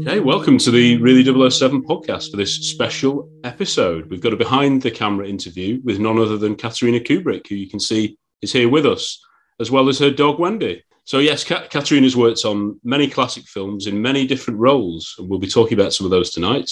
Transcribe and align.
Okay, 0.00 0.20
welcome 0.20 0.58
to 0.58 0.70
the 0.70 0.96
Really 0.98 1.24
007 1.24 1.82
podcast 1.82 2.30
for 2.30 2.36
this 2.36 2.70
special 2.70 3.28
episode. 3.42 4.08
We've 4.08 4.20
got 4.20 4.32
a 4.32 4.36
behind 4.36 4.80
the 4.80 4.92
camera 4.92 5.26
interview 5.26 5.80
with 5.82 5.98
none 5.98 6.18
other 6.18 6.38
than 6.38 6.54
Katharina 6.54 7.00
Kubrick, 7.00 7.48
who 7.48 7.56
you 7.56 7.68
can 7.68 7.80
see 7.80 8.16
is 8.40 8.52
here 8.52 8.68
with 8.68 8.86
us, 8.86 9.20
as 9.58 9.70
well 9.70 9.88
as 9.88 9.98
her 9.98 10.10
dog 10.10 10.38
Wendy. 10.38 10.84
So, 11.04 11.18
yes, 11.18 11.42
Ka- 11.42 11.66
Katharina's 11.68 12.16
worked 12.16 12.44
on 12.44 12.78
many 12.84 13.08
classic 13.08 13.44
films 13.44 13.86
in 13.88 14.00
many 14.00 14.26
different 14.26 14.60
roles, 14.60 15.16
and 15.18 15.28
we'll 15.28 15.40
be 15.40 15.48
talking 15.48 15.78
about 15.78 15.92
some 15.92 16.04
of 16.04 16.10
those 16.10 16.30
tonight, 16.30 16.70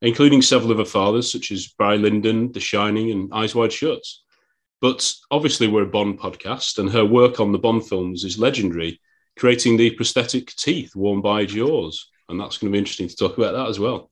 including 0.00 0.40
several 0.40 0.72
of 0.72 0.78
her 0.78 0.84
fathers, 0.84 1.30
such 1.30 1.50
as 1.50 1.74
Barry 1.78 1.98
Lyndon, 1.98 2.52
The 2.52 2.60
Shining, 2.60 3.10
and 3.10 3.32
Eyes 3.34 3.54
Wide 3.54 3.72
Shut. 3.72 4.02
But 4.80 5.12
obviously, 5.30 5.68
we're 5.68 5.82
a 5.82 5.86
Bond 5.86 6.18
podcast, 6.18 6.78
and 6.78 6.90
her 6.90 7.04
work 7.04 7.38
on 7.38 7.52
the 7.52 7.58
Bond 7.58 7.86
films 7.86 8.24
is 8.24 8.38
legendary, 8.38 8.98
creating 9.38 9.76
the 9.76 9.90
prosthetic 9.90 10.54
teeth 10.56 10.96
worn 10.96 11.20
by 11.20 11.44
Jaws. 11.44 12.08
And 12.32 12.40
that's 12.40 12.58
going 12.58 12.72
to 12.72 12.74
be 12.74 12.78
interesting 12.78 13.06
to 13.06 13.16
talk 13.16 13.38
about 13.38 13.52
that 13.52 13.68
as 13.68 13.78
well. 13.78 14.10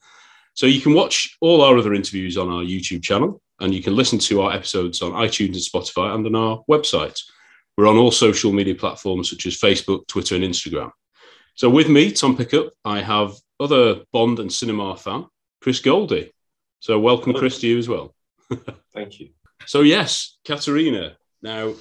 So 0.55 0.67
you 0.67 0.81
can 0.81 0.95
watch 0.95 1.37
all 1.41 1.63
our 1.63 1.77
other 1.77 1.95
interviews 1.95 2.37
on 2.37 2.49
our 2.49 2.63
YouTube 2.63 3.03
channel, 3.03 3.41
and 3.59 3.75
you 3.75 3.83
can 3.83 3.97
listen 3.97 4.19
to 4.21 4.43
our 4.43 4.53
episodes 4.53 5.03
on 5.03 5.13
iTunes 5.13 5.55
and 5.55 5.57
Spotify 5.57 6.15
and 6.15 6.27
on 6.27 6.35
our 6.37 6.63
website. 6.71 7.21
We're 7.77 7.89
on 7.89 7.97
all 7.97 8.11
social 8.11 8.53
media 8.53 8.75
platforms 8.75 9.31
such 9.31 9.47
as 9.47 9.59
Facebook, 9.59 10.07
Twitter, 10.07 10.35
and 10.37 10.45
Instagram. 10.45 10.91
So 11.55 11.69
with 11.69 11.89
me, 11.89 12.13
Tom 12.13 12.37
Pickup, 12.37 12.73
I 12.85 13.01
have 13.01 13.35
other 13.59 14.03
Bond 14.13 14.39
and 14.39 14.53
cinema 14.53 14.97
fan, 14.97 15.27
Chris 15.61 15.81
Goldie. 15.81 16.33
So 16.81 16.99
welcome, 16.99 17.35
Chris, 17.35 17.61
to 17.61 17.69
you 17.69 17.79
as 17.79 17.89
well. 17.89 18.15
Thank 18.95 19.21
you. 19.21 19.31
So 19.67 19.83
yes, 19.83 20.39
Katharina. 20.45 21.17
Now, 21.43 21.75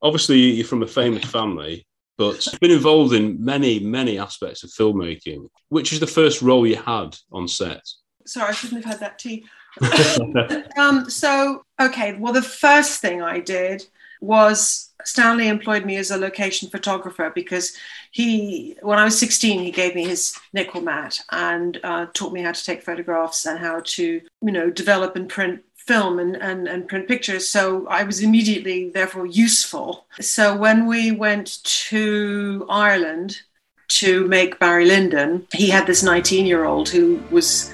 obviously, 0.00 0.38
you're 0.38 0.66
from 0.66 0.82
a 0.82 0.86
famous 0.86 1.24
family, 1.24 1.86
but 2.16 2.46
you've 2.46 2.60
been 2.60 2.70
involved 2.70 3.12
in 3.12 3.44
many, 3.44 3.80
many 3.80 4.18
aspects 4.18 4.62
of 4.62 4.70
filmmaking. 4.70 5.48
Which 5.68 5.92
is 5.92 6.00
the 6.00 6.06
first 6.06 6.42
role 6.42 6.66
you 6.66 6.76
had 6.76 7.16
on 7.32 7.48
set? 7.48 7.82
Sorry, 8.26 8.48
I 8.48 8.52
shouldn't 8.52 8.84
have 8.84 8.92
had 8.92 9.00
that 9.00 9.18
tea. 9.18 9.44
um, 10.78 11.10
so, 11.10 11.64
okay, 11.80 12.14
well, 12.14 12.32
the 12.32 12.42
first 12.42 13.00
thing 13.00 13.22
I 13.22 13.40
did 13.40 13.86
was 14.20 14.92
Stanley 15.04 15.48
employed 15.48 15.84
me 15.84 15.96
as 15.96 16.10
a 16.10 16.16
location 16.16 16.70
photographer 16.70 17.30
because 17.34 17.76
he, 18.10 18.76
when 18.80 18.98
I 18.98 19.04
was 19.04 19.18
16, 19.18 19.62
he 19.62 19.70
gave 19.70 19.94
me 19.94 20.04
his 20.04 20.38
Nikkormat 20.56 21.20
and 21.30 21.78
uh, 21.82 22.06
taught 22.14 22.32
me 22.32 22.42
how 22.42 22.52
to 22.52 22.64
take 22.64 22.82
photographs 22.82 23.44
and 23.44 23.58
how 23.58 23.80
to, 23.84 24.02
you 24.02 24.52
know, 24.52 24.70
develop 24.70 25.16
and 25.16 25.28
print 25.28 25.62
film 25.86 26.18
and, 26.18 26.36
and, 26.36 26.66
and 26.66 26.88
print 26.88 27.06
pictures. 27.08 27.48
So 27.48 27.86
I 27.88 28.04
was 28.04 28.22
immediately, 28.22 28.90
therefore, 28.90 29.26
useful. 29.26 30.06
So 30.20 30.56
when 30.56 30.86
we 30.86 31.12
went 31.12 31.62
to 31.64 32.66
Ireland 32.70 33.42
to 33.88 34.26
make 34.28 34.58
Barry 34.58 34.86
Lyndon, 34.86 35.46
he 35.52 35.68
had 35.68 35.86
this 35.86 36.02
19 36.02 36.46
year 36.46 36.64
old 36.64 36.88
who 36.88 37.22
was 37.30 37.72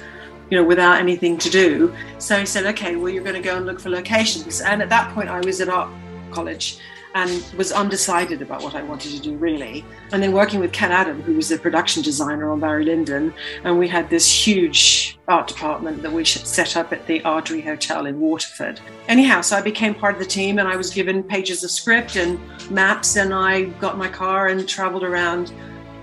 you 0.49 0.57
know, 0.57 0.63
without 0.63 0.99
anything 0.99 1.37
to 1.37 1.49
do. 1.49 1.95
So 2.19 2.37
he 2.37 2.45
said, 2.45 2.65
okay, 2.65 2.97
well, 2.97 3.09
you're 3.09 3.23
going 3.23 3.41
to 3.41 3.41
go 3.41 3.55
and 3.55 3.65
look 3.65 3.79
for 3.79 3.89
locations. 3.89 4.59
And 4.59 4.81
at 4.81 4.89
that 4.89 5.13
point, 5.13 5.29
I 5.29 5.39
was 5.39 5.61
at 5.61 5.69
art 5.69 5.89
college 6.31 6.77
and 7.13 7.43
was 7.57 7.71
undecided 7.71 8.41
about 8.41 8.63
what 8.63 8.75
I 8.75 8.83
wanted 8.83 9.11
to 9.11 9.21
do 9.21 9.35
really. 9.37 9.85
And 10.11 10.21
then 10.21 10.31
working 10.31 10.59
with 10.59 10.71
Ken 10.71 10.91
Adam, 10.91 11.21
who 11.21 11.35
was 11.35 11.49
the 11.49 11.57
production 11.57 12.01
designer 12.01 12.51
on 12.51 12.59
Barry 12.59 12.85
Lyndon, 12.85 13.33
and 13.63 13.77
we 13.77 13.87
had 13.87 14.09
this 14.09 14.29
huge 14.29 15.19
art 15.27 15.47
department 15.47 16.01
that 16.01 16.11
we 16.11 16.25
set 16.25 16.77
up 16.77 16.91
at 16.91 17.05
the 17.07 17.21
Ardree 17.21 17.63
Hotel 17.63 18.05
in 18.05 18.19
Waterford. 18.19 18.79
Anyhow, 19.07 19.41
so 19.41 19.57
I 19.57 19.61
became 19.61 19.93
part 19.93 20.13
of 20.13 20.19
the 20.19 20.25
team 20.25 20.59
and 20.59 20.67
I 20.67 20.75
was 20.75 20.89
given 20.89 21.23
pages 21.23 21.63
of 21.63 21.71
script 21.71 22.15
and 22.15 22.39
maps, 22.69 23.15
and 23.15 23.33
I 23.33 23.63
got 23.79 23.97
my 23.97 24.07
car 24.07 24.47
and 24.47 24.67
traveled 24.67 25.03
around 25.03 25.51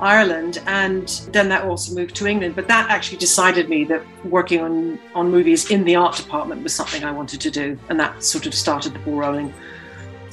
Ireland, 0.01 0.63
and 0.67 1.09
then 1.33 1.49
that 1.49 1.65
also 1.65 1.95
moved 1.95 2.15
to 2.17 2.27
England. 2.27 2.55
But 2.55 2.69
that 2.69 2.89
actually 2.91 3.19
decided 3.19 3.69
me 3.69 3.85
that 3.85 4.03
working 4.25 4.61
on, 4.61 4.99
on 5.15 5.31
movies 5.31 5.71
in 5.71 5.85
the 5.85 5.97
art 5.97 6.17
department 6.17 6.63
was 6.63 6.73
something 6.73 7.03
I 7.05 7.11
wanted 7.11 7.41
to 7.41 7.51
do, 7.51 7.79
and 7.89 7.99
that 7.99 8.23
sort 8.23 8.47
of 8.47 8.55
started 8.55 8.95
the 8.95 8.99
ball 9.01 9.17
rolling. 9.17 9.53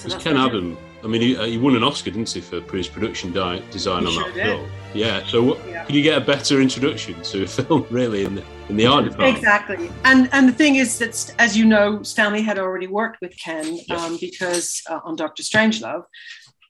So 0.10 0.18
Because 0.18 0.24
Ken 0.24 0.34
what 0.36 0.42
I 0.42 0.46
did. 0.50 0.58
Adam, 0.58 0.78
I 1.04 1.08
mean, 1.08 1.22
he, 1.22 1.38
uh, 1.38 1.44
he 1.46 1.58
won 1.58 1.76
an 1.76 1.84
Oscar, 1.84 2.12
didn't 2.12 2.30
he, 2.32 2.42
for 2.42 2.62
his 2.78 2.88
production 2.88 3.32
di- 3.32 3.62
design 3.72 4.06
He 4.06 4.18
on 4.18 4.24
that 4.24 4.34
did. 4.34 4.46
film? 4.46 4.70
Yeah. 4.94 5.26
So, 5.28 5.44
what, 5.44 5.60
Yeah. 5.68 5.84
could 5.86 5.96
you 5.96 6.02
get 6.02 6.18
a 6.18 6.26
better 6.26 6.62
introduction 6.62 7.22
to 7.22 7.44
a 7.44 7.48
film, 7.58 7.86
really, 7.90 8.24
in 8.26 8.36
the 8.36 8.44
in 8.70 8.78
the 8.78 8.88
art 8.88 9.04
department? 9.06 9.38
Exactly, 9.38 9.92
and 10.04 10.30
and 10.32 10.48
the 10.50 10.54
thing 10.54 10.76
is 10.76 10.98
that, 11.00 11.34
as 11.38 11.56
you 11.56 11.66
know, 11.66 12.02
Stanley 12.02 12.42
had 12.42 12.58
already 12.58 12.88
worked 12.88 13.18
with 13.22 13.34
Ken 13.38 13.78
Yeah. 13.88 13.98
um, 13.98 14.18
because 14.20 14.82
uh, 14.90 15.00
on 15.04 15.16
Doctor 15.16 15.44
Strangelove, 15.44 16.04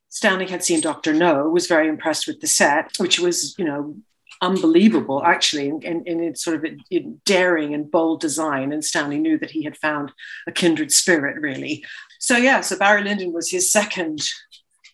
Stanley 0.10 0.48
had 0.48 0.64
seen 0.64 0.82
Doctor 0.82 1.14
No, 1.14 1.50
was 1.50 1.68
very 1.68 1.88
impressed 1.88 2.28
with 2.28 2.42
the 2.42 2.48
set, 2.48 2.92
which 2.98 3.20
was 3.20 3.56
you 3.58 3.66
know 3.66 3.96
unbelievable 4.42 5.24
actually 5.24 5.70
in, 5.70 5.82
in, 5.82 6.04
in 6.06 6.20
its 6.22 6.44
sort 6.44 6.58
of 6.58 6.66
in 6.92 7.22
daring 7.26 7.74
and 7.74 7.90
bold 7.90 8.20
design 8.20 8.74
and 8.74 8.84
stanley 8.84 9.18
knew 9.18 9.40
that 9.40 9.50
he 9.50 9.64
had 9.64 9.78
found 9.78 10.12
a 10.46 10.52
kindred 10.52 10.92
spirit 10.92 11.40
really 11.40 11.84
so 12.26 12.36
yeah 12.38 12.60
so 12.62 12.78
barry 12.78 13.04
lyndon 13.04 13.32
was 13.34 13.50
his 13.52 13.72
second 13.80 14.20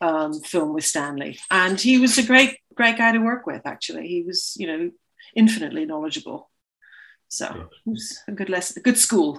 um, 0.01 0.33
film 0.51 0.73
with 0.73 0.85
stanley 0.85 1.33
and 1.49 1.79
he 1.79 1.97
was 1.99 2.17
a 2.17 2.23
great 2.31 2.57
great 2.75 2.97
guy 2.97 3.11
to 3.11 3.19
work 3.19 3.45
with 3.45 3.61
actually 3.65 4.07
he 4.07 4.21
was 4.23 4.39
you 4.61 4.67
know 4.67 4.91
infinitely 5.35 5.85
knowledgeable 5.85 6.49
so 7.27 7.45
it 7.85 7.89
was 7.89 8.19
a 8.27 8.31
good 8.39 8.49
lesson 8.49 8.79
a 8.79 8.83
good 8.87 8.97
school 8.97 9.31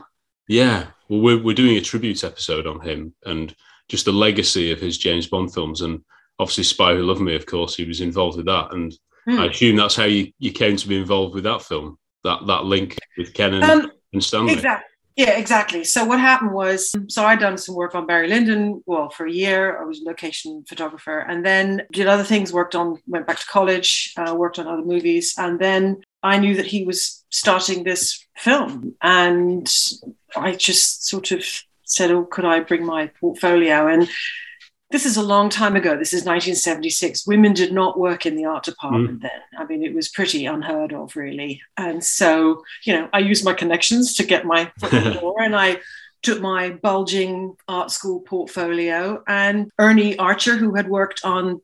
Yeah, 0.48 0.80
well, 1.08 1.20
we're 1.24 1.42
we're 1.44 1.62
doing 1.62 1.76
a 1.76 1.80
tribute 1.90 2.24
episode 2.24 2.66
on 2.66 2.80
him 2.80 3.00
and 3.30 3.54
just 3.88 4.04
the 4.06 4.12
legacy 4.26 4.72
of 4.72 4.80
his 4.80 4.96
James 4.98 5.26
Bond 5.28 5.52
films, 5.52 5.80
and 5.82 6.00
obviously 6.38 6.64
Spy 6.64 6.94
Who 6.94 7.02
Loved 7.02 7.20
Me. 7.20 7.34
Of 7.36 7.46
course, 7.46 7.76
he 7.76 7.84
was 7.84 8.00
involved 8.00 8.36
with 8.36 8.46
that, 8.46 8.72
and 8.74 8.88
Hmm. 9.24 9.38
I 9.38 9.46
assume 9.46 9.76
that's 9.76 9.94
how 10.00 10.08
you, 10.16 10.32
you 10.40 10.50
came 10.50 10.76
to 10.76 10.88
be 10.88 10.96
involved 10.96 11.34
with 11.34 11.44
that 11.44 11.62
film. 11.62 11.96
That 12.24 12.40
that 12.46 12.64
link 12.64 12.96
with 13.18 13.32
Ken 13.34 13.54
and, 13.54 13.64
Um, 13.64 13.92
and 14.12 14.22
Stanley. 14.24 14.54
Exactly. 14.54 14.91
Yeah, 15.16 15.32
exactly. 15.32 15.84
So 15.84 16.04
what 16.06 16.20
happened 16.20 16.52
was, 16.52 16.90
so 17.08 17.24
I'd 17.24 17.38
done 17.38 17.58
some 17.58 17.74
work 17.74 17.94
on 17.94 18.06
Barry 18.06 18.28
Lyndon. 18.28 18.82
Well, 18.86 19.10
for 19.10 19.26
a 19.26 19.32
year, 19.32 19.80
I 19.80 19.84
was 19.84 20.00
a 20.00 20.04
location 20.04 20.64
photographer, 20.66 21.18
and 21.18 21.44
then 21.44 21.82
did 21.92 22.06
other 22.06 22.24
things. 22.24 22.52
Worked 22.52 22.74
on, 22.74 22.98
went 23.06 23.26
back 23.26 23.38
to 23.38 23.46
college, 23.46 24.14
uh, 24.16 24.34
worked 24.34 24.58
on 24.58 24.66
other 24.66 24.82
movies, 24.82 25.34
and 25.36 25.58
then 25.60 26.00
I 26.22 26.38
knew 26.38 26.56
that 26.56 26.66
he 26.66 26.84
was 26.84 27.24
starting 27.28 27.84
this 27.84 28.26
film, 28.36 28.94
and 29.02 29.70
I 30.34 30.52
just 30.54 31.06
sort 31.06 31.30
of 31.30 31.44
said, 31.84 32.10
"Oh, 32.10 32.24
could 32.24 32.46
I 32.46 32.60
bring 32.60 32.86
my 32.86 33.08
portfolio?" 33.20 33.88
And 33.88 34.08
this 34.92 35.06
is 35.06 35.16
a 35.16 35.22
long 35.22 35.48
time 35.48 35.74
ago. 35.74 35.96
This 35.96 36.12
is 36.12 36.20
1976. 36.20 37.26
Women 37.26 37.54
did 37.54 37.72
not 37.72 37.98
work 37.98 38.26
in 38.26 38.36
the 38.36 38.44
art 38.44 38.62
department 38.62 39.18
mm. 39.18 39.22
then. 39.22 39.40
I 39.58 39.64
mean, 39.64 39.82
it 39.82 39.94
was 39.94 40.08
pretty 40.08 40.44
unheard 40.44 40.92
of, 40.92 41.16
really. 41.16 41.62
And 41.78 42.04
so, 42.04 42.62
you 42.84 42.92
know, 42.92 43.08
I 43.12 43.20
used 43.20 43.44
my 43.44 43.54
connections 43.54 44.14
to 44.16 44.24
get 44.24 44.44
my 44.44 44.70
foot 44.78 44.92
in 44.92 45.04
the 45.04 45.14
door, 45.20 45.40
and 45.40 45.56
I 45.56 45.80
took 46.22 46.40
my 46.40 46.70
bulging 46.70 47.56
art 47.66 47.90
school 47.90 48.20
portfolio. 48.20 49.24
And 49.26 49.70
Ernie 49.78 50.16
Archer, 50.18 50.56
who 50.56 50.74
had 50.74 50.88
worked 50.88 51.24
on 51.24 51.62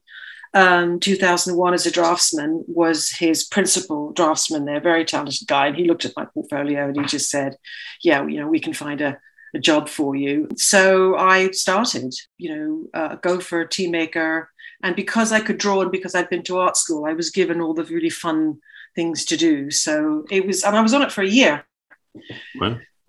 um, 0.55 0.99
2001 0.99 1.75
as 1.75 1.85
a 1.85 1.91
draftsman, 1.91 2.65
was 2.67 3.11
his 3.11 3.45
principal 3.45 4.11
draftsman 4.13 4.65
there, 4.65 4.81
very 4.81 5.05
talented 5.05 5.47
guy. 5.47 5.67
And 5.67 5.77
he 5.77 5.85
looked 5.85 6.07
at 6.07 6.17
my 6.17 6.25
portfolio 6.25 6.87
and 6.89 6.97
he 6.99 7.05
just 7.05 7.31
said, 7.31 7.57
"Yeah, 8.03 8.27
you 8.27 8.41
know, 8.41 8.49
we 8.49 8.61
can 8.61 8.73
find 8.73 9.03
a." 9.03 9.19
a 9.55 9.59
job 9.59 9.89
for 9.89 10.15
you. 10.15 10.49
So 10.56 11.17
I 11.17 11.50
started, 11.50 12.15
you 12.37 12.55
know, 12.55 13.00
uh, 13.00 13.15
go 13.17 13.41
for 13.41 13.61
a 13.61 13.69
tea 13.69 13.89
maker. 13.89 14.50
And 14.83 14.95
because 14.95 15.33
I 15.33 15.41
could 15.41 15.59
draw 15.59 15.81
and 15.81 15.91
because 15.91 16.15
I'd 16.15 16.31
been 16.31 16.45
to 16.45 16.59
art 16.59 16.77
school, 16.77 17.05
I 17.06 17.12
was 17.12 17.31
given 17.31 17.61
all 17.61 17.75
the 17.75 17.85
really 17.85 18.11
fun 18.11 18.61
things 18.95 19.25
to 19.27 19.37
do. 19.37 19.71
So 19.71 20.25
it 20.31 20.47
was, 20.47 20.62
and 20.65 20.77
I 20.77 20.81
was 20.81 20.95
on 20.95 21.03
it 21.03 21.12
for 21.12 21.23
a 21.23 21.29
year. 21.29 21.67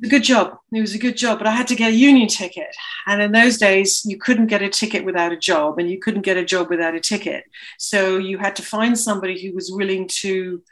A 0.01 0.07
good 0.07 0.23
job. 0.23 0.57
It 0.71 0.79
was 0.79 0.95
a 0.95 0.99
good 0.99 1.17
job, 1.17 1.39
but 1.39 1.47
I 1.47 1.51
had 1.51 1.67
to 1.67 1.75
get 1.75 1.91
a 1.91 1.95
union 1.95 2.29
ticket. 2.29 2.73
And 3.05 3.21
in 3.21 3.33
those 3.33 3.57
days, 3.57 4.03
you 4.05 4.17
couldn't 4.17 4.47
get 4.47 4.61
a 4.61 4.69
ticket 4.69 5.03
without 5.03 5.33
a 5.33 5.37
job, 5.37 5.77
and 5.77 5.91
you 5.91 5.99
couldn't 5.99 6.21
get 6.21 6.37
a 6.37 6.45
job 6.45 6.69
without 6.69 6.95
a 6.95 7.01
ticket. 7.01 7.43
So 7.77 8.17
you 8.17 8.37
had 8.37 8.55
to 8.55 8.61
find 8.61 8.97
somebody 8.97 9.41
who 9.41 9.53
was 9.53 9.71
willing 9.71 10.07
to 10.21 10.63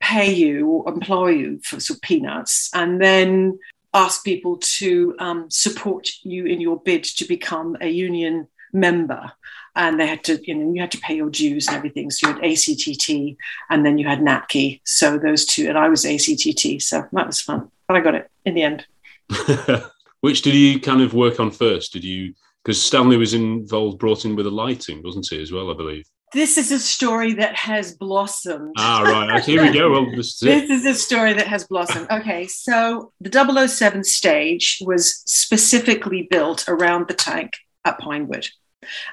pay 0.00 0.32
you 0.32 0.66
or 0.66 0.88
employ 0.88 1.28
you 1.28 1.60
for 1.62 1.78
some 1.78 1.98
peanuts. 2.02 2.68
And 2.74 3.00
then 3.00 3.58
ask 3.94 4.24
people 4.24 4.58
to 4.60 5.14
um, 5.20 5.48
support 5.50 6.08
you 6.22 6.44
in 6.46 6.60
your 6.60 6.80
bid 6.80 7.04
to 7.04 7.24
become 7.24 7.76
a 7.80 7.88
union 7.88 8.48
member. 8.72 9.32
And 9.76 9.98
they 9.98 10.06
had 10.06 10.24
to, 10.24 10.44
you 10.46 10.54
know, 10.54 10.72
you 10.72 10.80
had 10.80 10.90
to 10.92 10.98
pay 10.98 11.16
your 11.16 11.30
dues 11.30 11.68
and 11.68 11.76
everything. 11.76 12.10
So 12.10 12.28
you 12.28 12.34
had 12.34 12.44
ACTT 12.44 13.38
and 13.70 13.86
then 13.86 13.98
you 13.98 14.06
had 14.06 14.20
NATKE. 14.20 14.80
So 14.84 15.18
those 15.18 15.46
two, 15.46 15.68
and 15.68 15.78
I 15.78 15.88
was 15.88 16.04
ACTT. 16.04 16.82
So 16.82 17.04
that 17.12 17.26
was 17.26 17.40
fun. 17.40 17.70
But 17.88 17.96
I 17.96 18.00
got 18.00 18.14
it 18.14 18.30
in 18.44 18.54
the 18.54 18.62
end. 18.62 18.86
Which 20.20 20.42
did 20.42 20.54
you 20.54 20.80
kind 20.80 21.00
of 21.00 21.14
work 21.14 21.40
on 21.40 21.50
first? 21.50 21.92
Did 21.92 22.04
you, 22.04 22.34
because 22.62 22.82
Stanley 22.82 23.16
was 23.16 23.34
involved, 23.34 23.98
brought 23.98 24.24
in 24.24 24.36
with 24.36 24.46
the 24.46 24.50
lighting, 24.50 25.02
wasn't 25.02 25.28
he, 25.28 25.40
as 25.40 25.52
well, 25.52 25.70
I 25.70 25.74
believe? 25.74 26.06
This 26.34 26.58
is 26.58 26.72
a 26.72 26.78
story 26.78 27.34
that 27.34 27.54
has 27.54 27.96
blossomed. 27.96 28.74
Ah, 28.76 29.02
right. 29.02 29.42
Here 29.42 29.62
we 29.62 29.72
go. 29.72 29.90
Well, 29.90 30.10
this, 30.14 30.34
is, 30.34 30.40
this 30.40 30.70
is 30.70 30.84
a 30.84 30.94
story 30.94 31.32
that 31.32 31.46
has 31.46 31.64
blossomed. 31.64 32.08
Okay, 32.10 32.46
so 32.46 33.12
the 33.20 33.68
007 33.68 34.04
stage 34.04 34.82
was 34.84 35.22
specifically 35.24 36.26
built 36.30 36.64
around 36.68 37.08
the 37.08 37.14
tank 37.14 37.54
at 37.84 37.98
Pinewood. 37.98 38.48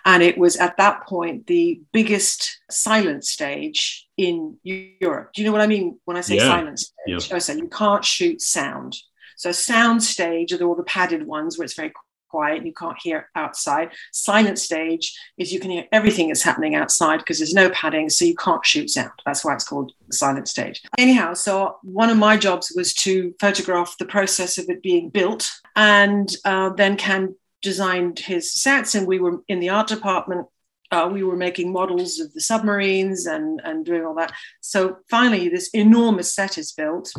And 0.04 0.22
it 0.22 0.38
was 0.38 0.58
at 0.58 0.76
that 0.78 1.08
point 1.08 1.48
the 1.48 1.82
biggest 1.94 2.60
silent 2.70 3.24
stage 3.24 4.08
in 4.18 4.58
Europe. 4.64 5.32
Do 5.34 5.42
you 5.42 5.46
know 5.46 5.54
what 5.54 5.62
I 5.62 5.68
mean 5.68 6.00
when 6.06 6.18
I 6.18 6.22
say 6.22 6.36
yeah. 6.36 6.48
silent 6.48 6.80
stage? 6.80 6.94
Yeah. 7.08 7.36
Oh, 7.36 7.40
so 7.40 7.54
you 7.54 7.70
can't 7.70 8.04
shoot 8.04 8.42
sound. 8.42 8.98
So 9.38 9.52
sound 9.52 10.04
stage 10.04 10.52
are 10.52 10.64
all 10.64 10.76
the 10.76 10.84
padded 10.84 11.26
ones 11.26 11.58
where 11.58 11.66
it's 11.66 11.74
very 11.74 11.94
quiet, 12.32 12.66
you 12.66 12.74
can't 12.74 12.98
hear 13.02 13.30
outside. 13.36 13.90
Silent 14.12 14.58
stage 14.58 15.06
is 15.38 15.52
you 15.54 15.60
can 15.60 15.72
hear 15.72 15.86
everything 15.92 16.28
that's 16.28 16.42
happening 16.50 16.76
outside 16.76 17.18
because 17.20 17.38
there's 17.38 17.54
no 17.54 17.70
padding, 17.72 18.10
so 18.10 18.26
you 18.26 18.36
can't 18.36 18.66
shoot 18.66 18.90
sound. 18.90 19.12
That's 19.26 19.44
why 19.44 19.54
it's 19.54 19.68
called 19.68 19.92
silent 20.12 20.48
stage. 20.48 20.82
Anyhow, 20.98 21.34
so 21.34 21.78
one 21.84 22.10
of 22.10 22.18
my 22.18 22.38
jobs 22.38 22.74
was 22.76 22.94
to 23.06 23.36
photograph 23.40 23.96
the 24.00 24.06
process 24.06 24.58
of 24.58 24.66
it 24.70 24.82
being 24.82 25.10
built, 25.10 25.52
and 25.76 26.28
uh, 26.46 26.70
then 26.70 26.98
Ken 26.98 27.36
designed 27.62 28.20
his 28.20 28.54
sets, 28.54 28.96
and 28.96 29.06
we 29.06 29.20
were 29.20 29.42
in 29.48 29.60
the 29.60 29.70
art 29.70 29.88
department. 29.88 30.48
Uh, 30.90 31.10
we 31.12 31.24
were 31.24 31.38
making 31.38 31.72
models 31.72 32.20
of 32.20 32.34
the 32.34 32.42
submarines 32.42 33.26
and, 33.26 33.62
and 33.64 33.86
doing 33.86 34.06
all 34.06 34.16
that. 34.16 34.34
So 34.60 34.98
finally, 35.10 35.48
this 35.48 35.70
enormous 35.74 36.34
set 36.36 36.58
is 36.58 36.74
built. 36.74 37.14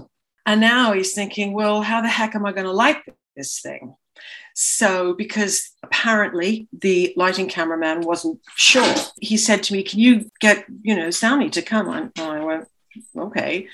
And 0.44 0.61
now 0.61 0.93
he's 0.93 1.14
thinking, 1.14 1.55
well, 1.55 1.82
how 1.82 2.03
the 2.03 2.09
heck 2.09 2.35
am 2.35 2.44
I 2.44 2.53
going 2.53 2.67
to 2.67 2.73
light 2.73 2.99
this 3.37 3.61
thing? 3.61 3.94
So, 4.54 5.14
because 5.14 5.70
apparently 5.82 6.69
the 6.72 7.14
lighting 7.16 7.48
cameraman 7.48 8.02
wasn't 8.02 8.40
sure, 8.56 8.94
he 9.20 9.36
said 9.36 9.62
to 9.64 9.72
me, 9.72 9.82
Can 9.82 9.98
you 9.98 10.30
get, 10.40 10.64
you 10.82 10.94
know, 10.94 11.10
Stanley 11.10 11.50
to 11.50 11.62
come? 11.62 11.88
And 11.88 12.12
I 12.19 12.44
went, 12.44 12.69
Okay. 13.16 13.69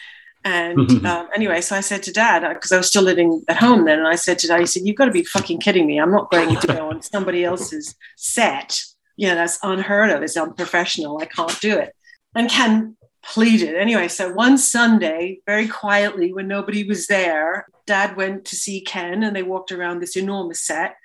And 0.44 0.78
um, 1.06 1.28
anyway, 1.34 1.60
so 1.60 1.76
I 1.76 1.80
said 1.80 2.02
to 2.04 2.12
dad, 2.12 2.48
because 2.54 2.72
uh, 2.72 2.76
I 2.76 2.78
was 2.78 2.88
still 2.88 3.02
living 3.02 3.42
at 3.48 3.56
home 3.56 3.84
then, 3.84 3.98
and 3.98 4.08
I 4.08 4.14
said 4.14 4.38
to 4.40 4.46
dad, 4.46 4.60
he 4.60 4.66
said, 4.66 4.84
You've 4.84 4.96
got 4.96 5.06
to 5.06 5.10
be 5.10 5.24
fucking 5.24 5.60
kidding 5.60 5.86
me. 5.86 5.98
I'm 5.98 6.12
not 6.12 6.30
going 6.30 6.56
to 6.56 6.66
go 6.66 6.90
on 6.90 7.02
somebody 7.02 7.44
else's 7.44 7.94
set. 8.16 8.80
You 9.16 9.28
know, 9.28 9.34
that's 9.34 9.58
unheard 9.64 10.10
of. 10.10 10.22
It's 10.22 10.36
unprofessional. 10.36 11.20
I 11.20 11.24
can't 11.24 11.60
do 11.60 11.76
it. 11.76 11.92
And 12.36 12.48
Ken 12.48 12.96
pleaded. 13.28 13.74
Anyway, 13.76 14.08
so 14.08 14.32
one 14.32 14.56
Sunday, 14.56 15.40
very 15.46 15.68
quietly, 15.68 16.32
when 16.32 16.48
nobody 16.48 16.84
was 16.84 17.06
there, 17.06 17.66
dad 17.86 18.16
went 18.16 18.46
to 18.46 18.56
see 18.56 18.80
Ken 18.80 19.22
and 19.22 19.36
they 19.36 19.42
walked 19.42 19.70
around 19.70 20.00
this 20.00 20.16
enormous 20.16 20.60
set. 20.60 20.96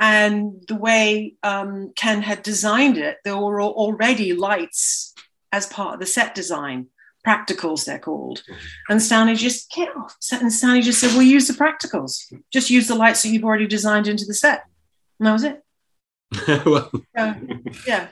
And 0.00 0.62
the 0.66 0.74
way 0.74 1.34
um, 1.42 1.92
Ken 1.96 2.22
had 2.22 2.42
designed 2.42 2.98
it, 2.98 3.18
there 3.24 3.36
were 3.36 3.62
already 3.62 4.32
lights 4.32 5.14
as 5.52 5.66
part 5.66 5.94
of 5.94 6.00
the 6.00 6.06
set 6.06 6.34
design. 6.34 6.88
Practicals, 7.26 7.84
they're 7.84 7.98
called. 7.98 8.42
And 8.88 9.02
Stanley 9.02 9.34
just, 9.34 9.76
yeah. 9.76 9.86
And 10.32 10.52
Stanley 10.52 10.82
just 10.82 11.00
said, 11.00 11.12
We'll 11.12 11.22
use 11.22 11.48
the 11.48 11.54
practicals. 11.54 12.32
Just 12.52 12.70
use 12.70 12.86
the 12.86 12.94
lights 12.94 13.22
that 13.22 13.30
you've 13.30 13.44
already 13.44 13.66
designed 13.66 14.06
into 14.06 14.24
the 14.24 14.34
set. 14.34 14.64
And 15.18 15.26
that 15.26 15.32
was 15.32 15.44
it. 15.44 15.62
well, 16.64 16.90
so, 17.16 17.34
yeah, 17.86 18.08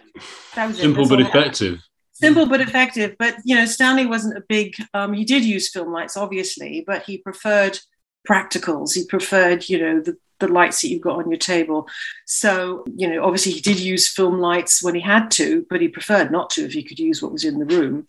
that 0.55 0.67
was 0.67 0.79
simple 0.79 1.09
but 1.09 1.21
effective 1.21 1.86
simple 2.19 2.47
but 2.47 2.61
effective. 2.61 3.17
But 3.19 3.37
you 3.45 3.55
know, 3.55 3.67
Stanley 3.67 4.07
wasn't 4.07 4.39
a 4.39 4.45
big. 4.49 4.75
Um, 4.95 5.13
he 5.13 5.25
did 5.25 5.45
use 5.45 5.71
film 5.71 5.93
lights, 5.93 6.17
obviously, 6.17 6.85
but 6.87 7.03
he 7.03 7.19
preferred 7.19 7.79
practicals. 8.29 8.95
He 8.95 9.05
preferred, 9.07 9.69
you 9.69 9.79
know, 9.79 10.01
the 10.01 10.17
the 10.39 10.49
lights 10.49 10.83
that 10.83 10.89
you've 10.89 11.03
got 11.03 11.19
on 11.19 11.31
your 11.31 11.39
table. 11.39 11.89
So, 12.27 12.85
you 12.95 13.09
know, 13.09 13.25
obviously 13.25 13.53
he 13.53 13.61
did 13.61 13.81
use 13.81 14.09
film 14.09 14.39
lights 14.39 14.83
when 14.83 14.95
he 14.95 15.01
had 15.01 15.31
to, 15.33 15.67
but 15.71 15.81
he 15.81 15.89
preferred 15.89 16.31
not 16.31 16.51
to 16.51 16.65
if 16.65 16.73
he 16.73 16.83
could 16.83 16.99
use 16.99 17.23
what 17.23 17.33
was 17.33 17.45
in 17.45 17.59
the 17.59 17.65
room. 17.65 18.07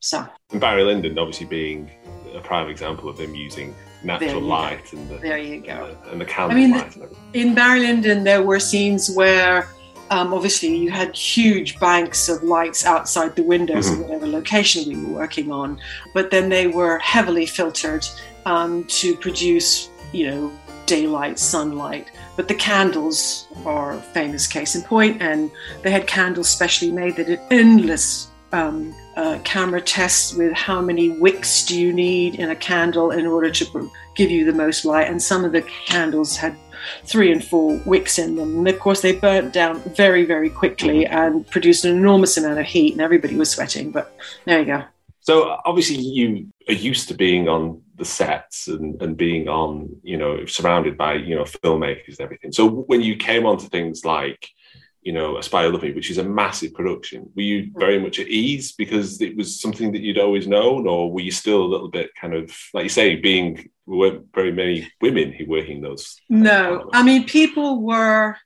So, 0.00 0.26
and 0.50 0.60
Barry 0.60 0.84
Lyndon, 0.84 1.18
obviously 1.18 1.46
being 1.46 1.90
a 2.34 2.40
prime 2.40 2.68
example 2.68 3.08
of 3.08 3.18
him 3.18 3.34
using 3.34 3.74
natural 4.02 4.42
light 4.42 4.92
and 4.92 5.08
the, 5.08 5.16
there 5.16 5.38
you 5.38 5.60
go 5.60 5.86
and 5.86 5.96
the, 5.96 6.10
and 6.10 6.20
the 6.20 6.24
candle 6.26 6.50
I 6.50 6.60
mean, 6.60 6.72
light. 6.72 6.96
in 7.32 7.54
Barry 7.54 7.80
Lyndon, 7.80 8.24
there 8.24 8.42
were 8.42 8.60
scenes 8.60 9.10
where 9.10 9.66
um, 10.10 10.34
obviously 10.34 10.76
you 10.76 10.90
had 10.90 11.16
huge 11.16 11.78
banks 11.78 12.28
of 12.28 12.42
lights 12.42 12.84
outside 12.84 13.36
the 13.36 13.42
windows 13.42 13.86
mm-hmm. 13.86 14.02
of 14.02 14.08
whatever 14.08 14.26
location 14.26 14.88
we 14.88 15.04
were 15.04 15.18
working 15.18 15.50
on, 15.50 15.78
but 16.12 16.30
then 16.30 16.48
they 16.48 16.66
were 16.66 16.98
heavily 16.98 17.46
filtered 17.46 18.06
um, 18.46 18.84
to 18.84 19.16
produce, 19.16 19.90
you 20.12 20.30
know, 20.30 20.52
daylight, 20.86 21.38
sunlight. 21.38 22.10
But 22.36 22.48
the 22.48 22.54
candles 22.54 23.48
are 23.64 23.92
a 23.92 24.00
famous 24.00 24.46
case 24.46 24.74
in 24.74 24.82
point, 24.82 25.22
and 25.22 25.50
they 25.82 25.90
had 25.90 26.06
candles 26.06 26.48
specially 26.48 26.92
made 26.92 27.16
that 27.16 27.26
did 27.26 27.40
endless 27.50 28.30
um, 28.52 28.94
uh, 29.16 29.38
camera 29.44 29.80
tests 29.80 30.34
with 30.34 30.52
how 30.52 30.80
many 30.80 31.10
wicks 31.10 31.64
do 31.64 31.78
you 31.78 31.92
need 31.92 32.36
in 32.36 32.50
a 32.50 32.56
candle 32.56 33.10
in 33.10 33.26
order 33.26 33.50
to 33.50 33.90
give 34.14 34.30
you 34.30 34.44
the 34.44 34.52
most 34.52 34.84
light. 34.84 35.08
And 35.08 35.20
some 35.20 35.44
of 35.44 35.52
the 35.52 35.62
candles 35.62 36.36
had 36.36 36.56
three 37.04 37.32
and 37.32 37.44
four 37.44 37.80
wicks 37.84 38.18
in 38.18 38.36
them. 38.36 38.58
And 38.58 38.68
of 38.68 38.78
course, 38.78 39.00
they 39.00 39.12
burnt 39.12 39.52
down 39.52 39.80
very, 39.80 40.24
very 40.24 40.50
quickly 40.50 41.06
and 41.06 41.46
produced 41.50 41.84
an 41.84 41.96
enormous 41.96 42.36
amount 42.36 42.58
of 42.58 42.66
heat, 42.66 42.92
and 42.92 43.00
everybody 43.00 43.36
was 43.36 43.50
sweating. 43.50 43.90
But 43.90 44.16
there 44.44 44.60
you 44.60 44.66
go. 44.66 44.84
So 45.20 45.58
obviously, 45.64 45.96
you 45.96 46.48
are 46.68 46.74
used 46.74 47.08
to 47.08 47.14
being 47.14 47.48
on 47.48 47.80
the 47.96 48.04
sets 48.04 48.68
and, 48.68 49.00
and 49.00 49.16
being 49.16 49.48
on, 49.48 49.88
you 50.02 50.16
know, 50.16 50.44
surrounded 50.46 50.98
by, 50.98 51.14
you 51.14 51.34
know, 51.34 51.44
filmmakers 51.44 52.18
and 52.18 52.20
everything. 52.20 52.52
So 52.52 52.68
when 52.68 53.00
you 53.00 53.16
came 53.16 53.46
onto 53.46 53.68
things 53.68 54.04
like 54.04 54.48
you 55.04 55.12
know, 55.12 55.38
Spy 55.42 55.64
Who 55.64 55.70
Loved 55.70 55.84
Me, 55.84 55.92
which 55.92 56.10
is 56.10 56.18
a 56.18 56.24
massive 56.24 56.72
production. 56.72 57.30
Were 57.36 57.42
you 57.42 57.70
very 57.76 58.00
much 58.00 58.18
at 58.18 58.26
ease 58.26 58.72
because 58.72 59.20
it 59.20 59.36
was 59.36 59.60
something 59.60 59.92
that 59.92 60.00
you'd 60.00 60.18
always 60.18 60.48
known, 60.48 60.88
or 60.88 61.12
were 61.12 61.20
you 61.20 61.30
still 61.30 61.62
a 61.62 61.68
little 61.68 61.90
bit 61.90 62.10
kind 62.18 62.34
of, 62.34 62.50
like 62.72 62.84
you 62.84 62.88
say, 62.88 63.16
being 63.16 63.68
there 63.86 63.96
weren't 63.96 64.26
very 64.34 64.52
many 64.52 64.90
women 65.00 65.32
who 65.32 65.46
were 65.46 65.58
working 65.58 65.80
those? 65.80 66.20
No, 66.28 66.88
I 66.92 67.02
mean, 67.02 67.24
people 67.24 67.82
were. 67.82 68.36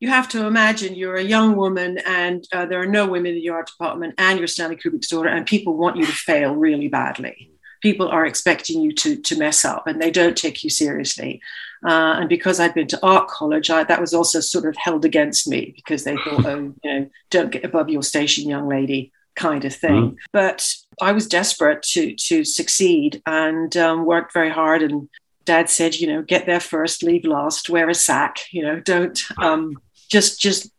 You 0.00 0.10
have 0.10 0.28
to 0.30 0.46
imagine 0.46 0.96
you're 0.96 1.16
a 1.16 1.22
young 1.22 1.56
woman, 1.56 1.98
and 2.04 2.46
uh, 2.52 2.66
there 2.66 2.82
are 2.82 2.86
no 2.86 3.06
women 3.06 3.34
in 3.36 3.42
your 3.42 3.54
art 3.54 3.68
department, 3.68 4.14
and 4.18 4.38
you're 4.38 4.48
Stanley 4.48 4.76
Kubrick's 4.76 5.08
daughter, 5.08 5.28
and 5.28 5.46
people 5.46 5.76
want 5.76 5.96
you 5.96 6.04
to 6.04 6.12
fail 6.12 6.54
really 6.54 6.88
badly. 6.88 7.50
People 7.80 8.08
are 8.08 8.26
expecting 8.26 8.80
you 8.80 8.92
to 8.92 9.16
to 9.16 9.38
mess 9.38 9.64
up, 9.64 9.86
and 9.86 10.02
they 10.02 10.10
don't 10.10 10.36
take 10.36 10.62
you 10.62 10.70
seriously. 10.70 11.40
Uh, 11.84 12.16
and 12.18 12.28
because 12.30 12.58
I'd 12.58 12.74
been 12.74 12.86
to 12.88 13.06
art 13.06 13.28
college, 13.28 13.68
I, 13.68 13.84
that 13.84 14.00
was 14.00 14.14
also 14.14 14.40
sort 14.40 14.64
of 14.64 14.74
held 14.76 15.04
against 15.04 15.46
me 15.46 15.74
because 15.76 16.04
they 16.04 16.16
thought, 16.16 16.46
oh, 16.46 16.74
you 16.82 17.00
know, 17.00 17.10
don't 17.30 17.50
get 17.50 17.64
above 17.64 17.90
your 17.90 18.02
station, 18.02 18.48
young 18.48 18.66
lady, 18.66 19.12
kind 19.34 19.64
of 19.64 19.74
thing. 19.74 20.12
Mm. 20.12 20.16
But 20.32 20.74
I 21.00 21.12
was 21.12 21.26
desperate 21.26 21.82
to 21.82 22.14
to 22.14 22.44
succeed 22.44 23.22
and 23.26 23.76
um, 23.76 24.04
worked 24.04 24.32
very 24.32 24.50
hard. 24.50 24.82
And 24.82 25.08
Dad 25.44 25.70
said, 25.70 25.96
you 25.96 26.06
know, 26.06 26.22
get 26.22 26.46
there 26.46 26.60
first, 26.60 27.02
leave 27.02 27.24
last, 27.24 27.70
wear 27.70 27.88
a 27.88 27.94
sack. 27.94 28.38
You 28.50 28.62
know, 28.62 28.80
don't 28.80 29.20
um, 29.38 29.76
just 30.10 30.40
just 30.40 30.70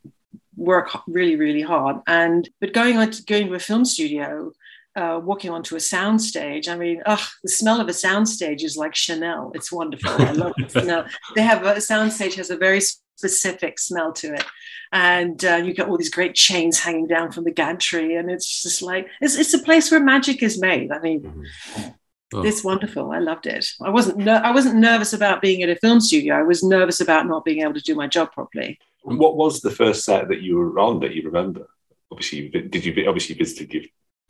work 0.56 0.90
really, 1.08 1.36
really 1.36 1.62
hard. 1.62 1.98
And 2.08 2.50
but 2.60 2.74
going 2.74 2.98
on 2.98 3.12
to 3.12 3.24
going 3.24 3.48
to 3.48 3.54
a 3.56 3.60
film 3.60 3.86
studio, 3.86 4.52
uh, 4.96 5.20
walking 5.22 5.52
onto 5.52 5.76
a 5.76 5.80
sound 5.80 6.22
stage. 6.22 6.68
I 6.68 6.76
mean, 6.76 7.02
oh, 7.06 7.28
the 7.44 7.50
smell 7.50 7.82
of 7.82 7.88
a 7.88 7.94
sound 7.94 8.30
stage 8.30 8.64
is 8.64 8.78
like 8.78 8.96
Chanel. 8.96 9.52
It's 9.54 9.72
wonderful. 9.72 10.12
I 10.12 10.32
love 10.32 10.54
the 10.58 10.70
smell. 10.70 11.06
They 11.36 11.42
have 11.42 11.64
a 11.66 11.82
sound 11.82 12.14
stage 12.14 12.36
has 12.36 12.50
a 12.50 12.58
very 12.58 12.82
specific 13.16 13.80
smell 13.80 14.14
to 14.14 14.34
it, 14.34 14.46
and 14.92 15.44
uh, 15.46 15.56
you 15.56 15.74
get 15.74 15.88
all 15.88 15.98
these 15.98 16.10
great 16.10 16.36
chains 16.36 16.80
hanging 16.80 17.08
down 17.08 17.32
from 17.32 17.44
the 17.44 17.52
gantry, 17.52 18.16
and 18.16 18.30
it's 18.30 18.64
just 18.64 18.82
like 18.82 19.08
it's 19.22 19.36
it's 19.38 19.54
a 19.54 19.60
place 19.60 19.92
where 19.92 20.00
magic 20.00 20.44
is 20.44 20.60
made. 20.60 20.92
I 20.92 21.00
mean. 21.00 21.22
Mm-hmm. 21.22 21.90
Oh. 22.34 22.44
It's 22.44 22.64
wonderful. 22.64 23.12
I 23.12 23.20
loved 23.20 23.46
it. 23.46 23.68
I 23.80 23.92
wasn't. 23.92 24.18
Ner- 24.18 24.42
I 24.44 24.52
wasn't 24.52 24.78
nervous 24.78 25.14
about 25.14 25.44
being 25.44 25.62
at 25.62 25.70
a 25.70 25.76
film 25.76 26.02
studio. 26.02 26.36
I 26.36 26.42
was 26.42 26.64
nervous 26.64 27.00
about 27.00 27.28
not 27.28 27.46
being 27.46 27.62
able 27.62 27.76
to 27.76 27.82
do 27.82 27.94
my 27.94 28.08
job 28.08 28.32
properly. 28.32 28.80
what 29.04 29.38
was 29.38 29.62
the 29.62 29.70
first 29.70 30.04
set 30.04 30.28
that 30.30 30.42
you 30.42 30.58
were 30.58 30.80
on 30.80 31.00
that 31.02 31.14
you 31.14 31.22
remember? 31.22 31.68
Obviously, 32.12 32.50
did 32.50 32.84
you 32.84 33.08
obviously 33.08 33.36
visited 33.36 33.72
your 33.72 33.84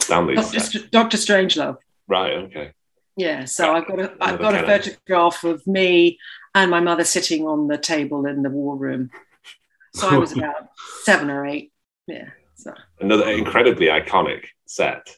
Stanley. 0.06 0.36
Doctor, 0.36 0.80
Doctor 0.92 1.18
Strangelove. 1.18 1.78
Right. 2.08 2.34
Okay. 2.34 2.72
Yeah. 3.18 3.46
So 3.46 3.74
I've 3.74 3.88
got 3.88 4.00
a 4.00 4.14
I've 4.22 4.40
got 4.40 4.56
a 4.56 4.66
photograph 4.66 5.44
of 5.44 5.66
me 5.66 6.20
and 6.56 6.72
my 6.72 6.80
mother 6.80 7.04
sitting 7.04 7.46
on 7.46 7.68
the 7.68 7.78
table 7.78 8.26
in 8.26 8.42
the 8.42 8.50
war 8.50 8.76
room. 8.76 9.12
So 9.94 10.10
I 10.10 10.18
was 10.18 10.32
about 10.32 10.70
seven 11.04 11.30
or 11.30 11.46
eight. 11.46 11.72
Yeah. 12.08 12.30
So. 12.56 12.74
Another 13.00 13.30
incredibly 13.30 13.88
iconic 13.88 14.46
set. 14.66 15.16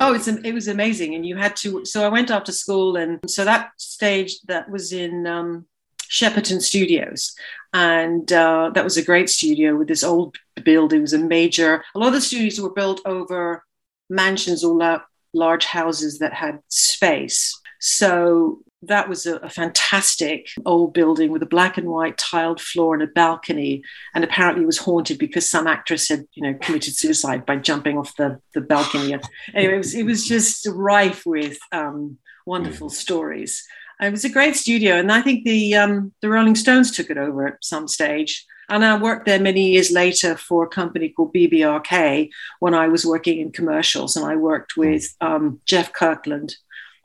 Oh, 0.00 0.12
it's 0.12 0.28
it 0.28 0.52
was 0.52 0.68
amazing, 0.68 1.14
and 1.14 1.24
you 1.24 1.36
had 1.36 1.56
to. 1.56 1.84
So 1.84 2.04
I 2.04 2.08
went 2.08 2.30
after 2.30 2.52
school, 2.52 2.96
and 2.96 3.18
so 3.26 3.44
that 3.44 3.70
stage 3.78 4.40
that 4.42 4.68
was 4.68 4.92
in 4.92 5.26
um, 5.26 5.66
Shepperton 6.10 6.60
Studios, 6.60 7.34
and 7.72 8.30
uh, 8.30 8.70
that 8.74 8.84
was 8.84 8.98
a 8.98 9.04
great 9.04 9.30
studio 9.30 9.76
with 9.76 9.88
this 9.88 10.04
old 10.04 10.36
building. 10.62 10.98
It 10.98 11.02
was 11.02 11.14
a 11.14 11.18
major. 11.18 11.84
A 11.94 11.98
lot 11.98 12.08
of 12.08 12.14
the 12.14 12.20
studios 12.20 12.60
were 12.60 12.72
built 12.72 13.00
over 13.06 13.64
mansions 14.10 14.62
or 14.62 15.02
large 15.32 15.64
houses 15.64 16.18
that 16.18 16.34
had 16.34 16.60
space. 16.68 17.58
So 17.78 18.62
that 18.82 19.08
was 19.08 19.26
a, 19.26 19.36
a, 19.36 19.50
fantastic 19.50 20.48
old 20.64 20.94
building 20.94 21.32
with 21.32 21.42
a 21.42 21.46
black 21.46 21.78
and 21.78 21.88
white 21.88 22.16
tiled 22.16 22.60
floor 22.60 22.94
and 22.94 23.02
a 23.02 23.08
balcony. 23.08 23.82
And 24.14 24.22
apparently 24.22 24.62
it 24.62 24.66
was 24.66 24.78
haunted 24.78 25.18
because 25.18 25.50
some 25.50 25.66
actress 25.66 26.08
had, 26.08 26.26
you 26.34 26.42
know, 26.44 26.56
committed 26.60 26.94
suicide 26.94 27.44
by 27.44 27.56
jumping 27.56 27.98
off 27.98 28.14
the, 28.16 28.40
the 28.54 28.60
balcony. 28.60 29.16
anyway, 29.54 29.74
it 29.74 29.78
was, 29.78 29.94
it 29.94 30.04
was 30.04 30.26
just 30.26 30.66
rife 30.70 31.26
with 31.26 31.58
um, 31.72 32.18
wonderful 32.46 32.88
stories. 32.88 33.66
It 34.00 34.12
was 34.12 34.24
a 34.24 34.28
great 34.28 34.54
studio. 34.54 34.94
And 34.94 35.10
I 35.10 35.22
think 35.22 35.44
the, 35.44 35.74
um, 35.74 36.12
the 36.22 36.28
Rolling 36.28 36.54
Stones 36.54 36.92
took 36.92 37.10
it 37.10 37.18
over 37.18 37.48
at 37.48 37.64
some 37.64 37.88
stage. 37.88 38.46
And 38.68 38.84
I 38.84 38.96
worked 38.96 39.26
there 39.26 39.40
many 39.40 39.72
years 39.72 39.90
later 39.90 40.36
for 40.36 40.64
a 40.64 40.68
company 40.68 41.08
called 41.08 41.34
BBRK 41.34 42.28
when 42.60 42.74
I 42.74 42.86
was 42.86 43.04
working 43.04 43.40
in 43.40 43.50
commercials. 43.50 44.14
And 44.14 44.24
I 44.24 44.36
worked 44.36 44.74
hmm. 44.76 44.80
with 44.82 45.16
um, 45.20 45.60
Geoff 45.64 45.92
Kirkland 45.92 46.54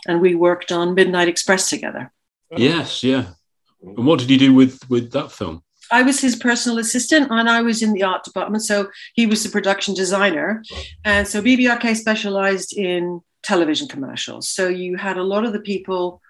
and 0.07 0.21
we 0.21 0.35
worked 0.35 0.71
on 0.71 0.95
Midnight 0.95 1.27
Express 1.27 1.69
together. 1.69 2.11
Yes, 2.55 3.03
yeah. 3.03 3.25
And 3.81 4.05
what 4.05 4.19
did 4.19 4.29
you 4.29 4.37
do 4.37 4.53
with, 4.53 4.79
with 4.89 5.11
that 5.11 5.31
film? 5.31 5.63
I 5.91 6.01
was 6.01 6.19
his 6.19 6.35
personal 6.35 6.79
assistant 6.79 7.29
and 7.29 7.49
I 7.49 7.61
was 7.61 7.83
in 7.83 7.93
the 7.93 8.03
art 8.03 8.23
department. 8.23 8.63
So 8.63 8.89
he 9.13 9.25
was 9.25 9.43
the 9.43 9.49
production 9.49 9.93
designer. 9.93 10.63
And 11.03 11.27
so 11.27 11.41
BBRK 11.41 11.95
specialized 11.95 12.75
in 12.75 13.21
television 13.43 13.87
commercials. 13.87 14.49
So 14.49 14.67
you 14.67 14.95
had 14.95 15.17
a 15.17 15.23
lot 15.23 15.45
of 15.45 15.53
the 15.53 15.59
people 15.59 16.21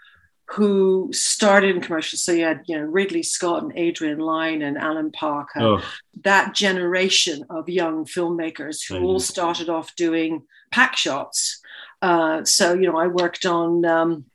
who 0.48 1.10
started 1.14 1.76
in 1.76 1.82
commercials. 1.82 2.24
So 2.24 2.32
you 2.32 2.44
had, 2.44 2.62
you 2.66 2.78
know, 2.78 2.84
Ridley 2.84 3.24
Scott 3.24 3.64
and 3.64 3.72
Adrian 3.78 4.20
Lyne 4.20 4.62
and 4.62 4.78
Alan 4.78 5.12
Parker, 5.12 5.62
oh. 5.62 5.82
that 6.24 6.54
generation 6.54 7.46
of 7.50 7.70
young 7.70 8.06
filmmakers 8.06 8.86
who 8.86 9.04
all 9.04 9.20
started 9.20 9.70
off 9.70 9.96
doing 9.96 10.44
pack 10.72 10.98
shots. 10.98 11.62
Uh, 12.04 12.44
so, 12.44 12.74
you 12.74 12.86
know, 12.86 12.98
I 12.98 13.08
worked 13.08 13.46
on, 13.46 13.86
um, 13.86 14.26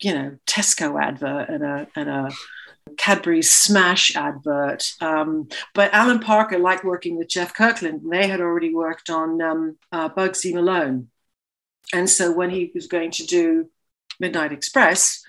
you 0.00 0.14
know, 0.14 0.38
Tesco 0.46 1.00
advert 1.00 1.50
and 1.50 1.62
a, 1.62 1.86
and 1.94 2.08
a 2.08 3.42
Smash 3.42 4.16
advert. 4.16 4.94
Um, 5.00 5.48
but 5.74 5.92
Alan 5.92 6.20
Parker 6.20 6.58
liked 6.58 6.84
working 6.84 7.16
with 7.18 7.28
Geoff 7.28 7.54
Kirkland. 7.54 8.02
And 8.02 8.12
they 8.12 8.26
had 8.26 8.40
already 8.40 8.74
worked 8.74 9.10
on 9.10 9.42
um, 9.42 9.76
uh, 9.92 10.08
Bugsy 10.08 10.54
Malone. 10.54 11.08
And 11.92 12.08
so 12.08 12.32
when 12.32 12.48
he 12.48 12.72
was 12.74 12.86
going 12.86 13.10
to 13.12 13.26
do 13.26 13.70
Midnight 14.18 14.52
Express, 14.52 15.22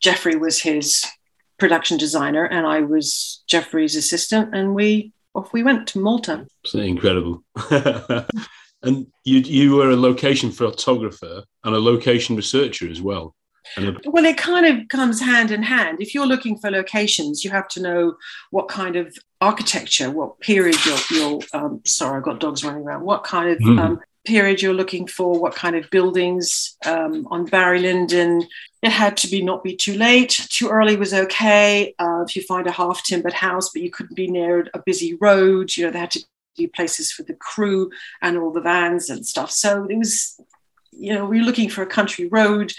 Geoffrey 0.00 0.36
was 0.36 0.62
his 0.62 1.04
production 1.58 1.98
designer, 1.98 2.44
and 2.44 2.66
I 2.66 2.80
was 2.80 3.42
Geoffrey's 3.46 3.96
assistant, 3.96 4.54
and 4.54 4.74
we 4.74 5.12
off 5.34 5.52
we 5.52 5.62
went 5.62 5.86
to 5.88 5.98
Malta. 5.98 6.46
So 6.64 6.78
incredible. 6.78 7.44
and 8.86 9.06
you 9.24 9.38
you 9.40 9.76
were 9.76 9.90
a 9.90 9.96
location 9.96 10.50
photographer 10.50 11.44
and 11.64 11.74
a 11.74 11.78
location 11.78 12.36
researcher 12.36 12.88
as 12.88 13.02
well. 13.02 13.34
Well, 14.04 14.24
it 14.24 14.38
kind 14.38 14.64
of 14.64 14.88
comes 14.88 15.20
hand 15.20 15.50
in 15.50 15.62
hand. 15.62 16.00
If 16.00 16.14
you're 16.14 16.26
looking 16.26 16.56
for 16.56 16.70
locations, 16.70 17.44
you 17.44 17.50
have 17.50 17.66
to 17.68 17.82
know 17.82 18.16
what 18.50 18.68
kind 18.68 18.94
of 18.94 19.14
architecture, 19.40 20.10
what 20.10 20.38
period 20.40 20.76
you're. 20.86 20.98
you're 21.10 21.40
um, 21.52 21.80
sorry, 21.84 22.18
I've 22.18 22.22
got 22.22 22.38
dogs 22.38 22.64
running 22.64 22.84
around. 22.84 23.02
What 23.02 23.24
kind 23.24 23.50
of 23.50 23.58
mm. 23.58 23.80
um, 23.80 24.00
period 24.24 24.62
you're 24.62 24.74
looking 24.74 25.06
for, 25.06 25.38
what 25.38 25.54
kind 25.54 25.74
of 25.76 25.90
buildings 25.90 26.76
um, 26.84 27.26
on 27.30 27.46
Barry 27.46 27.80
Lyndon. 27.80 28.46
It 28.82 28.92
had 28.92 29.16
to 29.18 29.28
be 29.28 29.42
not 29.42 29.64
be 29.64 29.74
too 29.74 29.94
late. 29.94 30.30
Too 30.50 30.68
early 30.68 30.96
was 30.96 31.12
okay. 31.12 31.94
Uh, 31.98 32.22
if 32.26 32.36
you 32.36 32.42
find 32.42 32.66
a 32.66 32.72
half 32.72 33.02
timbered 33.02 33.32
house, 33.32 33.70
but 33.70 33.82
you 33.82 33.90
couldn't 33.90 34.14
be 34.14 34.28
near 34.28 34.68
a 34.74 34.78
busy 34.78 35.14
road, 35.14 35.76
you 35.76 35.84
know, 35.84 35.90
they 35.90 35.98
had 35.98 36.12
to 36.12 36.24
places 36.66 37.12
for 37.12 37.22
the 37.22 37.34
crew 37.34 37.90
and 38.22 38.38
all 38.38 38.52
the 38.52 38.60
vans 38.60 39.10
and 39.10 39.26
stuff. 39.26 39.50
So 39.50 39.86
it 39.88 39.96
was, 39.96 40.40
you 40.90 41.14
know, 41.14 41.24
we 41.26 41.38
were 41.38 41.44
looking 41.44 41.68
for 41.68 41.82
a 41.82 41.86
country 41.86 42.26
road. 42.28 42.72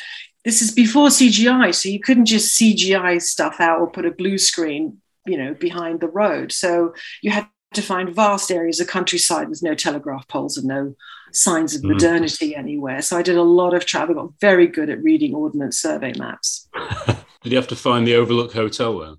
This 0.43 0.61
is 0.61 0.71
before 0.71 1.09
CGI, 1.09 1.73
so 1.75 1.89
you 1.89 1.99
couldn't 1.99 2.25
just 2.25 2.59
CGI 2.59 3.21
stuff 3.21 3.59
out 3.59 3.79
or 3.79 3.91
put 3.91 4.05
a 4.05 4.11
blue 4.11 4.37
screen, 4.37 5.01
you 5.25 5.37
know, 5.37 5.53
behind 5.53 5.99
the 5.99 6.07
road. 6.07 6.51
So 6.51 6.93
you 7.21 7.31
had 7.31 7.47
to 7.73 7.81
find 7.81 8.15
vast 8.15 8.51
areas 8.51 8.79
of 8.79 8.87
countryside 8.87 9.49
with 9.49 9.61
no 9.61 9.75
telegraph 9.75 10.27
poles 10.27 10.57
and 10.57 10.67
no 10.67 10.95
signs 11.33 11.75
of 11.75 11.81
mm. 11.81 11.91
modernity 11.91 12.55
anywhere. 12.55 13.01
So 13.01 13.17
I 13.17 13.21
did 13.21 13.37
a 13.37 13.43
lot 13.43 13.73
of 13.73 13.85
travel, 13.85 14.15
got 14.15 14.39
very 14.39 14.67
good 14.67 14.89
at 14.89 15.03
reading 15.03 15.35
ordnance 15.35 15.79
survey 15.79 16.13
maps. 16.17 16.67
did 17.43 17.51
you 17.51 17.57
have 17.57 17.67
to 17.67 17.75
find 17.75 18.07
the 18.07 18.15
Overlook 18.15 18.53
Hotel 18.53 18.97
then? 18.99 19.17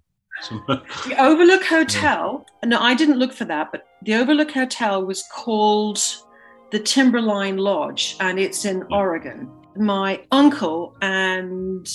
The 0.49 1.17
Overlook 1.19 1.65
Hotel, 1.69 2.47
no, 2.65 2.79
I 2.81 2.95
didn't 2.95 3.19
look 3.19 3.33
for 3.33 3.45
that, 3.47 3.73
but 3.73 3.87
the 4.03 4.15
Overlook 4.15 4.53
Hotel 4.53 5.05
was 5.05 5.23
called 5.33 6.01
the 6.71 6.79
Timberline 6.79 7.57
Lodge 7.57 8.17
and 8.21 8.39
it's 8.39 8.65
in 8.65 8.81
mm. 8.81 8.91
Oregon. 8.91 9.51
My 9.77 10.23
uncle 10.31 10.97
and 11.01 11.89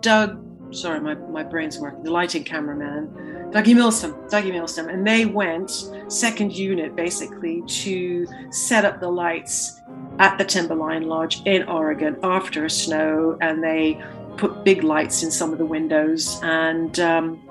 Doug 0.00 0.42
sorry, 0.72 1.00
my, 1.00 1.14
my 1.14 1.42
brain's 1.42 1.78
working, 1.78 2.02
the 2.02 2.10
lighting 2.10 2.44
cameraman, 2.44 3.08
Dougie 3.52 3.74
Milsome, 3.74 4.14
Dougie 4.30 4.52
Milsome, 4.52 4.92
and 4.92 5.06
they 5.06 5.26
went 5.26 5.88
second 6.08 6.52
unit 6.52 6.96
basically 6.96 7.62
to 7.66 8.26
set 8.50 8.84
up 8.84 9.00
the 9.00 9.08
lights 9.08 9.80
at 10.18 10.36
the 10.38 10.44
Timberline 10.44 11.02
Lodge 11.02 11.42
in 11.44 11.68
Oregon 11.68 12.16
after 12.22 12.64
a 12.64 12.70
snow, 12.70 13.36
and 13.40 13.62
they 13.62 14.02
put 14.36 14.64
big 14.64 14.82
lights 14.82 15.22
in 15.22 15.30
some 15.30 15.52
of 15.52 15.58
the 15.58 15.64
windows, 15.64 16.40
and 16.42 16.98
um, 17.00 17.42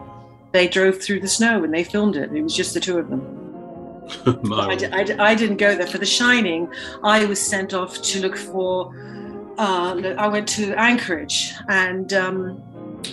they 0.56 0.70
drove 0.70 1.02
through 1.02 1.20
the 1.20 1.28
snow 1.28 1.64
and 1.66 1.74
they 1.74 1.84
filmed 1.84 2.16
it. 2.16 2.32
It 2.32 2.42
was 2.42 2.56
just 2.56 2.74
the 2.74 2.80
two 2.80 2.98
of 2.98 3.10
them. 3.10 3.22
I, 4.54 4.78
I, 4.94 5.32
I, 5.32 5.36
didn't 5.36 5.58
go 5.58 5.76
there 5.76 5.88
for 5.88 5.98
The 5.98 6.06
Shining. 6.06 6.72
I 7.04 7.26
was 7.26 7.42
sent 7.42 7.74
off 7.74 8.02
to 8.02 8.22
look 8.22 8.38
for. 8.38 8.96
Uh, 9.58 10.14
I 10.18 10.28
went 10.28 10.48
to 10.50 10.74
Anchorage 10.80 11.54
and. 11.68 12.14
Um, 12.14 12.64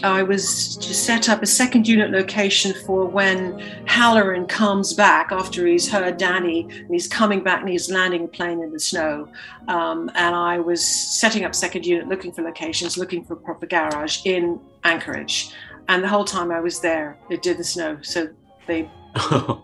I 0.03 0.23
was 0.23 0.77
to 0.79 0.95
set 0.95 1.29
up 1.29 1.43
a 1.43 1.47
second 1.47 1.87
unit 1.87 2.11
location 2.11 2.73
for 2.87 3.05
when 3.05 3.59
Hallorann 3.85 4.49
comes 4.49 4.95
back 4.95 5.31
after 5.31 5.67
he's 5.67 5.87
heard 5.91 6.17
Danny 6.17 6.63
and 6.63 6.89
he's 6.89 7.07
coming 7.07 7.43
back 7.45 7.61
and 7.61 7.69
he's 7.69 7.91
landing 7.91 8.25
a 8.25 8.29
plane 8.29 8.63
in 8.63 8.73
the 8.73 8.81
snow. 8.81 9.29
Um, 9.69 10.11
and 10.15 10.35
I 10.35 10.59
was 10.61 10.83
setting 10.83 11.45
up 11.45 11.55
second 11.55 11.85
unit, 11.85 12.09
looking 12.09 12.33
for 12.33 12.41
locations, 12.41 12.97
looking 12.97 13.23
for 13.23 13.35
a 13.35 13.37
proper 13.37 13.67
garage 13.67 14.25
in 14.25 14.61
Anchorage. 14.83 15.53
And 15.89 16.03
the 16.03 16.09
whole 16.09 16.25
time 16.25 16.51
I 16.51 16.61
was 16.61 16.81
there, 16.81 17.19
it 17.31 17.43
did 17.43 17.59
the 17.59 17.65
snow. 17.65 17.99
So 18.03 18.29
they. 18.67 18.91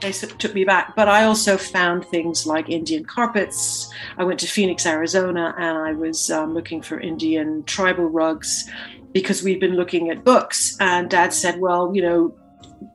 they 0.00 0.12
took 0.12 0.54
me 0.54 0.64
back. 0.64 0.94
But 0.94 1.08
I 1.08 1.24
also 1.24 1.56
found 1.56 2.04
things 2.06 2.46
like 2.46 2.68
Indian 2.68 3.04
carpets. 3.04 3.90
I 4.18 4.24
went 4.24 4.40
to 4.40 4.46
Phoenix, 4.46 4.86
Arizona, 4.86 5.54
and 5.58 5.78
I 5.78 5.92
was 5.92 6.30
um, 6.30 6.54
looking 6.54 6.82
for 6.82 7.00
Indian 7.00 7.62
tribal 7.64 8.06
rugs 8.06 8.70
because 9.12 9.42
we've 9.42 9.60
been 9.60 9.76
looking 9.76 10.10
at 10.10 10.24
books. 10.24 10.76
And 10.80 11.10
dad 11.10 11.32
said, 11.32 11.58
well, 11.58 11.94
you 11.94 12.02
know, 12.02 12.34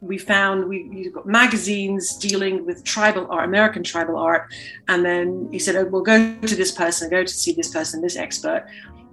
we 0.01 0.17
found 0.17 0.67
we 0.67 1.03
have 1.05 1.13
got 1.13 1.25
magazines 1.25 2.15
dealing 2.17 2.65
with 2.65 2.83
tribal 2.83 3.27
art, 3.31 3.45
American 3.45 3.83
tribal 3.83 4.17
art. 4.17 4.53
And 4.87 5.05
then 5.05 5.49
he 5.51 5.59
said, 5.59 5.75
oh, 5.75 5.85
we'll 5.85 6.01
go 6.01 6.35
to 6.39 6.55
this 6.55 6.71
person, 6.71 7.09
go 7.09 7.23
to 7.23 7.33
see 7.33 7.53
this 7.53 7.69
person, 7.69 8.01
this 8.01 8.15
expert. 8.15 8.67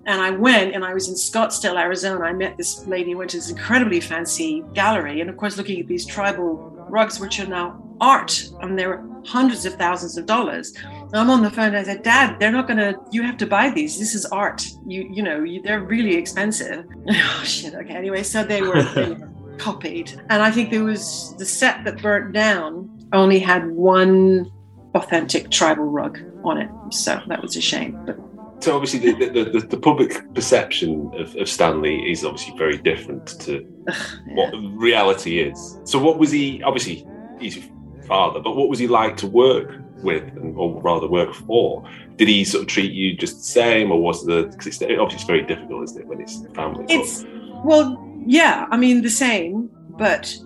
And 0.09 0.23
I 0.23 0.31
went 0.31 0.75
and 0.75 0.87
I 0.87 0.95
was 0.95 1.07
in 1.07 1.15
Scottsdale, 1.15 1.79
Arizona. 1.79 2.25
I 2.25 2.33
met 2.33 2.57
this 2.57 2.87
lady 2.87 3.13
who 3.13 3.19
went 3.19 3.31
to 3.33 3.37
this 3.37 3.51
incredibly 3.51 4.01
fancy 4.01 4.65
gallery. 4.73 5.21
And 5.21 5.29
of 5.29 5.37
course, 5.37 5.59
looking 5.59 5.79
at 5.81 5.87
these 5.87 6.07
tribal 6.07 6.57
rugs, 6.89 7.21
which 7.21 7.39
are 7.41 7.47
now 7.47 7.79
art, 8.01 8.49
and 8.63 8.79
they 8.79 8.87
were 8.87 9.05
hundreds 9.27 9.67
of 9.67 9.75
thousands 9.75 10.17
of 10.17 10.25
dollars. 10.25 10.73
And 10.83 11.15
I'm 11.15 11.29
on 11.29 11.43
the 11.43 11.51
phone. 11.51 11.67
And 11.67 11.77
I 11.77 11.83
said, 11.83 12.03
"Dad, 12.03 12.41
they're 12.41 12.51
not 12.51 12.67
going 12.67 12.79
to. 12.79 12.99
You 13.13 13.23
have 13.23 13.37
to 13.37 13.47
buy 13.47 13.69
these. 13.69 13.99
This 13.99 14.15
is 14.15 14.25
art. 14.27 14.67
You, 14.87 15.07
you 15.13 15.23
know, 15.23 15.43
you, 15.43 15.61
they're 15.61 15.83
really 15.83 16.17
expensive." 16.17 16.87
oh 17.11 17.43
shit. 17.45 17.75
Okay. 17.75 17.95
Anyway, 17.95 18.23
so 18.23 18.43
they 18.43 18.63
were, 18.63 18.83
they 18.83 19.11
were 19.13 19.31
copied, 19.59 20.19
and 20.31 20.43
I 20.43 20.51
think 20.51 20.71
there 20.71 20.85
was 20.85 21.35
the 21.37 21.45
set 21.45 21.85
that 21.85 22.01
burnt 22.01 22.33
down 22.33 22.89
only 23.13 23.41
had 23.41 23.71
one 23.71 24.51
authentic 24.95 25.51
tribal 25.51 25.85
rug 25.85 26.19
on 26.45 26.57
it, 26.57 26.71
so 26.95 27.21
that 27.27 27.43
was 27.43 27.57
a 27.57 27.61
shame. 27.61 27.99
But 28.07 28.19
so 28.61 28.75
obviously 28.75 29.13
the, 29.13 29.29
the, 29.29 29.45
the, 29.45 29.67
the 29.67 29.77
public 29.77 30.35
perception 30.35 31.11
of, 31.15 31.35
of, 31.37 31.49
Stanley 31.49 32.11
is 32.11 32.25
obviously 32.25 32.57
very 32.57 32.77
different 32.77 33.41
to 33.41 33.65
yeah. 33.87 34.35
what 34.35 34.53
reality 34.75 35.41
is. 35.41 35.79
So 35.85 35.99
what 35.99 36.19
was 36.19 36.31
he? 36.31 36.63
Obviously, 36.63 37.07
he's 37.41 37.57
your 37.57 37.67
father, 38.07 38.41
but 38.41 38.57
what 38.57 38.69
was 38.69 38.79
he 38.79 38.89
like 38.89 39.17
to 39.19 39.27
work 39.27 39.81
with, 40.03 40.25
and, 40.37 40.57
or 40.57 40.81
rather 40.83 41.07
work 41.07 41.35
for? 41.35 41.89
Did 42.17 42.29
he 42.29 42.45
sort 42.45 42.63
of 42.63 42.69
treat 42.69 42.93
you 42.93 43.17
just 43.17 43.37
the 43.37 43.45
same, 43.45 43.93
or 43.93 44.01
was 44.01 44.25
the? 44.25 44.49
Because 44.51 44.67
it's 44.67 44.83
obviously 44.83 45.15
it's 45.15 45.25
very 45.25 45.43
difficult, 45.43 45.85
isn't 45.85 46.01
it, 46.03 46.07
when 46.07 46.21
it's 46.21 46.45
family? 46.55 46.85
It's 46.89 47.25
well, 47.65 48.05
yeah. 48.27 48.67
I 48.71 48.77
mean, 48.77 49.03
the 49.03 49.11
same, 49.11 49.71
but 49.91 50.37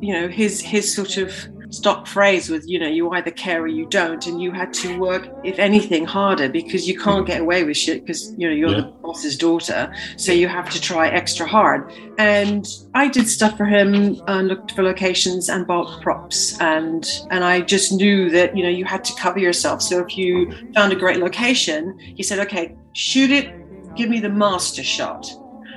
you 0.00 0.12
know, 0.12 0.28
his 0.28 0.60
his 0.60 0.92
sort 0.92 1.18
of 1.18 1.32
stock 1.70 2.06
phrase 2.06 2.48
was, 2.48 2.66
you 2.68 2.78
know, 2.78 2.88
you 2.88 3.10
either 3.10 3.30
care 3.30 3.62
or 3.62 3.66
you 3.66 3.86
don't, 3.86 4.26
and 4.26 4.40
you 4.40 4.52
had 4.52 4.72
to 4.74 4.98
work, 4.98 5.28
if 5.44 5.58
anything, 5.58 6.04
harder 6.04 6.48
because 6.48 6.88
you 6.88 6.98
can't 6.98 7.26
get 7.26 7.40
away 7.40 7.64
with 7.64 7.76
shit 7.76 8.04
because 8.04 8.32
you 8.36 8.48
know 8.48 8.54
you're 8.54 8.70
yeah. 8.70 8.80
the 8.82 8.92
boss's 9.02 9.36
daughter, 9.36 9.92
so 10.16 10.32
you 10.32 10.48
have 10.48 10.70
to 10.70 10.80
try 10.80 11.08
extra 11.08 11.46
hard. 11.46 11.92
And 12.18 12.66
I 12.94 13.08
did 13.08 13.28
stuff 13.28 13.56
for 13.56 13.66
him 13.66 14.20
and 14.26 14.48
looked 14.48 14.72
for 14.72 14.82
locations 14.82 15.48
and 15.48 15.66
bought 15.66 16.00
props, 16.02 16.58
and 16.60 17.06
and 17.30 17.44
I 17.44 17.60
just 17.60 17.92
knew 17.92 18.30
that 18.30 18.56
you 18.56 18.62
know 18.62 18.70
you 18.70 18.84
had 18.84 19.04
to 19.04 19.14
cover 19.14 19.38
yourself. 19.38 19.82
So 19.82 20.04
if 20.04 20.16
you 20.16 20.52
found 20.74 20.92
a 20.92 20.96
great 20.96 21.18
location, 21.18 21.98
he 21.98 22.22
said, 22.22 22.38
okay, 22.40 22.76
shoot 22.92 23.30
it, 23.30 23.52
give 23.96 24.08
me 24.08 24.20
the 24.20 24.28
master 24.28 24.82
shot 24.82 25.26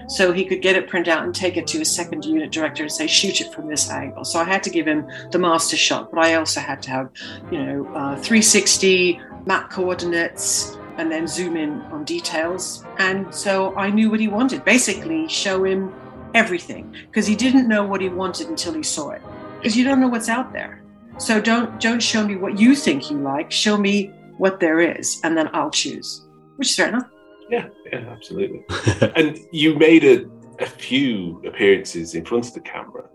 so 0.10 0.32
he 0.32 0.44
could 0.44 0.62
get 0.62 0.76
it 0.76 0.88
printed 0.88 1.14
out 1.14 1.24
and 1.24 1.34
take 1.34 1.56
it 1.56 1.68
to 1.68 1.80
his 1.80 1.94
second 1.94 2.26
unit 2.26 2.52
director 2.52 2.84
and 2.84 2.92
say, 2.92 3.06
shoot 3.06 3.42
it 3.42 3.54
from 3.54 3.68
this 3.68 3.90
angle. 3.92 4.26
So 4.26 4.40
I 4.40 4.44
had 4.44 4.64
to 4.64 4.70
give 4.70 4.88
him 4.88 5.08
the 5.32 5.38
master 5.38 5.78
shot, 5.78 6.12
but 6.12 6.20
I 6.20 6.34
also 6.34 6.60
had 6.60 6.82
to 6.84 6.90
have, 6.90 7.10
you 7.52 7.64
know, 7.64 7.86
uh, 7.94 8.16
360 8.16 9.22
map 9.46 9.70
coordinates 9.70 10.78
and 10.98 11.12
then 11.12 11.28
zoom 11.28 11.56
in 11.56 11.82
on 11.94 12.04
details. 12.06 12.84
And 12.98 13.34
so 13.34 13.76
I 13.76 13.92
knew 13.92 14.10
what 14.10 14.20
he 14.20 14.28
wanted. 14.28 14.66
Basically, 14.66 15.28
show 15.28 15.64
him 15.64 15.94
everything 16.34 16.96
because 17.08 17.28
he 17.28 17.36
didn't 17.36 17.68
know 17.68 17.86
what 17.86 18.02
he 18.02 18.10
wanted 18.10 18.50
until 18.50 18.74
he 18.74 18.84
saw 18.84 19.12
it. 19.12 19.22
Because 19.58 19.78
you 19.78 19.84
don't 19.84 20.02
know 20.02 20.08
what's 20.08 20.30
out 20.30 20.52
there. 20.52 20.82
So 21.20 21.40
don't 21.40 21.80
don't 21.80 22.02
show 22.02 22.26
me 22.26 22.36
what 22.36 22.58
you 22.58 22.76
think 22.76 23.12
you 23.12 23.18
like. 23.18 23.52
Show 23.52 23.78
me 23.78 24.08
what 24.38 24.60
there 24.60 24.80
is, 24.80 25.20
and 25.24 25.38
then 25.38 25.50
I'll 25.54 25.70
choose. 25.70 26.26
Which 26.56 26.70
is 26.70 26.76
fair 26.76 26.88
enough. 26.88 27.10
Yeah, 27.50 27.68
yeah, 27.92 28.06
absolutely. 28.10 28.64
and 29.16 29.40
you 29.52 29.76
made 29.76 30.04
a, 30.04 30.30
a 30.60 30.66
few 30.66 31.42
appearances 31.46 32.16
in 32.16 32.26
front 32.26 32.48
of 32.48 32.54
the 32.54 32.62
camera. 32.62 33.09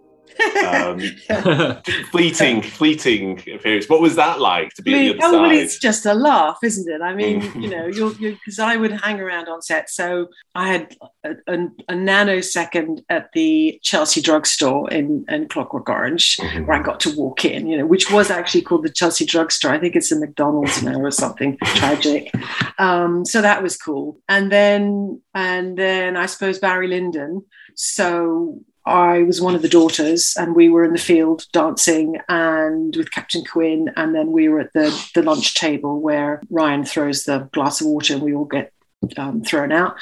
Um, 0.66 1.00
fleeting, 2.10 2.62
fleeting 2.62 3.38
appearance. 3.40 3.88
What 3.88 4.00
was 4.00 4.16
that 4.16 4.40
like 4.40 4.72
to 4.74 4.82
be 4.82 4.92
mean, 4.92 5.18
oh, 5.22 5.42
well, 5.42 5.50
it's 5.50 5.78
just 5.78 6.06
a 6.06 6.14
laugh, 6.14 6.58
isn't 6.62 6.88
it? 6.88 7.02
I 7.02 7.14
mean, 7.14 7.42
you 7.60 7.68
know, 7.68 7.86
you're 7.86 8.12
because 8.14 8.58
I 8.58 8.76
would 8.76 8.92
hang 8.92 9.20
around 9.20 9.48
on 9.48 9.62
set, 9.62 9.90
so 9.90 10.28
I 10.54 10.68
had 10.68 10.96
a, 11.24 11.30
a, 11.46 11.54
a 11.88 11.94
nanosecond 11.94 13.04
at 13.08 13.30
the 13.32 13.78
Chelsea 13.82 14.20
drugstore 14.20 14.90
in, 14.90 15.24
in 15.28 15.48
Clockwork 15.48 15.88
Orange, 15.88 16.36
mm-hmm. 16.36 16.66
where 16.66 16.78
I 16.78 16.82
got 16.82 17.00
to 17.00 17.16
walk 17.16 17.44
in. 17.44 17.66
You 17.66 17.78
know, 17.78 17.86
which 17.86 18.10
was 18.10 18.30
actually 18.30 18.62
called 18.62 18.84
the 18.84 18.90
Chelsea 18.90 19.24
drugstore. 19.24 19.72
I 19.72 19.78
think 19.78 19.96
it's 19.96 20.12
a 20.12 20.18
McDonald's 20.18 20.82
now 20.82 21.00
or 21.00 21.10
something 21.10 21.58
tragic. 21.64 22.32
Um, 22.78 23.24
so 23.24 23.40
that 23.42 23.62
was 23.62 23.76
cool. 23.76 24.20
And 24.28 24.50
then, 24.50 25.20
and 25.34 25.76
then 25.76 26.16
I 26.16 26.26
suppose 26.26 26.58
Barry 26.58 26.88
Lyndon. 26.88 27.44
So 27.74 28.60
I 28.86 29.22
was 29.22 29.40
one 29.40 29.54
of 29.54 29.62
the 29.62 29.68
daughters, 29.68 30.34
and 30.38 30.54
we 30.54 30.68
were 30.68 30.84
in 30.84 30.92
the 30.92 30.98
field 30.98 31.46
dancing 31.52 32.18
and 32.28 32.94
with 32.94 33.10
Captain 33.10 33.44
Quinn, 33.44 33.90
and 33.96 34.14
then 34.14 34.30
we 34.30 34.48
were 34.48 34.60
at 34.60 34.72
the 34.74 35.10
the 35.14 35.22
lunch 35.22 35.54
table 35.54 36.00
where 36.00 36.42
Ryan 36.50 36.84
throws 36.84 37.24
the 37.24 37.48
glass 37.52 37.80
of 37.80 37.86
water, 37.86 38.14
and 38.14 38.22
we 38.22 38.34
all 38.34 38.44
get 38.44 38.72
um, 39.16 39.42
thrown 39.42 39.72
out, 39.72 39.96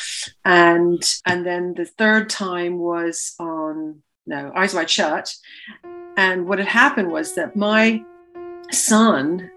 and 0.45 1.03
and 1.27 1.47
then 1.47 1.75
the 1.75 1.85
third 1.85 2.29
time 2.29 2.79
was 2.79 3.35
on 3.39 4.03
no 4.27 4.53
Eyes 4.55 4.75
Wide 4.75 4.91
Shut, 4.91 5.35
and 6.17 6.47
what 6.49 6.59
had 6.59 6.69
happened 6.69 7.13
was 7.13 7.35
that 7.35 7.55
my 7.55 8.03
son 8.73 9.51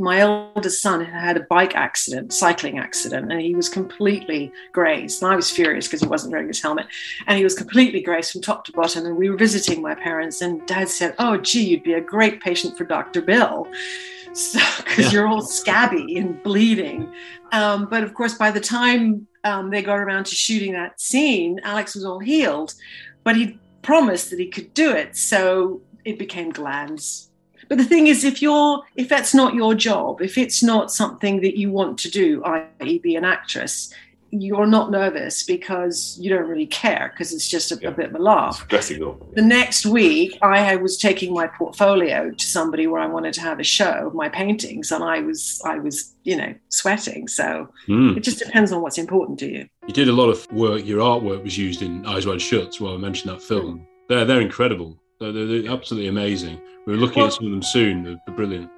my 0.00 0.20
eldest 0.20 0.80
son 0.80 1.04
had 1.04 1.20
had 1.22 1.36
a 1.36 1.46
bike 1.48 1.76
accident, 1.76 2.32
cycling 2.32 2.78
accident, 2.78 3.30
and 3.30 3.40
he 3.40 3.54
was 3.54 3.68
completely 3.68 4.52
grazed. 4.72 5.22
And 5.22 5.30
I 5.30 5.36
was 5.36 5.50
furious 5.50 5.86
because 5.86 6.00
he 6.00 6.08
wasn't 6.08 6.32
wearing 6.32 6.48
his 6.48 6.62
helmet. 6.62 6.86
And 7.26 7.36
he 7.36 7.44
was 7.44 7.54
completely 7.54 8.00
grazed 8.00 8.32
from 8.32 8.40
top 8.40 8.64
to 8.64 8.72
bottom. 8.72 9.06
And 9.06 9.16
we 9.16 9.30
were 9.30 9.36
visiting 9.36 9.82
my 9.82 9.94
parents, 9.94 10.40
and 10.40 10.66
dad 10.66 10.88
said, 10.88 11.14
Oh, 11.18 11.36
gee, 11.36 11.64
you'd 11.64 11.82
be 11.82 11.92
a 11.92 12.00
great 12.00 12.40
patient 12.40 12.76
for 12.76 12.84
Dr. 12.84 13.20
Bill. 13.20 13.68
Because 14.24 14.42
so, 14.52 15.02
yeah. 15.02 15.10
you're 15.10 15.28
all 15.28 15.42
scabby 15.42 16.16
and 16.16 16.42
bleeding. 16.42 17.12
Um, 17.52 17.86
but 17.90 18.02
of 18.02 18.14
course, 18.14 18.34
by 18.34 18.50
the 18.50 18.60
time 18.60 19.26
um, 19.44 19.70
they 19.70 19.82
got 19.82 19.98
around 19.98 20.24
to 20.26 20.34
shooting 20.34 20.72
that 20.72 21.00
scene, 21.00 21.60
Alex 21.62 21.94
was 21.94 22.04
all 22.04 22.20
healed. 22.20 22.74
But 23.22 23.36
he 23.36 23.58
promised 23.82 24.30
that 24.30 24.38
he 24.38 24.48
could 24.48 24.72
do 24.72 24.92
it. 24.92 25.16
So 25.16 25.82
it 26.04 26.18
became 26.18 26.50
glands 26.50 27.29
but 27.70 27.78
the 27.78 27.84
thing 27.84 28.08
is, 28.08 28.24
if 28.24 28.42
you're 28.42 28.82
if 28.96 29.08
that's 29.08 29.32
not 29.32 29.54
your 29.54 29.76
job, 29.76 30.20
if 30.20 30.36
it's 30.36 30.60
not 30.60 30.90
something 30.90 31.40
that 31.42 31.56
you 31.56 31.70
want 31.70 31.98
to 32.00 32.10
do, 32.10 32.42
i.e., 32.44 32.98
be 32.98 33.14
an 33.14 33.24
actress, 33.24 33.94
you're 34.32 34.66
not 34.66 34.90
nervous 34.90 35.44
because 35.44 36.18
you 36.20 36.28
don't 36.30 36.48
really 36.48 36.66
care 36.66 37.12
because 37.12 37.32
it's 37.32 37.48
just 37.48 37.70
a, 37.70 37.78
yeah. 37.80 37.90
a, 37.90 37.92
bit 37.92 38.06
of 38.06 38.16
a 38.16 38.18
laugh. 38.18 38.66
The 39.36 39.42
next 39.42 39.86
week, 39.86 40.36
I 40.42 40.74
was 40.76 40.98
taking 40.98 41.32
my 41.32 41.46
portfolio 41.46 42.32
to 42.32 42.44
somebody 42.44 42.88
where 42.88 43.00
I 43.00 43.06
wanted 43.06 43.34
to 43.34 43.40
have 43.40 43.60
a 43.60 43.64
show 43.64 44.08
of 44.08 44.14
my 44.14 44.28
paintings, 44.28 44.90
and 44.90 45.04
I 45.04 45.20
was 45.20 45.62
I 45.64 45.78
was 45.78 46.12
you 46.24 46.36
know 46.36 46.52
sweating. 46.70 47.28
So 47.28 47.68
mm. 47.86 48.16
it 48.16 48.24
just 48.24 48.40
depends 48.40 48.72
on 48.72 48.82
what's 48.82 48.98
important 48.98 49.38
to 49.40 49.48
you. 49.48 49.68
You 49.86 49.94
did 49.94 50.08
a 50.08 50.12
lot 50.12 50.28
of 50.28 50.50
work. 50.50 50.84
Your 50.84 51.00
artwork 51.00 51.44
was 51.44 51.56
used 51.56 51.82
in 51.82 52.04
Eyes 52.04 52.26
Wide 52.26 52.42
Shut. 52.42 52.80
Well, 52.80 52.94
I 52.94 52.96
mentioned 52.96 53.32
that 53.32 53.42
film. 53.42 53.78
Mm. 53.78 53.86
They're 54.08 54.24
they're 54.24 54.40
incredible. 54.40 54.99
They're, 55.20 55.32
they're, 55.32 55.70
absolutely 55.70 56.08
amazing. 56.08 56.58
We 56.86 56.94
are 56.94 56.96
looking 56.96 57.18
well, 57.18 57.26
at 57.26 57.34
some 57.34 57.44
of 57.44 57.52
them 57.52 57.62
soon. 57.62 58.04
They're, 58.04 58.20
they're 58.26 58.34
brilliant. 58.34 58.70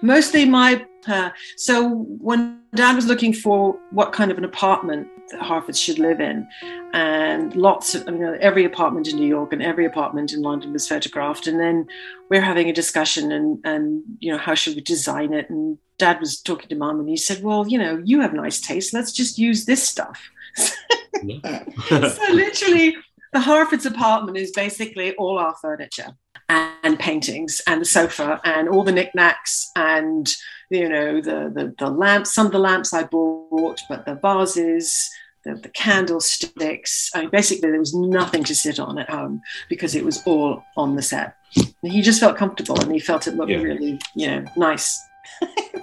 Mostly 0.00 0.46
my. 0.46 0.84
Uh, 1.06 1.28
so 1.56 2.06
when 2.20 2.58
Dad 2.74 2.96
was 2.96 3.06
looking 3.06 3.34
for 3.34 3.78
what 3.90 4.12
kind 4.12 4.30
of 4.30 4.38
an 4.38 4.44
apartment 4.44 5.08
that 5.30 5.42
Harford 5.42 5.76
should 5.76 5.98
live 5.98 6.20
in, 6.20 6.48
and 6.94 7.54
lots 7.54 7.94
of, 7.94 8.08
I 8.08 8.12
mean, 8.12 8.38
every 8.40 8.64
apartment 8.64 9.08
in 9.08 9.16
New 9.16 9.26
York 9.26 9.52
and 9.52 9.62
every 9.62 9.84
apartment 9.84 10.32
in 10.32 10.40
London 10.40 10.72
was 10.72 10.88
photographed, 10.88 11.46
and 11.46 11.60
then 11.60 11.86
we're 12.30 12.40
having 12.40 12.70
a 12.70 12.72
discussion 12.72 13.30
and 13.30 13.58
and 13.64 14.02
you 14.20 14.32
know 14.32 14.38
how 14.38 14.54
should 14.54 14.76
we 14.76 14.80
design 14.80 15.34
it, 15.34 15.50
and 15.50 15.76
Dad 15.98 16.18
was 16.18 16.40
talking 16.40 16.70
to 16.70 16.76
Mom, 16.76 16.98
and 16.98 17.10
he 17.10 17.16
said, 17.18 17.42
well, 17.42 17.68
you 17.68 17.76
know, 17.76 18.00
you 18.06 18.22
have 18.22 18.32
nice 18.32 18.58
taste. 18.58 18.94
Let's 18.94 19.12
just 19.12 19.38
use 19.38 19.66
this 19.66 19.86
stuff. 19.86 20.30
so 20.56 22.32
literally 22.32 22.96
the 23.34 23.40
Harford's 23.40 23.84
apartment 23.84 24.38
is 24.38 24.52
basically 24.52 25.12
all 25.16 25.38
our 25.38 25.54
furniture 25.60 26.12
and 26.48 26.98
paintings 26.98 27.60
and 27.66 27.80
the 27.80 27.84
sofa 27.84 28.40
and 28.44 28.68
all 28.68 28.84
the 28.84 28.92
knickknacks 28.92 29.70
and 29.76 30.34
you 30.70 30.88
know 30.88 31.20
the, 31.20 31.50
the 31.54 31.74
the 31.78 31.90
lamps 31.90 32.32
some 32.34 32.46
of 32.46 32.52
the 32.52 32.58
lamps 32.58 32.92
i 32.92 33.02
bought 33.02 33.80
but 33.88 34.04
the 34.04 34.14
vases 34.16 35.10
the, 35.44 35.54
the 35.54 35.68
candlesticks. 35.68 37.10
I 37.14 37.22
mean 37.22 37.30
basically 37.30 37.70
there 37.70 37.78
was 37.78 37.94
nothing 37.94 38.44
to 38.44 38.54
sit 38.54 38.78
on 38.78 38.98
at 38.98 39.10
home 39.10 39.42
because 39.68 39.94
it 39.94 40.04
was 40.04 40.22
all 40.26 40.64
on 40.76 40.96
the 40.96 41.02
set. 41.02 41.36
And 41.56 41.92
he 41.92 42.00
just 42.00 42.20
felt 42.20 42.38
comfortable 42.38 42.80
and 42.80 42.90
he 42.90 42.98
felt 42.98 43.26
it 43.26 43.36
looked 43.36 43.50
yeah. 43.50 43.58
really 43.58 44.00
you 44.14 44.26
know 44.26 44.44
nice. 44.56 44.98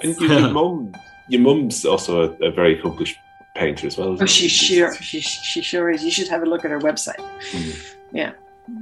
And 0.01 0.19
your 0.19 0.49
mum 0.51 0.93
your 1.27 1.41
mum's 1.41 1.85
also 1.85 2.21
a, 2.21 2.47
a 2.47 2.51
very 2.51 2.79
accomplished 2.79 3.17
painter 3.55 3.87
as 3.87 3.97
well. 3.97 4.17
Oh, 4.19 4.25
she 4.25 4.47
sure, 4.47 4.93
she, 4.95 5.19
she 5.19 5.61
sure 5.61 5.89
is. 5.89 6.03
You 6.03 6.11
should 6.11 6.27
have 6.27 6.43
a 6.43 6.45
look 6.45 6.65
at 6.65 6.71
her 6.71 6.79
website. 6.79 7.19
Mm. 7.51 7.95
Yeah, 8.13 8.31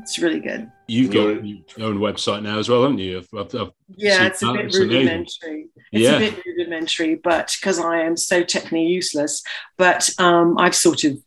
it's 0.01 0.19
really 0.19 0.39
good. 0.39 0.71
You've 0.87 1.11
got 1.11 1.43
your 1.45 1.87
own 1.87 1.99
website 1.99 2.41
now 2.41 2.59
as 2.59 2.69
well, 2.69 2.83
haven't 2.83 2.99
you? 2.99 3.19
I've, 3.19 3.55
I've 3.55 3.71
yeah, 3.95 4.27
it's 4.27 4.41
a 4.41 4.51
bit 4.53 4.65
it's 4.65 4.77
rudimentary. 4.77 5.67
It's 5.91 6.03
yeah. 6.03 6.17
a 6.17 6.19
bit 6.19 6.45
rudimentary, 6.45 7.15
but 7.15 7.55
because 7.59 7.79
I 7.79 8.01
am 8.01 8.17
so 8.17 8.43
technically 8.43 8.85
useless, 8.85 9.43
but 9.77 10.09
um, 10.19 10.57
I've 10.57 10.75
sort 10.75 11.03
of 11.03 11.17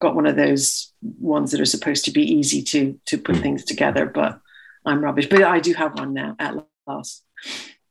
got 0.00 0.14
one 0.14 0.26
of 0.26 0.36
those 0.36 0.92
ones 1.18 1.50
that 1.50 1.60
are 1.60 1.66
supposed 1.66 2.04
to 2.06 2.10
be 2.10 2.22
easy 2.22 2.62
to 2.62 2.98
to 3.06 3.18
put 3.18 3.36
mm. 3.36 3.42
things 3.42 3.64
together, 3.64 4.06
but 4.06 4.40
I'm 4.84 5.02
rubbish. 5.02 5.28
But 5.28 5.42
I 5.42 5.60
do 5.60 5.74
have 5.74 5.98
one 5.98 6.14
now 6.14 6.36
at 6.38 6.54
last. 6.86 7.24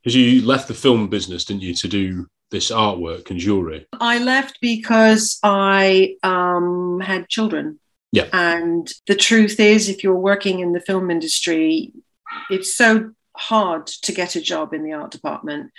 Because 0.03 0.15
you 0.15 0.45
left 0.45 0.67
the 0.67 0.73
film 0.73 1.09
business, 1.09 1.43
didn't 1.43 1.63
you, 1.63 1.73
to 1.75 1.87
do 1.87 2.27
this 2.51 2.71
artwork 2.71 3.29
and 3.29 3.39
jewelry? 3.39 3.87
I 3.99 4.19
left 4.19 4.59
because 4.61 5.39
I 5.43 6.15
um, 6.23 6.99
had 6.99 7.29
children. 7.29 7.79
Yeah. 8.11 8.27
And 8.33 8.91
the 9.07 9.15
truth 9.15 9.59
is, 9.59 9.89
if 9.89 10.03
you're 10.03 10.15
working 10.15 10.59
in 10.59 10.73
the 10.73 10.79
film 10.79 11.11
industry, 11.11 11.93
it's 12.49 12.75
so 12.75 13.11
hard 13.35 13.87
to 13.87 14.11
get 14.11 14.35
a 14.35 14.41
job 14.41 14.73
in 14.73 14.83
the 14.83 14.93
art 14.93 15.11
department 15.11 15.71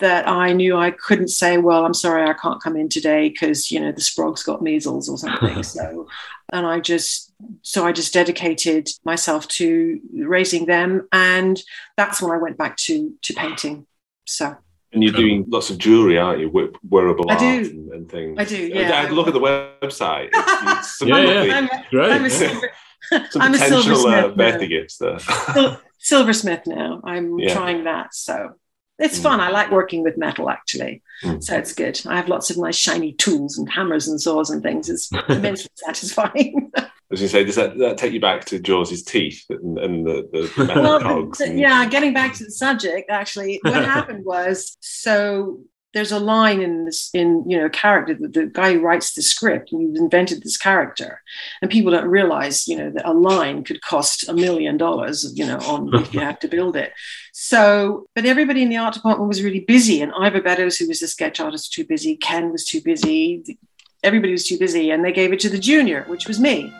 that 0.00 0.28
I 0.28 0.52
knew 0.52 0.76
I 0.76 0.92
couldn't 0.92 1.28
say, 1.28 1.58
well, 1.58 1.84
I'm 1.84 1.94
sorry, 1.94 2.28
I 2.28 2.34
can't 2.34 2.62
come 2.62 2.76
in 2.76 2.88
today 2.88 3.28
because, 3.28 3.70
you 3.70 3.80
know, 3.80 3.90
the 3.90 4.00
sprog's 4.00 4.42
got 4.42 4.62
measles 4.62 5.08
or 5.08 5.18
something. 5.18 5.62
so, 5.64 6.06
and 6.52 6.66
I 6.66 6.80
just, 6.80 7.32
so 7.62 7.84
I 7.84 7.92
just 7.92 8.14
dedicated 8.14 8.88
myself 9.04 9.48
to 9.48 10.00
raising 10.14 10.66
them. 10.66 11.08
And 11.12 11.60
that's 11.96 12.22
when 12.22 12.30
I 12.30 12.36
went 12.36 12.56
back 12.56 12.76
to, 12.78 13.14
to 13.22 13.34
painting. 13.34 13.86
So. 14.24 14.56
And 14.92 15.02
you're 15.04 15.12
doing 15.12 15.44
lots 15.48 15.68
of 15.70 15.76
jewelry, 15.78 16.16
aren't 16.18 16.40
you? 16.40 16.72
Wearable 16.88 17.30
I 17.30 17.36
do. 17.38 17.44
art 17.46 17.66
and, 17.66 17.92
and 17.92 18.10
things. 18.10 18.36
I 18.38 18.44
do, 18.44 18.56
yeah. 18.68 19.04
I, 19.06 19.10
look 19.10 19.26
at 19.28 19.34
the 19.34 19.40
website. 19.40 20.30
It's, 20.32 21.00
it's 21.02 21.08
Yeah, 21.08 21.18
yeah. 21.44 21.54
I'm, 21.54 21.64
a- 21.66 21.84
Great. 21.90 22.10
I'm 22.12 22.24
a 22.24 22.30
silver, 22.30 22.70
I'm 23.12 23.20
a 23.54 23.58
potential 23.58 23.78
uh, 23.78 23.82
silversmith 23.82 24.36
birthday 24.36 24.60
now. 24.64 24.66
gifts 24.68 24.96
there. 24.96 25.18
Sil- 25.20 25.80
silversmith 25.98 26.66
now. 26.66 27.00
I'm 27.04 27.38
Yeah. 27.38 27.52
trying 27.54 27.84
that. 27.84 28.14
So 28.14 28.52
it's 28.98 29.18
Mm. 29.18 29.22
fun. 29.22 29.40
I 29.40 29.50
like 29.50 29.70
working 29.70 30.02
with 30.02 30.16
metal 30.16 30.48
actually. 30.48 31.02
Mm. 31.22 31.42
So 31.44 31.56
it's 31.56 31.74
good. 31.74 32.00
I 32.06 32.16
have 32.16 32.28
lots 32.28 32.48
of 32.50 32.56
nice 32.56 32.76
shiny 32.76 33.12
tools 33.12 33.58
and 33.58 33.70
hammers 33.70 34.08
and 34.08 34.18
saws 34.20 34.48
and 34.50 34.62
things. 34.62 34.88
It's 34.88 35.10
immensely 35.28 35.70
satisfying. 35.74 36.72
As 37.10 37.22
you 37.22 37.28
say, 37.28 37.42
does 37.42 37.56
that, 37.56 37.78
that 37.78 37.96
take 37.96 38.12
you 38.12 38.20
back 38.20 38.44
to 38.46 38.58
Jaws' 38.58 39.02
teeth 39.02 39.44
and, 39.48 39.78
and 39.78 40.06
the, 40.06 40.50
the 40.56 40.64
metal 40.66 40.82
well, 40.82 41.00
cogs? 41.00 41.40
and- 41.40 41.58
yeah, 41.58 41.86
getting 41.88 42.12
back 42.12 42.34
to 42.34 42.44
the 42.44 42.50
subject, 42.50 43.10
actually, 43.10 43.60
what 43.62 43.84
happened 43.84 44.24
was 44.24 44.76
so 44.80 45.60
there's 45.94 46.12
a 46.12 46.18
line 46.18 46.60
in 46.60 46.84
this 46.84 47.10
in 47.14 47.48
you 47.48 47.56
know 47.56 47.68
character 47.68 48.14
that 48.14 48.34
the 48.34 48.46
guy 48.46 48.72
who 48.72 48.80
writes 48.80 49.14
the 49.14 49.22
script 49.22 49.72
and 49.72 49.80
you've 49.80 49.96
invented 49.96 50.42
this 50.42 50.56
character 50.56 51.22
and 51.62 51.70
people 51.70 51.90
don't 51.90 52.08
realize 52.08 52.68
you 52.68 52.76
know 52.76 52.90
that 52.90 53.08
a 53.08 53.12
line 53.12 53.64
could 53.64 53.80
cost 53.80 54.28
a 54.28 54.34
million 54.34 54.76
dollars 54.76 55.32
you 55.34 55.46
know 55.46 55.58
on 55.60 55.90
if 55.94 56.12
you 56.12 56.20
have 56.20 56.38
to 56.38 56.48
build 56.48 56.76
it 56.76 56.92
so 57.32 58.06
but 58.14 58.26
everybody 58.26 58.62
in 58.62 58.68
the 58.68 58.76
art 58.76 58.94
department 58.94 59.28
was 59.28 59.42
really 59.42 59.60
busy 59.60 60.02
and 60.02 60.12
ivor 60.18 60.42
beddoes 60.42 60.76
who 60.76 60.86
was 60.86 61.00
the 61.00 61.08
sketch 61.08 61.40
artist 61.40 61.64
was 61.64 61.68
too 61.68 61.86
busy 61.86 62.16
ken 62.16 62.52
was 62.52 62.64
too 62.64 62.80
busy 62.82 63.58
everybody 64.02 64.32
was 64.32 64.46
too 64.46 64.58
busy 64.58 64.90
and 64.90 65.04
they 65.04 65.12
gave 65.12 65.32
it 65.32 65.40
to 65.40 65.48
the 65.48 65.58
junior 65.58 66.04
which 66.08 66.28
was 66.28 66.38
me 66.38 66.72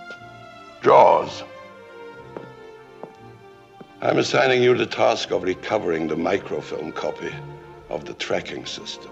Jaws. 0.83 1.43
I'm 4.01 4.19
assigning 4.19 4.63
you 4.63 4.77
the 4.77 4.87
task 4.87 5.33
of 5.33 5.43
recovering 5.43 6.07
the 6.07 6.17
microfilm 6.17 6.93
copy 6.93 7.35
of 7.89 8.05
the 8.05 8.15
tracking 8.15 8.65
system. 8.65 9.11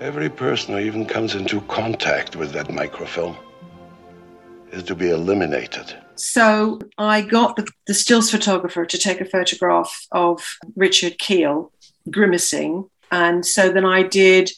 Every 0.00 0.28
person 0.28 0.74
who 0.74 0.80
even 0.80 1.06
comes 1.06 1.34
into 1.34 1.60
contact 1.62 2.36
with 2.36 2.52
that 2.52 2.70
microfilm 2.70 3.36
is 4.72 4.82
to 4.84 4.94
be 4.94 5.10
eliminated. 5.10 5.94
So 6.16 6.80
I 6.98 7.22
got 7.22 7.56
the, 7.56 7.66
the 7.86 7.94
stills 7.94 8.30
photographer 8.30 8.84
to 8.84 8.98
take 8.98 9.20
a 9.22 9.24
photograph 9.24 10.06
of 10.12 10.58
Richard 10.76 11.18
Kiel 11.18 11.72
grimacing. 12.10 12.88
And 13.10 13.44
so 13.44 13.72
then 13.72 13.86
I 13.86 14.02
did 14.02 14.50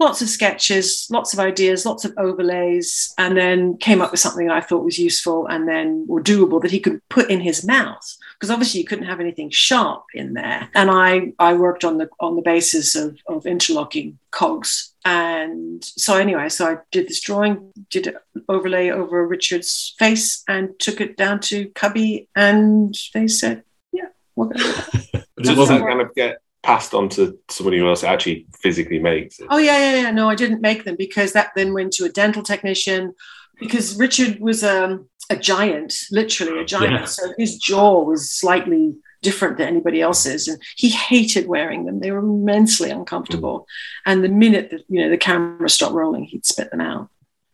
lots 0.00 0.22
of 0.22 0.28
sketches, 0.28 1.06
lots 1.10 1.34
of 1.34 1.38
ideas, 1.38 1.84
lots 1.84 2.06
of 2.06 2.14
overlays, 2.16 3.12
and 3.18 3.36
then 3.36 3.76
came 3.76 4.00
up 4.00 4.10
with 4.10 4.18
something 4.18 4.46
that 4.46 4.56
I 4.56 4.62
thought 4.62 4.82
was 4.82 4.98
useful 4.98 5.46
and 5.46 5.68
then 5.68 6.06
or 6.08 6.20
doable 6.20 6.60
that 6.62 6.70
he 6.70 6.80
could 6.80 7.06
put 7.10 7.30
in 7.30 7.40
his 7.40 7.64
mouth. 7.64 8.16
Because 8.34 8.50
obviously 8.50 8.80
you 8.80 8.86
couldn't 8.86 9.04
have 9.04 9.20
anything 9.20 9.50
sharp 9.50 10.04
in 10.14 10.32
there. 10.32 10.70
And 10.74 10.90
I 10.90 11.34
I 11.38 11.52
worked 11.52 11.84
on 11.84 11.98
the 11.98 12.08
on 12.18 12.34
the 12.34 12.42
basis 12.42 12.96
of, 12.96 13.18
of 13.28 13.46
interlocking 13.46 14.18
cogs. 14.30 14.94
And 15.04 15.84
so 15.84 16.16
anyway, 16.16 16.48
so 16.48 16.66
I 16.66 16.78
did 16.90 17.06
this 17.06 17.20
drawing, 17.20 17.72
did 17.90 18.06
an 18.06 18.16
overlay 18.48 18.90
over 18.90 19.26
Richard's 19.26 19.94
face 19.98 20.42
and 20.48 20.78
took 20.78 21.00
it 21.00 21.16
down 21.16 21.40
to 21.40 21.68
Cubby 21.70 22.28
and 22.34 22.94
they 23.12 23.28
said, 23.28 23.64
Yeah, 23.92 24.08
we're 24.34 24.46
gonna 24.46 24.64
do 24.64 24.72
that. 24.72 25.26
But 25.36 25.48
it 25.48 25.56
wasn't. 25.56 25.86
kind 25.86 26.02
of 26.02 26.14
get 26.14 26.42
passed 26.62 26.92
on 26.94 27.08
to 27.10 27.38
somebody 27.48 27.78
who 27.78 27.88
else 27.88 28.04
actually 28.04 28.46
physically 28.60 28.98
makes 28.98 29.38
it? 29.40 29.46
Oh 29.50 29.58
yeah, 29.58 29.78
yeah, 29.78 30.02
yeah. 30.02 30.10
No, 30.10 30.28
I 30.28 30.34
didn't 30.34 30.60
make 30.60 30.84
them 30.84 30.96
because 30.96 31.32
that 31.32 31.52
then 31.56 31.72
went 31.72 31.92
to 31.94 32.04
a 32.04 32.08
dental 32.08 32.42
technician 32.42 33.14
because 33.58 33.96
Richard 33.96 34.40
was 34.40 34.62
um, 34.64 35.08
a 35.30 35.36
giant, 35.36 35.94
literally 36.10 36.60
a 36.60 36.64
giant. 36.64 36.92
Yeah. 36.92 37.04
So 37.04 37.32
his 37.38 37.56
jaw 37.58 38.02
was 38.02 38.30
slightly 38.30 38.94
different 39.22 39.58
than 39.58 39.68
anybody 39.68 40.00
else's, 40.00 40.48
and 40.48 40.60
he 40.76 40.88
hated 40.88 41.46
wearing 41.46 41.84
them. 41.84 42.00
They 42.00 42.10
were 42.10 42.18
immensely 42.20 42.90
uncomfortable. 42.90 43.66
And 44.06 44.24
the 44.24 44.28
minute 44.30 44.70
that 44.70 44.82
you 44.88 45.00
know 45.02 45.10
the 45.10 45.18
camera 45.18 45.68
stopped 45.68 45.94
rolling, 45.94 46.24
he'd 46.24 46.46
spit 46.46 46.70
them 46.70 46.80
out. 46.80 47.08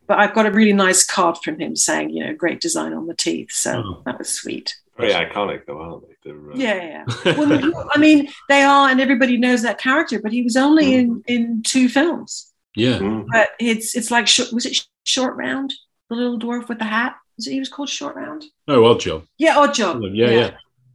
But 0.06 0.20
I've 0.20 0.34
got 0.34 0.46
a 0.46 0.52
really 0.52 0.72
nice 0.72 1.04
card 1.04 1.36
from 1.42 1.58
him 1.58 1.74
saying, 1.74 2.10
you 2.10 2.24
know, 2.24 2.32
great 2.32 2.60
design 2.60 2.92
on 2.92 3.08
the 3.08 3.14
teeth. 3.14 3.50
So 3.50 3.82
Oh. 3.84 4.02
that 4.06 4.18
was 4.18 4.28
sweet. 4.28 4.76
Very 4.98 5.12
iconic, 5.12 5.66
though, 5.66 5.80
aren't 5.80 6.04
they? 6.08 6.14
They're, 6.24 6.50
uh, 6.52 6.56
Yeah, 6.56 7.04
yeah. 7.24 7.34
Well, 7.36 7.88
I 7.94 7.98
mean, 7.98 8.28
they 8.48 8.62
are, 8.62 8.88
and 8.88 9.00
everybody 9.00 9.36
knows 9.36 9.62
that 9.62 9.78
character. 9.78 10.20
But 10.20 10.32
he 10.32 10.42
was 10.42 10.56
only 10.56 10.94
in 10.94 11.22
in 11.26 11.62
two 11.62 11.88
films. 11.88 12.52
yeah. 12.74 12.98
mm. 12.98 13.26
but 13.32 13.48
it's 13.60 13.94
it's 13.96 14.10
like 14.10 14.26
was 14.52 14.66
it 14.66 14.86
short 15.04 15.36
round 15.36 15.72
the 16.10 16.16
little 16.16 16.38
dwarf 16.38 16.68
with 16.68 16.78
the 16.78 16.84
hat 16.84 17.14
was 17.36 17.46
it 17.46 17.52
he 17.52 17.58
was 17.58 17.68
called 17.68 17.88
short 17.88 18.14
round 18.16 18.44
Oh, 18.68 18.84
odd 18.84 19.00
job. 19.00 19.24
yeah 19.38 19.56
odd 19.58 19.72
job 19.74 20.02
Yeah, 20.12 20.30
yeah. 20.30 20.50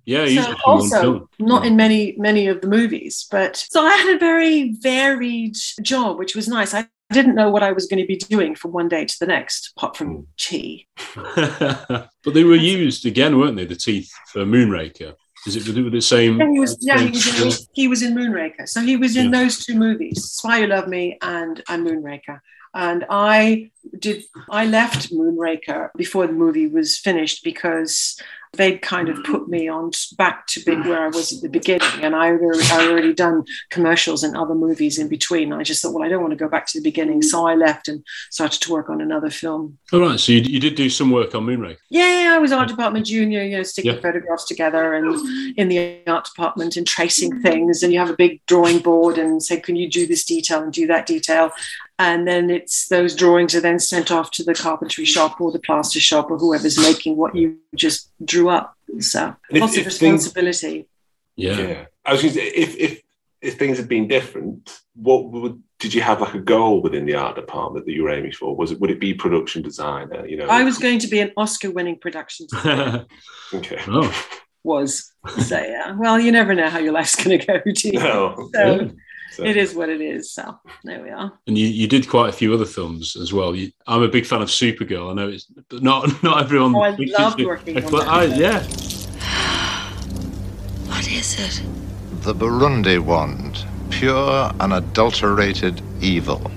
Yeah, 0.05 0.25
he's 0.25 0.43
so 0.45 0.55
also 0.65 1.29
not 1.39 1.65
in 1.65 1.75
many 1.75 2.15
many 2.17 2.47
of 2.47 2.59
the 2.61 2.67
movies 2.67 3.27
but 3.31 3.55
so 3.55 3.81
i 3.83 3.95
had 3.95 4.15
a 4.15 4.19
very 4.19 4.73
varied 4.81 5.55
job 5.81 6.17
which 6.17 6.35
was 6.35 6.47
nice 6.47 6.73
i 6.73 6.87
didn't 7.11 7.35
know 7.35 7.49
what 7.49 7.63
i 7.63 7.71
was 7.71 7.85
going 7.87 8.01
to 8.01 8.07
be 8.07 8.17
doing 8.17 8.55
from 8.55 8.71
one 8.71 8.87
day 8.87 9.05
to 9.05 9.15
the 9.19 9.27
next 9.27 9.73
apart 9.77 9.95
from 9.97 10.09
Mm. 10.17 10.25
tea 10.37 10.87
but 12.23 12.33
they 12.33 12.43
were 12.43 12.55
used 12.55 13.05
again, 13.05 13.37
weren't 13.39 13.55
they? 13.57 13.65
The 13.65 13.75
teeth 13.75 14.09
for 14.31 14.45
Moonraker. 14.45 15.15
Is 15.47 15.55
it 15.55 15.65
with 15.67 15.91
the 15.91 16.01
same? 16.01 16.39
yeah, 16.39 16.51
he 16.51 16.59
was, 16.59 16.77
yeah, 16.81 16.99
he 16.99 17.09
was, 17.09 17.41
in, 17.41 17.65
he 17.73 17.87
was 17.87 18.01
in 18.03 18.13
Moonraker. 18.13 18.67
So 18.69 18.81
he 18.81 18.95
was 18.95 19.15
in 19.15 19.25
Yeah. 19.31 19.39
those 19.43 19.65
two 19.65 19.75
movies, 19.75 20.23
Spy 20.25 20.61
Who 20.61 20.67
Loved 20.67 20.87
Me 20.87 21.17
and, 21.21 21.63
and 21.67 21.85
Moonraker. 21.87 22.39
And 22.73 23.05
I 23.09 23.71
did, 23.97 24.23
I 24.49 24.65
left 24.65 25.11
Moonraker 25.13 25.89
before 25.95 26.27
the 26.27 26.33
movie 26.33 26.67
was 26.67 26.97
finished 26.97 27.43
because 27.43 28.19
they'd 28.53 28.81
kind 28.81 29.07
of 29.07 29.23
put 29.23 29.47
me 29.47 29.69
on 29.69 29.91
back 30.17 30.45
to 30.45 30.59
be 30.65 30.75
where 30.75 31.05
I 31.05 31.07
was 31.07 31.31
at 31.31 31.41
the 31.41 31.47
beginning. 31.47 31.87
And 32.01 32.13
I 32.13 32.31
already, 32.31 32.59
I 32.69 32.87
already 32.89 33.13
done 33.13 33.45
commercials 33.69 34.23
and 34.23 34.35
other 34.35 34.55
movies 34.55 34.99
in 34.99 35.07
between. 35.07 35.53
I 35.53 35.63
just 35.63 35.81
thought, 35.81 35.93
well, 35.93 36.03
I 36.03 36.09
don't 36.09 36.19
want 36.21 36.31
to 36.31 36.37
go 36.37 36.49
back 36.49 36.67
to 36.67 36.79
the 36.79 36.83
beginning. 36.83 37.21
So 37.21 37.47
I 37.47 37.55
left 37.55 37.87
and 37.87 38.03
started 38.29 38.61
to 38.63 38.71
work 38.73 38.89
on 38.89 38.99
another 38.99 39.29
film. 39.29 39.77
All 39.93 40.01
right. 40.01 40.19
So 40.19 40.33
you, 40.33 40.41
you 40.41 40.59
did 40.59 40.75
do 40.75 40.89
some 40.89 41.11
work 41.11 41.33
on 41.33 41.45
Moonraker. 41.45 41.77
Yeah, 41.89 42.33
I 42.35 42.39
was 42.39 42.51
art 42.51 42.67
department 42.67 43.05
junior, 43.05 43.41
you 43.41 43.55
know, 43.55 43.63
sticking 43.63 43.93
Yeah. 43.95 44.01
photographs 44.01 44.45
together 44.45 44.95
and 44.95 45.57
in 45.57 45.69
the 45.69 46.01
art 46.07 46.25
department 46.25 46.75
and 46.75 46.85
tracing 46.85 47.41
things. 47.41 47.83
And 47.83 47.93
you 47.93 47.99
have 47.99 48.09
a 48.09 48.17
big 48.17 48.41
drawing 48.47 48.79
board 48.79 49.17
and 49.17 49.41
say, 49.41 49.61
can 49.61 49.77
you 49.77 49.89
do 49.89 50.05
this 50.05 50.25
detail 50.25 50.61
and 50.61 50.73
do 50.73 50.87
that 50.87 51.05
detail? 51.05 51.51
And 51.99 52.27
then 52.27 52.49
it's 52.49 52.87
those 52.87 53.15
drawings 53.15 53.53
are 53.53 53.61
then 53.61 53.70
sent 53.79 54.11
off 54.11 54.31
to 54.31 54.43
the 54.43 54.53
carpentry 54.53 55.05
shop 55.05 55.39
or 55.39 55.51
the 55.51 55.59
plaster 55.59 55.99
shop 55.99 56.31
or 56.31 56.37
whoever's 56.37 56.79
making 56.79 57.17
what 57.17 57.35
you 57.35 57.57
just 57.75 58.11
drew 58.23 58.49
up. 58.49 58.75
So 58.99 59.35
if- 59.49 59.61
lots 59.61 59.77
of 59.77 59.85
if 59.87 59.93
things- 59.97 60.25
responsibility. 60.25 60.87
Yeah. 61.35 61.59
Yeah. 61.59 61.85
I 62.05 62.13
was 62.13 62.21
going 62.21 62.33
to 62.33 62.39
say, 62.39 62.47
if, 62.47 62.75
if, 62.77 63.01
if 63.41 63.57
things 63.57 63.77
had 63.77 63.87
been 63.87 64.07
different, 64.07 64.81
what 64.95 65.29
would, 65.31 65.61
did 65.79 65.93
you 65.93 66.01
have 66.01 66.21
like 66.21 66.33
a 66.33 66.39
goal 66.39 66.81
within 66.81 67.05
the 67.05 67.15
art 67.15 67.35
department 67.35 67.85
that 67.85 67.93
you 67.93 68.03
were 68.03 68.11
aiming 68.11 68.33
for? 68.33 68.55
Was 68.55 68.71
it, 68.71 68.79
would 68.79 68.91
it 68.91 68.99
be 68.99 69.13
production 69.13 69.61
designer? 69.61 70.25
You 70.27 70.37
know, 70.37 70.47
I 70.47 70.63
was 70.63 70.77
going 70.77 70.99
to 70.99 71.07
be 71.07 71.19
an 71.19 71.31
Oscar 71.37 71.71
winning 71.71 71.97
production 71.97 72.47
designer. 72.51 73.05
okay. 73.53 73.79
oh, 73.87 74.27
was. 74.63 75.11
So 75.39 75.57
yeah. 75.59 75.95
Well, 75.97 76.19
you 76.19 76.31
never 76.31 76.53
know 76.53 76.69
how 76.69 76.79
your 76.79 76.93
life's 76.93 77.15
gonna 77.15 77.37
go, 77.37 77.59
do 77.65 77.89
you? 77.89 77.93
No. 77.99 78.49
So 78.53 78.75
Yeah. 78.75 78.87
So- 79.31 79.43
it 79.45 79.55
is 79.57 79.73
what 79.73 79.89
it 79.89 80.01
is. 80.01 80.31
So 80.31 80.59
there 80.83 81.01
we 81.01 81.09
are. 81.09 81.31
and 81.47 81.57
you, 81.57 81.65
you 81.67 81.87
did 81.87 82.09
quite 82.09 82.29
a 82.29 82.33
few 82.33 82.53
other 82.53 82.65
films 82.65 83.15
as 83.15 83.31
well. 83.33 83.55
You, 83.55 83.71
I'm 83.87 84.03
a 84.03 84.07
big 84.09 84.25
fan 84.25 84.41
of 84.41 84.49
Supergirl. 84.49 85.11
I 85.11 85.13
know 85.13 85.29
it's 85.29 85.45
but 85.45 85.81
not 85.81 86.21
not 86.23 86.41
everyone. 86.43 86.75
Oh, 86.75 86.81
I 86.81 86.95
thinks 86.95 87.13
loved 87.17 87.39
it's- 87.39 87.47
working 87.47 87.83
on 87.83 87.91
that. 87.91 88.07
I, 88.07 88.23
yeah. 88.25 88.63
What 90.87 91.09
is 91.11 91.39
it? 91.39 91.63
The 92.23 92.33
Burundi 92.35 92.99
wand, 92.99 93.65
pure, 93.89 94.51
unadulterated 94.59 95.81
evil. 96.01 96.51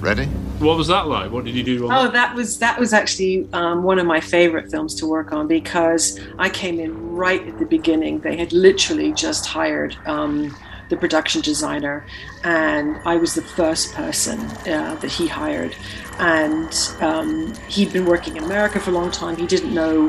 Ready? 0.00 0.26
What 0.58 0.76
was 0.78 0.86
that 0.88 1.06
like? 1.08 1.30
What 1.30 1.44
did 1.44 1.54
you 1.54 1.62
do? 1.62 1.90
On 1.90 2.06
Oh, 2.06 2.10
that 2.10 2.34
was 2.34 2.58
that 2.60 2.78
was 2.78 2.92
actually 2.94 3.46
um, 3.52 3.82
one 3.82 3.98
of 3.98 4.06
my 4.06 4.20
favorite 4.20 4.70
films 4.70 4.94
to 4.96 5.06
work 5.06 5.32
on 5.32 5.46
because 5.48 6.18
I 6.38 6.48
came 6.48 6.80
in 6.80 7.12
right 7.12 7.46
at 7.46 7.58
the 7.58 7.66
beginning. 7.66 8.20
They 8.20 8.36
had 8.36 8.52
literally 8.52 9.12
just 9.12 9.46
hired 9.46 9.96
um, 10.06 10.56
the 10.88 10.96
production 10.96 11.40
designer, 11.40 12.04
and 12.44 12.98
I 13.04 13.16
was 13.16 13.34
the 13.34 13.42
first 13.42 13.92
person 13.94 14.40
uh, 14.40 14.96
that 15.00 15.10
he 15.10 15.26
hired. 15.26 15.76
And 16.18 16.72
um, 17.00 17.54
he'd 17.68 17.92
been 17.92 18.06
working 18.06 18.36
in 18.36 18.44
America 18.44 18.80
for 18.80 18.90
a 18.90 18.94
long 18.94 19.10
time. 19.10 19.36
He 19.36 19.46
didn't 19.46 19.74
know. 19.74 20.08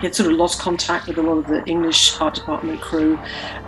He 0.00 0.06
had 0.06 0.14
sort 0.14 0.30
of 0.30 0.36
lost 0.36 0.60
contact 0.60 1.06
with 1.06 1.18
a 1.18 1.22
lot 1.22 1.38
of 1.38 1.46
the 1.46 1.64
English 1.64 2.20
art 2.20 2.34
department 2.34 2.80
crew, 2.80 3.18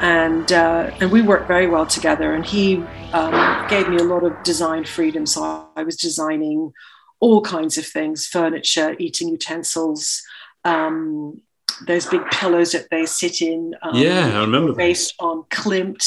and 0.01 0.53
uh, 0.53 0.91
and 1.01 1.11
we 1.11 1.23
worked 1.23 1.49
very 1.49 1.67
well 1.67 1.87
together. 1.87 2.35
And 2.35 2.45
he 2.45 2.77
um, 3.13 3.69
gave 3.69 3.89
me 3.89 3.97
a 3.97 4.05
lot 4.05 4.25
of 4.25 4.43
design 4.43 4.85
freedom, 4.85 5.27
so 5.27 5.69
I 5.77 5.83
was 5.83 5.97
designing 5.97 6.73
all 7.21 7.41
kinds 7.41 7.79
of 7.79 7.87
things: 7.87 8.27
furniture, 8.27 8.95
eating 8.99 9.29
utensils, 9.29 10.23
um, 10.65 11.41
those 11.87 12.07
big 12.07 12.25
pillows 12.31 12.73
that 12.73 12.89
they 12.91 13.07
sit 13.07 13.41
in. 13.41 13.75
Um, 13.83 13.97
Yeah, 13.97 14.39
I 14.39 14.41
remember 14.41 14.73
that. 14.73 14.79
Based 14.79 15.15
on 15.19 15.45
Klimt 15.51 16.05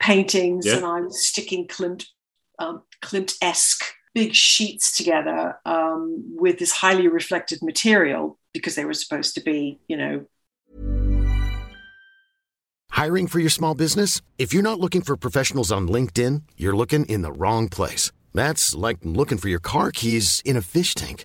paintings, 0.00 0.66
Yeah. 0.66 0.76
and 0.76 0.86
I 0.86 1.00
was 1.00 1.26
sticking 1.28 1.66
Klimt, 1.66 2.06
um, 2.58 2.82
Klimt-esque 3.02 3.84
big 4.14 4.34
sheets 4.34 4.96
together 4.96 5.58
um, 5.64 6.24
with 6.36 6.58
this 6.58 6.72
highly 6.72 7.08
reflective 7.08 7.62
material 7.62 8.38
because 8.52 8.74
they 8.74 8.84
were 8.84 8.94
supposed 8.94 9.34
to 9.34 9.40
be, 9.40 9.80
you 9.88 9.96
know, 9.96 10.26
Hiring 12.90 13.28
for 13.28 13.38
your 13.38 13.50
small 13.50 13.74
business? 13.74 14.22
If 14.38 14.52
you're 14.52 14.62
not 14.62 14.80
looking 14.80 15.02
for 15.02 15.16
professionals 15.16 15.70
on 15.70 15.86
LinkedIn, 15.86 16.42
you're 16.56 16.76
looking 16.76 17.04
in 17.04 17.22
the 17.22 17.30
wrong 17.30 17.68
place. 17.68 18.10
That's 18.34 18.74
like 18.74 18.98
looking 19.04 19.38
for 19.38 19.48
your 19.48 19.60
car 19.60 19.92
keys 19.92 20.42
in 20.44 20.56
a 20.56 20.62
fish 20.62 20.94
tank. 20.94 21.24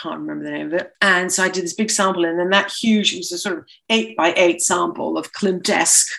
can't 0.00 0.20
remember 0.20 0.44
the 0.44 0.50
name 0.50 0.66
of 0.68 0.74
it. 0.74 0.92
And 1.00 1.32
so 1.32 1.42
I 1.42 1.48
did 1.48 1.64
this 1.64 1.74
big 1.74 1.90
sample, 1.90 2.24
and 2.24 2.38
then 2.38 2.50
that 2.50 2.70
huge, 2.70 3.12
it 3.12 3.18
was 3.18 3.32
a 3.32 3.38
sort 3.38 3.58
of 3.58 3.64
eight 3.90 4.16
by 4.16 4.32
eight 4.36 4.62
sample 4.62 5.18
of 5.18 5.32
Klimt-esque, 5.32 6.10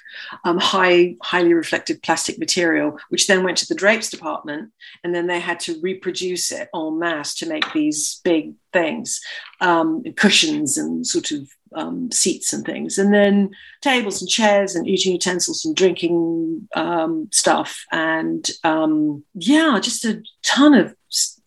um, 0.43 0.57
high, 0.57 1.15
highly 1.21 1.53
reflective 1.53 2.01
plastic 2.01 2.37
material, 2.39 2.97
which 3.09 3.27
then 3.27 3.43
went 3.43 3.57
to 3.59 3.67
the 3.67 3.75
drapes 3.75 4.09
department, 4.09 4.71
and 5.03 5.15
then 5.15 5.27
they 5.27 5.39
had 5.39 5.59
to 5.61 5.79
reproduce 5.81 6.51
it 6.51 6.69
en 6.75 6.99
masse 6.99 7.33
to 7.35 7.47
make 7.47 7.71
these 7.73 8.21
big 8.23 8.53
things, 8.73 9.21
um, 9.61 10.03
cushions 10.15 10.77
and 10.77 11.05
sort 11.05 11.31
of 11.31 11.47
um, 11.75 12.11
seats 12.11 12.51
and 12.51 12.65
things, 12.65 12.97
and 12.97 13.13
then 13.13 13.49
tables 13.81 14.21
and 14.21 14.29
chairs 14.29 14.75
and 14.75 14.87
eating 14.87 15.13
utensils 15.13 15.63
and 15.65 15.75
drinking 15.75 16.67
um, 16.75 17.29
stuff, 17.31 17.85
and 17.91 18.49
um, 18.63 19.23
yeah, 19.35 19.79
just 19.81 20.05
a 20.05 20.21
ton 20.43 20.73
of 20.73 20.95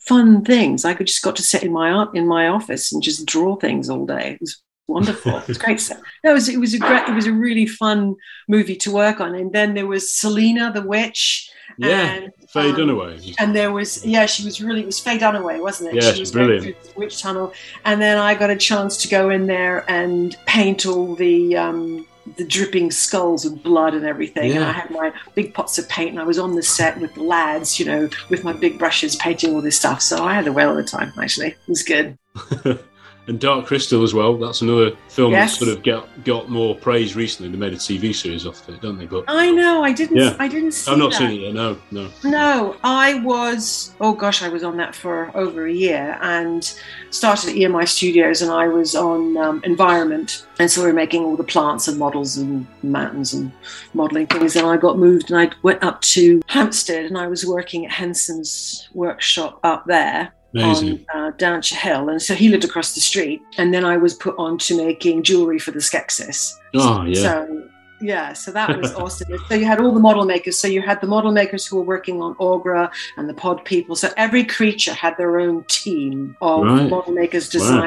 fun 0.07 0.45
things. 0.45 0.85
I 0.85 0.95
could 0.95 1.07
just 1.07 1.23
got 1.23 1.37
to 1.37 1.43
sit 1.43 1.63
in 1.63 1.73
my 1.73 1.91
art 1.91 2.15
in 2.17 2.27
my 2.27 2.49
office 2.49 2.93
and 2.93 3.03
just 3.03 3.27
draw 3.27 3.57
things 3.57 3.89
all 3.91 4.07
day. 4.07 4.33
It 4.33 4.41
was 4.41 4.63
wonderful. 4.89 5.37
It 5.39 5.49
was 5.49 5.59
great. 5.59 5.91
No, 6.25 6.31
it 6.31 6.35
was 6.35 6.49
it 6.49 6.59
was 6.61 6.75
a 6.75 6.79
great 6.79 7.09
it 7.09 7.15
was 7.15 7.27
a 7.27 7.33
really 7.33 7.67
fun 7.67 8.15
movie 8.49 8.77
to 8.77 8.91
work 8.93 9.21
on. 9.21 9.35
And 9.35 9.53
then 9.53 9.75
there 9.75 9.87
was 9.87 10.13
Selena 10.13 10.73
the 10.73 10.83
witch. 10.83 11.51
Yeah, 11.79 12.13
and, 12.15 12.33
Faye 12.51 12.69
um, 12.71 12.77
Dunaway. 12.77 13.35
and 13.39 13.57
there 13.57 13.73
was 13.73 14.05
yeah 14.05 14.27
she 14.27 14.45
was 14.45 14.61
really 14.63 14.83
it 14.83 14.87
was 14.87 15.01
Faye 15.01 15.19
Dunaway 15.19 15.59
wasn't 15.61 15.89
it 15.91 15.95
Yeah, 15.97 16.11
she 16.11 16.19
she's 16.19 16.21
was 16.21 16.33
brilliant. 16.33 16.63
through 16.65 16.75
the 16.93 16.99
witch 16.99 17.23
tunnel 17.23 17.53
and 17.87 18.01
then 18.01 18.19
I 18.19 18.35
got 18.35 18.51
a 18.51 18.57
chance 18.57 18.99
to 18.99 19.09
go 19.09 19.31
in 19.31 19.47
there 19.47 19.91
and 19.91 20.37
paint 20.45 20.85
all 20.85 21.15
the 21.15 21.57
um 21.57 22.07
the 22.37 22.47
dripping 22.47 22.91
skulls 22.91 23.45
with 23.45 23.63
blood 23.63 23.95
and 23.95 24.05
everything. 24.05 24.53
And 24.53 24.65
I 24.65 24.73
had 24.73 24.91
my 24.91 25.13
big 25.35 25.55
pots 25.55 25.79
of 25.79 25.89
paint 25.89 26.11
and 26.11 26.21
I 26.21 26.25
was 26.25 26.39
on 26.39 26.55
the 26.55 26.63
set 26.63 27.01
with 27.01 27.15
the 27.15 27.23
lads 27.23 27.79
you 27.79 27.87
know 27.87 28.09
with 28.31 28.45
my 28.45 28.53
big 28.53 28.79
brushes 28.79 29.17
painting 29.17 29.55
all 29.55 29.63
this 29.63 29.79
stuff. 29.79 30.01
So 30.03 30.25
I 30.25 30.35
had 30.35 30.47
a 30.47 30.53
whale 30.53 30.71
of 30.71 30.79
a 30.79 30.85
time 30.85 31.13
actually. 31.21 31.49
It 31.49 31.59
was 31.69 31.83
good 31.83 32.19
and 33.29 33.39
Dark 33.39 33.67
Crystal 33.67 34.03
as 34.03 34.13
well. 34.15 34.37
That's 34.37 34.63
another 34.63 34.93
film 35.09 35.31
Yes. 35.33 35.59
that 35.59 35.65
sort 35.65 35.77
of 35.79 35.85
got 35.85 36.09
got 36.25 36.49
more 36.49 36.75
praise 36.75 37.15
recently. 37.15 37.51
They 37.53 37.57
made 37.59 37.73
a 37.73 37.77
TV 37.77 38.13
series 38.15 38.47
off 38.47 38.69
it, 38.69 38.81
don't 38.81 38.99
they? 38.99 39.07
But 39.07 39.25
I 39.29 39.51
know 39.51 39.85
I 39.85 39.93
didn't 39.93 40.17
Yeah. 40.17 40.35
I 40.39 40.49
didn't 40.49 40.73
see 40.73 40.91
I've 40.91 40.99
not 40.99 41.13
that. 41.13 41.19
seen 41.19 41.31
it 41.31 41.41
yet. 41.41 41.55
No, 41.55 41.77
no. 41.93 42.09
No, 42.25 42.77
I 42.83 43.15
was, 43.21 43.93
oh 44.01 44.13
gosh, 44.13 44.43
I 44.43 44.49
was 44.49 44.65
on 44.65 44.77
that 44.79 44.95
for 44.97 45.31
over 45.37 45.67
a 45.67 45.73
year 45.73 46.19
and 46.21 46.75
started 47.11 47.51
at 47.51 47.57
EMI 47.57 47.87
Studios 47.89 48.43
and 48.43 48.51
I 48.51 48.67
was 48.69 48.95
on 48.97 49.37
um, 49.37 49.61
environment. 49.65 50.45
And 50.59 50.71
so 50.71 50.81
we 50.83 50.89
were 50.89 50.93
making 50.93 51.25
all 51.25 51.37
the 51.37 51.45
plants 51.45 51.87
and 51.89 51.99
models 51.99 52.37
and 52.37 52.67
mountains 52.83 53.35
and 53.35 53.53
modeling 53.95 54.27
things. 54.27 54.57
And 54.57 54.67
I 54.67 54.77
got 54.77 54.99
moved 54.99 55.31
and 55.31 55.39
I 55.41 55.51
went 55.63 55.83
up 55.83 56.01
to 56.03 56.43
Hampstead 56.49 57.05
and 57.05 57.17
I 57.17 57.27
was 57.29 57.47
working 57.47 57.85
at 57.87 57.93
Henson's 57.93 58.89
workshop 58.95 59.61
up 59.63 59.87
there. 59.87 60.33
Amazing. 60.55 61.05
On 61.15 61.33
uh, 61.43 61.61
Hill, 61.63 62.09
and 62.09 62.21
so 62.21 62.35
he 62.35 62.49
lived 62.49 62.65
across 62.65 62.95
the 62.95 63.01
street. 63.01 63.43
And 63.59 63.73
then 63.73 63.85
I 63.85 63.97
was 63.97 64.15
put 64.15 64.35
on 64.39 64.59
to 64.59 64.77
making 64.77 65.23
jewelry 65.23 65.59
for 65.59 65.71
the 65.71 65.79
Skeksis. 65.79 66.55
Oh 66.75 67.05
yeah. 67.05 67.15
So 67.23 67.69
yeah, 68.01 68.33
so 68.33 68.51
that 68.51 68.79
was 68.79 68.93
awesome. 68.97 69.29
So 69.49 69.55
you 69.55 69.65
had 69.65 69.81
all 69.81 69.93
the 69.93 70.01
model 70.01 70.25
makers. 70.25 70.59
So 70.59 70.69
you 70.69 70.83
had 70.83 71.01
the 71.01 71.07
model 71.07 71.33
makers 71.33 71.67
who 71.67 71.77
were 71.77 71.85
working 71.85 72.21
on 72.21 72.35
Aughra 72.35 72.91
and 73.17 73.29
the 73.29 73.35
pod 73.35 73.65
people. 73.65 73.95
So 73.97 74.11
every 74.17 74.45
creature 74.45 74.93
had 74.93 75.17
their 75.17 75.39
own 75.41 75.65
team 75.69 76.37
of 76.43 76.65
Right. 76.65 76.89
model 76.91 77.13
makers, 77.13 77.55
Wow. 77.55 77.81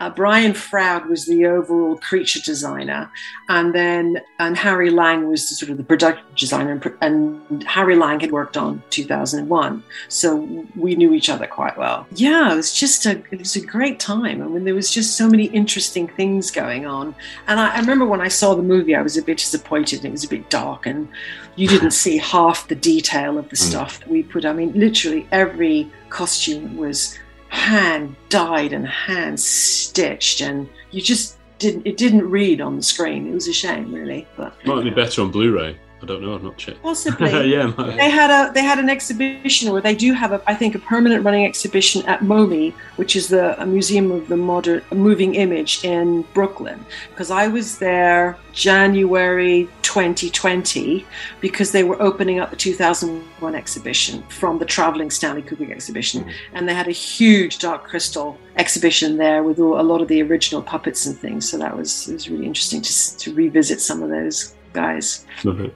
Uh, 0.00 0.08
Brian 0.10 0.52
Froud 0.52 1.06
was 1.08 1.26
the 1.26 1.46
overall 1.46 1.96
creature 1.96 2.40
designer, 2.40 3.10
and 3.48 3.74
then 3.74 4.20
and 4.38 4.56
Harry 4.56 4.90
Lange 4.90 5.26
was 5.26 5.48
sort 5.58 5.70
of 5.70 5.76
the 5.76 5.82
production 5.82 6.24
designer. 6.36 6.72
And, 7.00 7.40
and 7.50 7.64
Harry 7.64 7.96
Lange 7.96 8.20
had 8.20 8.30
worked 8.30 8.56
on 8.56 8.80
2001, 8.90 9.82
so 10.08 10.36
we 10.76 10.94
knew 10.94 11.12
each 11.14 11.28
other 11.28 11.46
quite 11.46 11.76
well. 11.76 12.06
Yeah, 12.14 12.52
it 12.52 12.56
was 12.56 12.72
just 12.72 13.06
a 13.06 13.22
it 13.32 13.38
was 13.40 13.56
a 13.56 13.60
great 13.64 13.98
time. 13.98 14.40
I 14.42 14.46
mean, 14.46 14.64
there 14.64 14.74
was 14.74 14.90
just 14.90 15.16
so 15.16 15.28
many 15.28 15.46
interesting 15.46 16.06
things 16.06 16.50
going 16.52 16.86
on. 16.86 17.14
And 17.48 17.58
I, 17.58 17.74
I 17.76 17.80
remember 17.80 18.06
when 18.06 18.20
I 18.20 18.28
saw 18.28 18.54
the 18.54 18.62
movie, 18.62 18.94
I 18.94 19.02
was 19.02 19.16
a 19.16 19.22
bit 19.22 19.38
disappointed. 19.38 20.04
It 20.04 20.12
was 20.12 20.22
a 20.24 20.28
bit 20.28 20.48
dark, 20.48 20.86
and 20.86 21.08
you 21.56 21.66
didn't 21.66 21.90
see 21.90 22.18
half 22.18 22.68
the 22.68 22.76
detail 22.76 23.36
of 23.36 23.48
the 23.48 23.56
Mm. 23.56 23.70
stuff 23.70 23.98
that 23.98 24.08
we 24.08 24.22
put. 24.22 24.44
I 24.44 24.52
mean, 24.52 24.72
literally 24.74 25.26
every 25.32 25.90
costume 26.08 26.76
was 26.76 27.18
hand 27.48 28.16
dyed 28.28 28.72
and 28.72 28.86
hand 28.86 29.38
stitched, 29.40 30.40
and 30.40 30.68
you 30.90 31.00
just 31.00 31.38
didn't. 31.58 31.86
It 31.86 31.96
didn't 31.96 32.28
read 32.28 32.60
on 32.60 32.76
the 32.76 32.82
screen. 32.82 33.26
It 33.28 33.34
was 33.34 33.48
a 33.48 33.52
shame, 33.52 33.92
really. 33.92 34.26
But 34.36 34.54
Might 34.64 34.84
be 34.84 34.90
better 34.90 35.22
on 35.22 35.30
Blu-ray. 35.30 35.76
I 36.00 36.06
don't 36.06 36.22
know. 36.22 36.34
I've 36.34 36.44
not 36.44 36.56
checked. 36.56 36.80
possibly, 36.82 37.30
yeah. 37.54 37.72
might- 37.76 37.96
they 37.96 38.10
had 38.10 38.30
a 38.30 38.52
they 38.52 38.62
had 38.62 38.78
an 38.78 38.88
exhibition, 38.88 39.68
or 39.68 39.80
they 39.80 39.94
do 39.94 40.12
have 40.12 40.32
a 40.32 40.42
I 40.46 40.54
think 40.54 40.74
a 40.74 40.78
permanent 40.78 41.24
running 41.24 41.44
exhibition 41.44 42.06
at 42.06 42.20
MoMI, 42.20 42.72
which 42.96 43.16
is 43.16 43.28
the 43.28 43.60
a 43.60 43.66
museum 43.66 44.10
of 44.12 44.28
the 44.28 44.36
modern 44.36 44.82
moving 44.92 45.34
image 45.34 45.84
in 45.84 46.22
Brooklyn. 46.34 46.84
Because 47.10 47.30
I 47.30 47.48
was 47.48 47.78
there 47.78 48.38
January 48.52 49.68
2020 49.82 51.06
because 51.40 51.72
they 51.72 51.82
were 51.82 52.00
opening 52.00 52.38
up 52.38 52.50
the 52.50 52.56
2001 52.56 53.54
exhibition 53.54 54.22
from 54.28 54.58
the 54.58 54.64
traveling 54.64 55.10
Stanley 55.10 55.42
Kubrick 55.42 55.70
exhibition, 55.70 56.24
mm. 56.24 56.32
and 56.52 56.68
they 56.68 56.74
had 56.74 56.88
a 56.88 56.92
huge 56.92 57.58
Dark 57.58 57.84
Crystal 57.84 58.38
exhibition 58.56 59.16
there 59.16 59.42
with 59.42 59.58
all, 59.58 59.80
a 59.80 59.82
lot 59.82 60.00
of 60.00 60.08
the 60.08 60.22
original 60.22 60.62
puppets 60.62 61.06
and 61.06 61.18
things. 61.18 61.48
So 61.48 61.58
that 61.58 61.76
was 61.76 62.08
it 62.08 62.12
was 62.12 62.28
really 62.30 62.46
interesting 62.46 62.82
to 62.82 63.16
to 63.18 63.34
revisit 63.34 63.80
some 63.80 64.02
of 64.02 64.10
those 64.10 64.54
guys. 64.72 65.26
Love 65.44 65.60
it. 65.60 65.74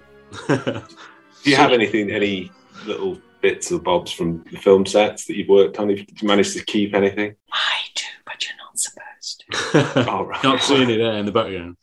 Do 0.49 1.51
you 1.51 1.57
have 1.57 1.73
anything, 1.73 2.11
any 2.11 2.51
little 2.87 3.21
bits 3.40 3.73
or 3.73 3.81
bobs 3.81 4.12
from 4.12 4.45
the 4.51 4.59
film 4.59 4.87
sets 4.87 5.27
that 5.27 5.37
you've 5.37 5.49
worked 5.49 5.79
on? 5.79 5.88
Have 5.88 5.99
you 5.99 6.07
managed 6.23 6.57
to 6.57 6.64
keep 6.64 6.95
anything? 6.95 7.35
I 7.53 7.79
do, 7.95 8.05
but 8.25 8.45
you're 8.45 8.57
not 8.59 8.79
supposed 8.79 9.45
to. 9.51 10.05
Oh, 10.11 10.25
right. 10.25 10.40
Can't 10.42 10.61
see 10.61 10.83
any 10.83 10.97
there 10.97 11.14
in 11.14 11.27
the 11.27 11.33
background. 11.33 11.77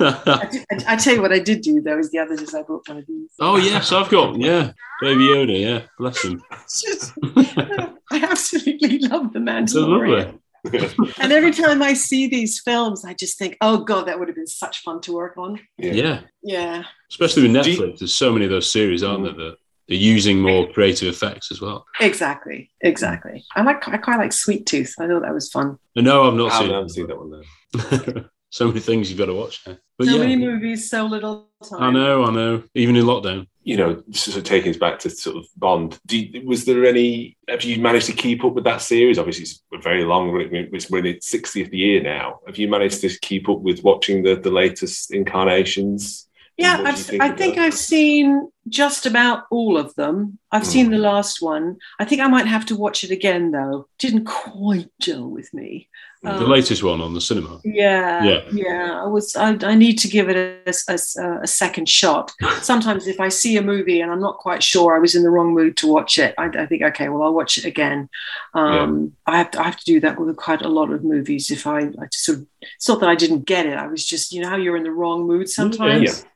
I, 0.00 0.48
did, 0.50 0.64
I, 0.70 0.94
I 0.94 0.96
tell 0.96 1.14
you 1.14 1.22
what 1.22 1.32
I 1.32 1.38
did 1.38 1.60
do 1.60 1.80
though 1.82 1.98
is 1.98 2.10
the 2.10 2.18
other 2.18 2.32
is 2.34 2.54
I 2.54 2.62
bought 2.62 2.88
one 2.88 2.98
of 2.98 3.06
these. 3.06 3.30
oh 3.38 3.56
yes, 3.58 3.92
I've 3.92 4.08
got 4.08 4.38
yeah, 4.40 4.72
Baby 5.00 5.24
Yoda. 5.24 5.60
Yeah, 5.60 5.82
bless 5.98 6.24
him. 6.24 6.42
Just, 6.50 7.12
I 7.22 7.92
absolutely 8.12 8.98
love 9.00 9.32
the 9.32 9.40
So 9.68 9.86
Mandalorian. 9.86 10.40
Lovely. 10.64 11.12
And 11.20 11.32
every 11.32 11.50
time 11.52 11.82
I 11.82 11.92
see 11.94 12.26
these 12.28 12.60
films, 12.60 13.04
I 13.04 13.14
just 13.14 13.38
think, 13.38 13.56
oh 13.60 13.78
god, 13.78 14.06
that 14.06 14.18
would 14.18 14.28
have 14.28 14.36
been 14.36 14.46
such 14.46 14.80
fun 14.82 15.00
to 15.02 15.12
work 15.12 15.36
on. 15.36 15.60
Yeah. 15.78 16.20
Yeah, 16.42 16.84
especially 17.10 17.48
with 17.48 17.62
Do 17.64 17.70
you- 17.70 17.78
Netflix. 17.80 17.98
There's 17.98 18.14
so 18.14 18.32
many 18.32 18.44
of 18.46 18.50
those 18.50 18.70
series, 18.70 19.02
aren't 19.02 19.24
there? 19.24 19.32
That 19.34 19.56
they're 19.88 19.98
using 19.98 20.40
more 20.40 20.66
creative 20.72 21.08
effects 21.08 21.52
as 21.52 21.60
well. 21.60 21.84
exactly, 22.00 22.70
exactly. 22.80 23.44
I 23.54 23.62
like, 23.62 23.86
I 23.86 23.98
quite 23.98 24.16
like 24.18 24.32
Sweet 24.32 24.64
Tooth. 24.64 24.94
I 24.98 25.06
thought 25.06 25.20
that 25.22 25.34
was 25.34 25.50
fun. 25.50 25.78
No, 25.94 26.26
I've 26.26 26.34
not 26.34 26.52
I 26.52 26.58
seen 26.60 26.70
haven't 26.70 26.88
seen 26.88 27.06
that 27.08 27.18
one 27.18 27.30
though. 27.30 28.24
so 28.54 28.68
many 28.68 28.78
things 28.78 29.10
you've 29.10 29.18
got 29.18 29.26
to 29.26 29.34
watch 29.34 29.66
now. 29.66 29.76
But 29.98 30.06
so 30.06 30.12
yeah, 30.12 30.18
many 30.20 30.36
movies, 30.36 30.88
so 30.88 31.06
little 31.06 31.48
time. 31.68 31.82
I 31.82 31.90
know, 31.90 32.24
I 32.24 32.30
know. 32.30 32.62
Even 32.76 32.94
in 32.94 33.04
lockdown. 33.04 33.48
You 33.64 33.76
know, 33.76 34.02
sort 34.12 34.36
of 34.36 34.44
taking 34.44 34.70
us 34.70 34.76
back 34.76 35.00
to 35.00 35.10
sort 35.10 35.38
of 35.38 35.46
Bond. 35.56 35.98
Do 36.06 36.16
you, 36.16 36.46
was 36.46 36.64
there 36.64 36.84
any? 36.84 37.36
Have 37.48 37.64
you 37.64 37.80
managed 37.80 38.06
to 38.06 38.12
keep 38.12 38.44
up 38.44 38.52
with 38.52 38.62
that 38.62 38.80
series? 38.80 39.18
Obviously, 39.18 39.42
it's 39.42 39.60
a 39.72 39.78
very 39.78 40.04
long. 40.04 40.40
It's 40.72 40.88
we're 40.88 41.00
in 41.00 41.06
its 41.06 41.28
sixtieth 41.28 41.72
year 41.72 42.00
now. 42.00 42.38
Have 42.46 42.56
you 42.56 42.68
managed 42.68 43.00
to 43.00 43.08
keep 43.18 43.48
up 43.48 43.58
with 43.58 43.82
watching 43.82 44.22
the 44.22 44.36
the 44.36 44.52
latest 44.52 45.12
incarnations? 45.12 46.28
Yeah, 46.56 46.76
And 46.76 46.84
what 46.84 46.94
do 46.94 46.98
you 46.98 47.00
I've, 47.00 47.06
think 47.06 47.22
I 47.22 47.30
think 47.36 47.56
those? 47.56 47.64
I've 47.64 47.74
seen 47.74 48.50
just 48.68 49.04
about 49.06 49.44
all 49.50 49.76
of 49.76 49.94
them. 49.94 50.38
I've 50.50 50.62
Hmm. 50.62 50.68
seen 50.68 50.90
the 50.90 50.98
last 50.98 51.42
one. 51.42 51.76
I 52.00 52.04
think 52.04 52.20
I 52.20 52.28
might 52.28 52.46
have 52.46 52.64
to 52.66 52.76
watch 52.76 53.04
it 53.04 53.10
again 53.10 53.50
though. 53.50 53.88
Didn't 53.98 54.24
quite 54.24 54.88
gel 55.00 55.28
with 55.28 55.52
me. 55.52 55.88
the 56.22 56.30
Um, 56.44 56.48
latest 56.48 56.82
one 56.82 57.02
on 57.02 57.12
the 57.12 57.20
cinema. 57.20 57.60
Yeah, 57.64 58.24
Yeah. 58.24 58.40
yeah. 58.50 59.02
I 59.04 59.06
was. 59.06 59.36
I, 59.36 59.58
I 59.62 59.74
need 59.74 59.98
to 59.98 60.08
give 60.08 60.30
it 60.30 60.36
a, 60.66 60.74
a, 60.88 61.40
a 61.42 61.46
second 61.46 61.86
shot. 61.86 62.32
Sometimes, 62.62 63.06
if 63.06 63.20
I 63.20 63.28
see 63.28 63.58
a 63.58 63.62
movie 63.62 64.00
and 64.00 64.10
I'm 64.10 64.22
not 64.22 64.38
quite 64.38 64.62
sure 64.62 64.96
I 64.96 65.00
was 65.00 65.14
in 65.14 65.22
the 65.22 65.28
wrong 65.28 65.52
mood 65.52 65.76
to 65.78 65.86
watch 65.86 66.18
it, 66.18 66.34
I, 66.38 66.46
I 66.46 66.64
think, 66.64 66.82
okay, 66.82 67.10
well, 67.10 67.24
I'll 67.24 67.34
watch 67.34 67.58
it 67.58 67.66
again. 67.66 68.08
Um, 68.54 69.12
I 69.26 69.36
have 69.36 69.50
to. 69.50 69.60
I 69.60 69.64
have 69.64 69.76
to 69.76 69.84
do 69.84 70.00
that 70.00 70.18
with 70.18 70.34
quite 70.36 70.62
a 70.62 70.68
lot 70.68 70.90
of 70.90 71.04
movies. 71.04 71.50
If 71.50 71.66
I, 71.66 71.80
I 71.80 72.06
just 72.10 72.24
sort 72.24 72.38
of, 72.38 72.46
it's 72.62 72.88
not 72.88 73.00
that 73.00 73.10
I 73.10 73.16
didn't 73.16 73.44
get 73.44 73.66
it. 73.66 73.76
I 73.76 73.86
was 73.86 74.06
just, 74.06 74.32
you 74.32 74.40
know, 74.40 74.48
how 74.48 74.56
you're 74.56 74.76
in 74.78 74.84
the 74.84 74.92
wrong 74.92 75.26
mood 75.26 75.50
sometimes. 75.50 76.02
Yeah. 76.24 76.28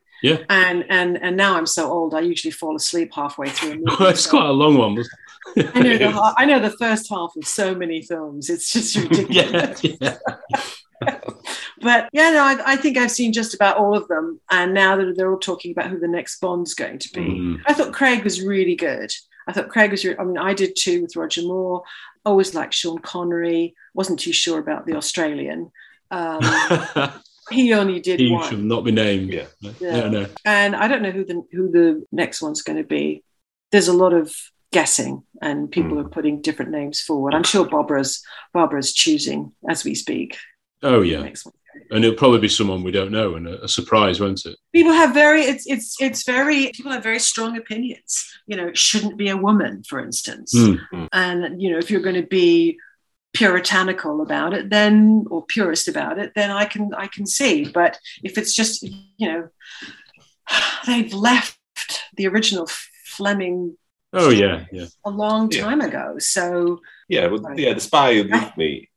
And 0.48 0.84
and 0.88 1.22
and 1.22 1.36
now 1.36 1.56
I'm 1.56 1.66
so 1.66 1.90
old. 1.90 2.14
I 2.14 2.20
usually 2.20 2.50
fall 2.52 2.74
asleep 2.76 3.12
halfway 3.14 3.48
through 3.50 3.72
a 3.72 3.74
movie. 3.76 4.04
it's 4.10 4.22
so- 4.22 4.30
quite 4.30 4.46
a 4.48 4.52
long 4.52 4.76
one. 4.78 5.04
I 5.56 5.80
know 5.80 5.96
the 5.98 6.34
I 6.36 6.44
know 6.44 6.60
the 6.60 6.76
first 6.76 7.08
half 7.08 7.32
of 7.36 7.46
so 7.46 7.74
many 7.74 8.02
films. 8.02 8.50
It's 8.50 8.72
just 8.72 8.96
ridiculous. 8.96 9.82
yeah, 9.84 9.96
yeah. 10.00 10.16
But 11.80 12.08
yeah, 12.12 12.30
no, 12.32 12.42
I, 12.42 12.72
I 12.72 12.76
think 12.76 12.98
I've 12.98 13.10
seen 13.12 13.32
just 13.32 13.54
about 13.54 13.76
all 13.76 13.96
of 13.96 14.08
them. 14.08 14.40
And 14.50 14.74
now 14.74 14.96
that 14.96 15.16
they're 15.16 15.30
all 15.30 15.38
talking 15.38 15.70
about 15.70 15.90
who 15.90 15.98
the 16.00 16.08
next 16.08 16.40
Bond's 16.40 16.74
going 16.74 16.98
to 16.98 17.08
be, 17.12 17.20
Mm. 17.20 17.60
I 17.66 17.72
thought 17.72 17.92
Craig 17.94 18.24
was 18.24 18.42
really 18.42 18.74
good. 18.74 19.12
I 19.46 19.52
thought 19.52 19.68
Craig 19.68 19.92
was. 19.92 20.04
Re- 20.04 20.16
I 20.18 20.24
mean, 20.24 20.36
I 20.38 20.54
did 20.54 20.74
too 20.76 21.02
with 21.02 21.14
Roger 21.16 21.42
Moore. 21.42 21.82
Always 22.26 22.52
liked 22.54 22.74
Sean 22.74 22.98
Connery. 22.98 23.74
Wasn't 23.94 24.18
too 24.18 24.32
sure 24.32 24.58
about 24.58 24.86
the 24.86 24.96
Australian. 24.96 25.70
Um, 26.10 26.40
he 27.50 27.72
only 27.74 28.00
did 28.00 28.20
he 28.20 28.30
one. 28.30 28.48
should 28.48 28.62
not 28.64 28.84
be 28.84 28.92
named. 28.92 29.32
Yeah. 29.32 29.46
Yeah. 29.60 30.00
No, 30.00 30.08
no. 30.08 30.26
and 30.44 30.74
I 30.76 30.88
don't 30.88 31.02
know 31.02 31.10
who 31.10 31.24
the 31.24 31.42
who 31.52 31.70
the 31.70 32.06
next 32.12 32.42
one's 32.42 32.62
going 32.62 32.78
to 32.78 32.84
be. 32.84 33.22
There's 33.72 33.88
a 33.88 33.92
lot 33.92 34.12
of 34.14 34.34
guessing, 34.72 35.22
and 35.40 35.70
people 35.70 35.96
Mm. 35.96 36.04
are 36.04 36.08
putting 36.08 36.42
different 36.42 36.70
names 36.70 37.00
forward. 37.00 37.34
I'm 37.34 37.42
sure 37.44 37.64
Barbara's 37.66 38.22
Barbara's 38.52 38.92
choosing 38.92 39.52
as 39.68 39.84
we 39.84 39.94
speak. 39.94 40.36
Oh 40.82 41.00
yeah, 41.00 41.22
next 41.22 41.44
one. 41.46 41.54
and 41.90 42.04
it'll 42.04 42.16
probably 42.16 42.38
be 42.40 42.48
someone 42.48 42.82
we 42.82 42.92
don't 42.92 43.10
know, 43.12 43.34
and 43.34 43.46
a, 43.48 43.64
a 43.64 43.68
surprise, 43.68 44.20
won't 44.20 44.44
it? 44.46 44.56
People 44.74 44.92
have 44.92 45.14
very 45.14 45.42
it's 45.42 45.66
it's 45.66 45.96
it's 46.00 46.24
very 46.24 46.70
people 46.74 46.92
have 46.92 47.02
very 47.02 47.18
strong 47.18 47.56
opinions. 47.56 48.26
You 48.46 48.56
know, 48.56 48.68
it 48.68 48.78
shouldn't 48.78 49.16
be 49.16 49.28
a 49.30 49.36
woman, 49.36 49.82
for 49.88 50.00
instance. 50.00 50.52
Mm. 50.54 51.08
And 51.12 51.60
you 51.62 51.70
know, 51.70 51.78
if 51.78 51.90
you're 51.90 52.00
going 52.08 52.20
to 52.22 52.26
be 52.28 52.78
puritanical 53.34 54.20
about 54.22 54.54
it, 54.54 54.70
then 54.70 55.24
or 55.30 55.44
purist 55.46 55.88
about 55.88 56.18
it, 56.18 56.32
then 56.34 56.50
I 56.50 56.64
can 56.64 56.92
I 56.94 57.06
can 57.06 57.26
see. 57.26 57.64
But 57.64 57.98
if 58.22 58.38
it's 58.38 58.52
just 58.54 58.82
you 58.82 59.28
know, 59.28 59.48
they've 60.86 61.12
left 61.12 61.58
the 62.16 62.26
original 62.28 62.68
Fleming 63.04 63.76
Oh 64.12 64.30
yeah, 64.30 64.64
yeah. 64.72 64.86
a 65.04 65.10
long 65.10 65.50
Yeah. 65.50 65.62
time 65.62 65.80
ago. 65.80 66.16
So 66.18 66.80
Yeah, 67.08 67.26
well, 67.26 67.40
Right. 67.42 67.58
yeah, 67.58 67.74
the 67.74 67.80
spy 67.80 68.14
who 68.14 68.24
loved 68.24 68.56
me 68.56 68.87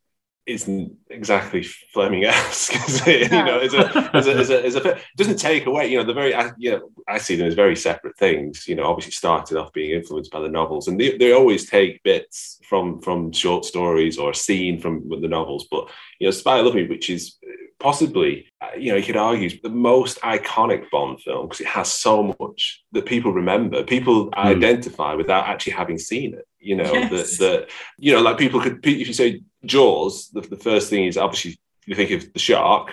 isn't 0.46 0.96
exactly 1.08 1.62
Fleming-esque, 1.92 2.74
is 2.88 3.06
it? 3.06 3.30
You 3.32 3.44
know, 3.44 3.58
as 3.60 3.74
a, 3.74 4.10
as 4.14 4.26
a, 4.26 4.34
as 4.34 4.50
a, 4.50 4.64
as 4.66 4.76
a, 4.76 4.88
it 4.92 5.02
doesn't 5.16 5.38
take 5.38 5.66
away. 5.66 5.88
You 5.88 5.98
know, 5.98 6.04
the 6.04 6.12
very, 6.14 6.34
I, 6.34 6.50
you 6.58 6.72
know, 6.72 6.90
I 7.08 7.18
see 7.18 7.36
them 7.36 7.46
as 7.46 7.54
very 7.54 7.76
separate 7.76 8.16
things. 8.18 8.66
You 8.66 8.74
know, 8.74 8.84
obviously 8.84 9.12
started 9.12 9.56
off 9.56 9.72
being 9.72 9.92
influenced 9.92 10.32
by 10.32 10.40
the 10.40 10.48
novels, 10.48 10.88
and 10.88 10.98
they, 10.98 11.16
they 11.16 11.32
always 11.32 11.68
take 11.68 12.02
bits 12.02 12.58
from 12.68 13.00
from 13.00 13.32
short 13.32 13.64
stories 13.64 14.18
or 14.18 14.30
a 14.30 14.34
scene 14.34 14.80
from 14.80 15.08
the 15.08 15.28
novels. 15.28 15.66
But 15.70 15.88
you 16.18 16.26
know, 16.26 16.32
Spy 16.32 16.58
Who 16.58 16.64
Loved 16.64 16.76
Me, 16.76 16.88
which 16.88 17.08
is 17.10 17.38
possibly, 17.78 18.46
uh, 18.60 18.68
you 18.78 18.92
know, 18.92 18.96
you 18.96 19.04
could 19.04 19.16
argue 19.16 19.50
the 19.60 19.68
most 19.68 20.20
iconic 20.20 20.88
Bond 20.90 21.20
film 21.20 21.46
because 21.46 21.60
it 21.60 21.66
has 21.66 21.92
so 21.92 22.34
much 22.40 22.82
that 22.92 23.06
people 23.06 23.32
remember, 23.32 23.82
people 23.82 24.30
identify 24.36 25.14
without 25.14 25.46
actually 25.48 25.72
having 25.72 25.98
seen 25.98 26.34
it. 26.34 26.46
You 26.58 26.76
know, 26.76 26.92
Yes. 26.92 27.38
that 27.38 27.44
that 27.44 27.70
you 27.98 28.12
know, 28.12 28.22
like 28.22 28.38
people 28.38 28.60
could, 28.60 28.84
if 28.86 29.08
you 29.08 29.14
say 29.14 29.42
Jaws, 29.64 30.28
the, 30.30 30.40
the 30.40 30.56
first 30.56 30.90
thing 30.90 31.04
is 31.04 31.16
obviously 31.16 31.58
you 31.86 31.94
think 31.94 32.10
of 32.10 32.32
the 32.32 32.38
shark. 32.38 32.92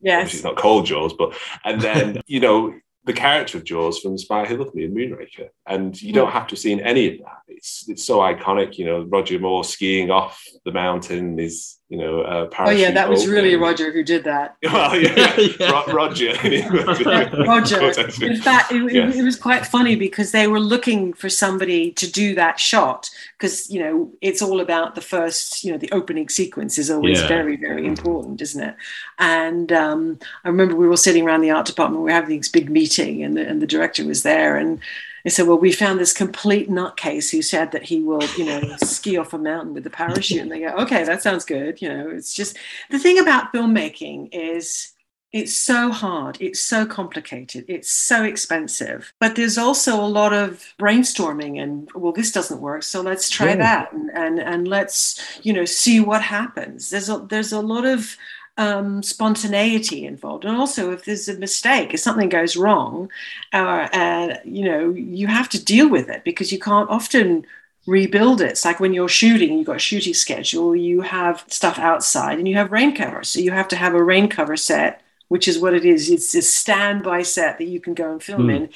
Yes, 0.00 0.34
it's 0.34 0.44
not 0.44 0.56
called 0.56 0.86
Jaws, 0.86 1.12
but 1.12 1.36
and 1.64 1.80
then 1.80 2.20
you 2.26 2.40
know 2.40 2.74
the 3.04 3.12
character 3.12 3.56
of 3.58 3.64
Jaws 3.64 4.00
from 4.00 4.18
Spy 4.18 4.44
Who 4.44 4.58
Loved 4.58 4.74
Me 4.74 4.84
and 4.84 4.96
Moonraker, 4.96 5.48
and 5.66 6.00
you 6.00 6.12
don't 6.12 6.30
have 6.30 6.46
to 6.48 6.52
have 6.52 6.58
seen 6.58 6.80
any 6.80 7.14
of 7.14 7.24
that. 7.24 7.38
It's 7.48 7.88
it's 7.88 8.04
so 8.04 8.18
iconic. 8.18 8.78
You 8.78 8.84
know, 8.84 9.02
Roger 9.04 9.38
Moore 9.38 9.64
skiing 9.64 10.10
off 10.10 10.42
the 10.64 10.72
mountain 10.72 11.38
is 11.38 11.78
you 11.88 11.96
know 11.96 12.20
uh, 12.20 12.48
oh 12.58 12.70
yeah, 12.70 12.90
that 12.90 13.08
was 13.08 13.26
really. 13.26 13.56
Roger 13.56 13.90
who 13.92 14.02
did 14.02 14.24
that. 14.24 14.56
Well, 14.62 14.94
yeah, 15.00 15.34
Yeah. 15.58 15.70
Ro- 15.70 15.86
Roger. 15.94 16.34
Roger. 17.46 17.80
In 18.24 18.36
fact, 18.40 18.72
it, 18.72 18.82
it- 18.84 18.92
Yes. 18.92 19.16
it 19.16 19.22
was 19.22 19.36
quite 19.36 19.64
funny 19.66 19.96
because 19.96 20.32
they 20.32 20.46
were 20.48 20.60
looking 20.60 21.12
for 21.14 21.28
somebody 21.28 21.90
to 21.92 22.10
do 22.10 22.34
that 22.34 22.60
shot 22.60 23.08
because 23.38 23.70
you 23.70 23.80
know 23.80 24.10
it's 24.20 24.42
all 24.42 24.60
about 24.60 24.94
the 24.96 25.00
first, 25.00 25.64
you 25.64 25.72
know, 25.72 25.78
the 25.78 25.90
opening 25.92 26.28
sequence 26.28 26.78
is 26.78 26.90
always 26.90 27.20
Yeah. 27.20 27.28
very, 27.28 27.56
very 27.56 27.86
important, 27.86 28.40
isn't 28.42 28.62
it? 28.62 28.76
And 29.18 29.72
um, 29.72 30.18
I 30.44 30.48
remember 30.48 30.76
we 30.76 30.88
were 30.88 30.96
sitting 30.96 31.24
around 31.26 31.40
the 31.40 31.50
art 31.50 31.66
department, 31.66 32.00
we 32.02 32.10
were 32.10 32.20
having 32.20 32.36
this 32.38 32.48
big 32.48 32.68
meeting, 32.70 33.22
and 33.22 33.36
the, 33.36 33.46
and 33.48 33.62
the 33.62 33.66
director 33.66 34.04
was 34.04 34.22
there, 34.22 34.56
and 34.56 34.78
they 35.24 35.30
said, 35.30 35.46
"Well, 35.46 35.58
we 35.58 35.72
found 35.72 35.98
this 35.98 36.12
complete 36.12 36.68
nutcase 36.70 37.30
who 37.30 37.42
said 37.42 37.72
that 37.72 37.82
he 37.84 38.00
will, 38.02 38.22
you 38.36 38.44
know, 38.44 38.76
ski 38.78 39.16
off 39.16 39.32
a 39.34 39.38
mountain 39.38 39.74
with 39.74 39.86
a 39.86 39.90
parachute." 39.90 40.40
And 40.42 40.50
they 40.52 40.60
go, 40.60 40.68
"Okay, 40.78 41.04
that 41.04 41.22
sounds 41.22 41.44
good." 41.44 41.80
You 41.82 41.88
know, 41.88 42.08
it's 42.10 42.32
just 42.34 42.56
the 42.90 42.98
thing 42.98 43.18
about 43.18 43.52
filmmaking 43.52 44.28
is 44.32 44.92
it's 45.30 45.52
so 45.52 45.90
hard 45.90 46.38
it's 46.40 46.58
so 46.58 46.86
complicated 46.86 47.62
it's 47.68 47.90
so 47.90 48.24
expensive 48.24 49.12
but 49.20 49.36
there's 49.36 49.58
also 49.58 50.00
a 50.00 50.06
lot 50.08 50.32
of 50.32 50.64
brainstorming 50.80 51.62
and 51.62 51.90
well 51.94 52.12
this 52.14 52.32
doesn't 52.32 52.62
work 52.62 52.82
so 52.82 53.02
let's 53.02 53.28
try 53.28 53.48
Yeah. 53.48 53.56
that 53.56 53.92
and, 53.92 54.10
and 54.14 54.38
and 54.40 54.66
let's 54.68 55.20
you 55.42 55.52
know 55.52 55.66
see 55.66 56.00
what 56.00 56.22
happens 56.22 56.88
there's 56.88 57.10
a 57.10 57.18
there's 57.18 57.52
a 57.52 57.60
lot 57.60 57.84
of 57.84 58.16
um, 58.58 59.02
spontaneity 59.02 60.04
involved 60.04 60.44
and 60.44 60.56
also 60.56 60.92
if 60.92 61.04
there's 61.04 61.28
a 61.28 61.38
mistake 61.38 61.94
if 61.94 62.00
something 62.00 62.28
goes 62.28 62.56
wrong 62.56 63.08
uh, 63.52 63.88
and 63.92 64.38
you 64.44 64.64
know 64.64 64.90
you 64.90 65.26
have 65.28 65.48
to 65.48 65.64
deal 65.64 65.88
with 65.88 66.08
it 66.10 66.24
because 66.24 66.52
you 66.52 66.58
can't 66.58 66.90
often 66.90 67.46
rebuild 67.86 68.42
it. 68.42 68.50
It's 68.50 68.66
like 68.66 68.80
when 68.80 68.92
you're 68.92 69.08
shooting, 69.08 69.56
you've 69.56 69.66
got 69.66 69.76
a 69.76 69.78
shooting 69.78 70.12
schedule, 70.12 70.76
you 70.76 71.00
have 71.00 71.44
stuff 71.48 71.78
outside 71.78 72.38
and 72.38 72.46
you 72.46 72.54
have 72.56 72.70
rain 72.70 72.94
cover. 72.94 73.24
So 73.24 73.40
you 73.40 73.50
have 73.52 73.68
to 73.68 73.76
have 73.76 73.94
a 73.94 74.02
rain 74.02 74.28
cover 74.28 74.56
set, 74.58 75.00
which 75.28 75.48
is 75.48 75.58
what 75.58 75.72
it 75.72 75.86
is. 75.86 76.10
It's 76.10 76.34
a 76.34 76.42
standby 76.42 77.22
set 77.22 77.56
that 77.56 77.64
you 77.64 77.80
can 77.80 77.94
go 77.94 78.12
and 78.12 78.22
film 78.22 78.42
Hmm. 78.42 78.50
in 78.50 78.68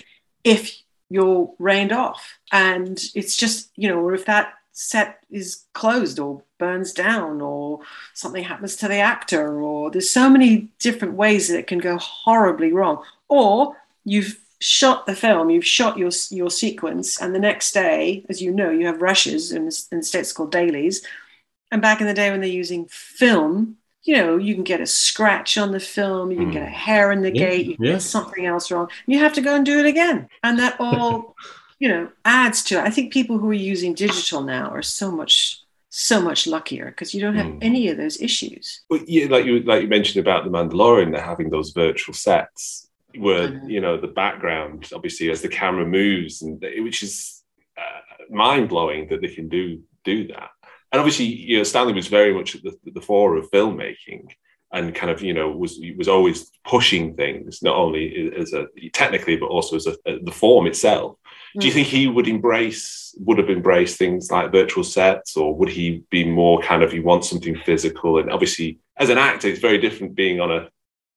if 0.44 0.82
you're 1.10 1.52
rained 1.58 1.92
off. 1.92 2.38
And 2.52 2.98
it's 3.14 3.36
just, 3.36 3.70
you 3.76 3.88
know, 3.88 4.00
or 4.00 4.14
if 4.14 4.24
that 4.24 4.54
set 4.72 5.24
is 5.30 5.64
closed 5.74 6.18
or 6.18 6.42
burns 6.58 6.92
down 6.92 7.40
or 7.40 7.80
something 8.14 8.42
happens 8.44 8.76
to 8.76 8.88
the 8.88 8.96
actor 8.98 9.60
or 9.60 9.90
there's 9.90 10.10
so 10.10 10.30
many 10.30 10.68
different 10.78 11.14
ways 11.14 11.48
that 11.48 11.58
it 11.58 11.66
can 11.66 11.78
go 11.78 11.98
horribly 11.98 12.72
wrong. 12.72 13.02
Or 13.28 13.76
you've 14.04 14.38
shot 14.62 15.06
the 15.06 15.16
film, 15.16 15.50
you've 15.50 15.66
shot 15.66 15.98
your 15.98 16.10
your 16.30 16.50
sequence, 16.50 17.20
and 17.20 17.34
the 17.34 17.38
next 17.40 17.72
day, 17.72 18.24
as 18.28 18.40
you 18.40 18.52
know, 18.52 18.70
you 18.70 18.86
have 18.86 19.02
rushes, 19.02 19.50
and 19.50 19.64
in 19.90 19.98
the 19.98 20.04
states 20.04 20.32
called 20.32 20.52
dailies. 20.52 21.04
And 21.72 21.82
back 21.82 22.00
in 22.00 22.06
the 22.06 22.14
day 22.14 22.30
when 22.30 22.40
they're 22.40 22.48
using 22.50 22.86
film, 22.86 23.76
you 24.04 24.16
know, 24.16 24.36
you 24.36 24.54
can 24.54 24.62
get 24.64 24.80
a 24.80 24.86
scratch 24.86 25.58
on 25.58 25.72
the 25.72 25.80
film, 25.80 26.30
you 26.30 26.36
can 26.38 26.50
get 26.50 26.62
a 26.62 26.66
hmm. 26.66 26.72
hair 26.72 27.12
in 27.12 27.22
the 27.22 27.34
Yeah, 27.34 27.48
gate, 27.48 27.66
you 27.66 27.76
yeah. 27.80 27.92
get 27.92 28.02
something 28.02 28.46
else 28.46 28.70
wrong. 28.70 28.88
You 29.06 29.18
have 29.18 29.32
to 29.34 29.40
go 29.40 29.54
and 29.56 29.66
do 29.66 29.80
it 29.80 29.86
again, 29.86 30.28
and 30.44 30.58
that 30.58 30.76
all, 30.78 31.34
you 31.82 31.88
know, 31.88 32.08
adds 32.24 32.62
to 32.62 32.78
it. 32.78 32.84
I 32.88 32.90
think 32.90 33.12
people 33.12 33.38
who 33.38 33.50
are 33.50 33.66
using 33.72 33.92
digital 33.92 34.40
now 34.56 34.66
are 34.76 34.82
so 35.00 35.10
much 35.10 35.34
so 35.94 36.22
much 36.28 36.46
luckier 36.46 36.86
because 36.92 37.12
you 37.12 37.20
don't 37.20 37.34
have 37.40 37.50
Mm. 37.52 37.58
any 37.70 37.82
of 37.88 37.96
those 37.98 38.16
issues. 38.28 38.64
But 38.88 39.00
yeah, 39.14 39.26
like 39.34 39.44
you 39.48 39.54
like 39.70 39.82
you 39.82 39.88
mentioned 39.96 40.20
about 40.24 40.40
the 40.44 40.50
Mandalorian, 40.56 41.10
they're 41.10 41.30
having 41.34 41.50
those 41.50 41.70
virtual 41.84 42.14
sets 42.14 42.62
where 43.24 43.48
Mhm. 43.48 43.70
you 43.74 43.80
know 43.84 43.94
the 44.00 44.14
background, 44.24 44.78
obviously, 44.96 45.26
as 45.34 45.40
the 45.42 45.48
camera 45.60 45.84
moves, 46.00 46.34
and 46.42 46.52
which 46.86 47.02
is 47.02 47.14
uh, 47.82 48.00
mind 48.44 48.68
blowing 48.72 49.02
that 49.08 49.20
they 49.22 49.34
can 49.38 49.48
do 49.58 49.64
do 50.12 50.16
that. 50.32 50.50
And 50.90 50.96
obviously, 51.00 51.26
you 51.48 51.56
know, 51.58 51.64
Stanley 51.70 51.94
was 52.00 52.08
very 52.18 52.32
much 52.38 52.48
at 52.56 52.62
the, 52.66 52.72
the 52.98 53.04
fore 53.08 53.32
of 53.36 53.50
filmmaking, 53.50 54.22
and 54.74 54.94
kind 55.00 55.10
of 55.14 55.18
you 55.28 55.34
know 55.38 55.48
was 55.64 55.72
was 56.00 56.08
always 56.14 56.38
pushing 56.74 57.04
things 57.22 57.50
not 57.68 57.76
only 57.84 58.04
as 58.42 58.48
a 58.58 58.62
technically 59.00 59.36
but 59.42 59.50
also 59.54 59.72
as 59.80 59.86
a, 59.88 59.94
the 60.28 60.36
form 60.42 60.64
itself. 60.72 61.10
Do 61.58 61.66
you 61.66 61.72
Mm. 61.72 61.74
think 61.74 61.88
he 61.88 62.06
would 62.08 62.28
embrace 62.28 63.00
would 63.20 63.36
have 63.36 63.50
embraced 63.50 63.98
things 63.98 64.30
like 64.30 64.50
virtual 64.50 64.82
sets, 64.82 65.36
or 65.36 65.54
would 65.54 65.68
he 65.68 66.02
be 66.10 66.24
more 66.24 66.62
kind 66.62 66.82
of 66.82 66.90
he 66.92 67.00
wants 67.00 67.28
something 67.28 67.54
physical? 67.66 68.18
And 68.18 68.30
obviously, 68.30 68.78
as 68.96 69.10
an 69.10 69.18
actor, 69.18 69.48
it's 69.48 69.60
very 69.60 69.76
different 69.78 70.14
being 70.14 70.40
on 70.40 70.50
a 70.50 70.68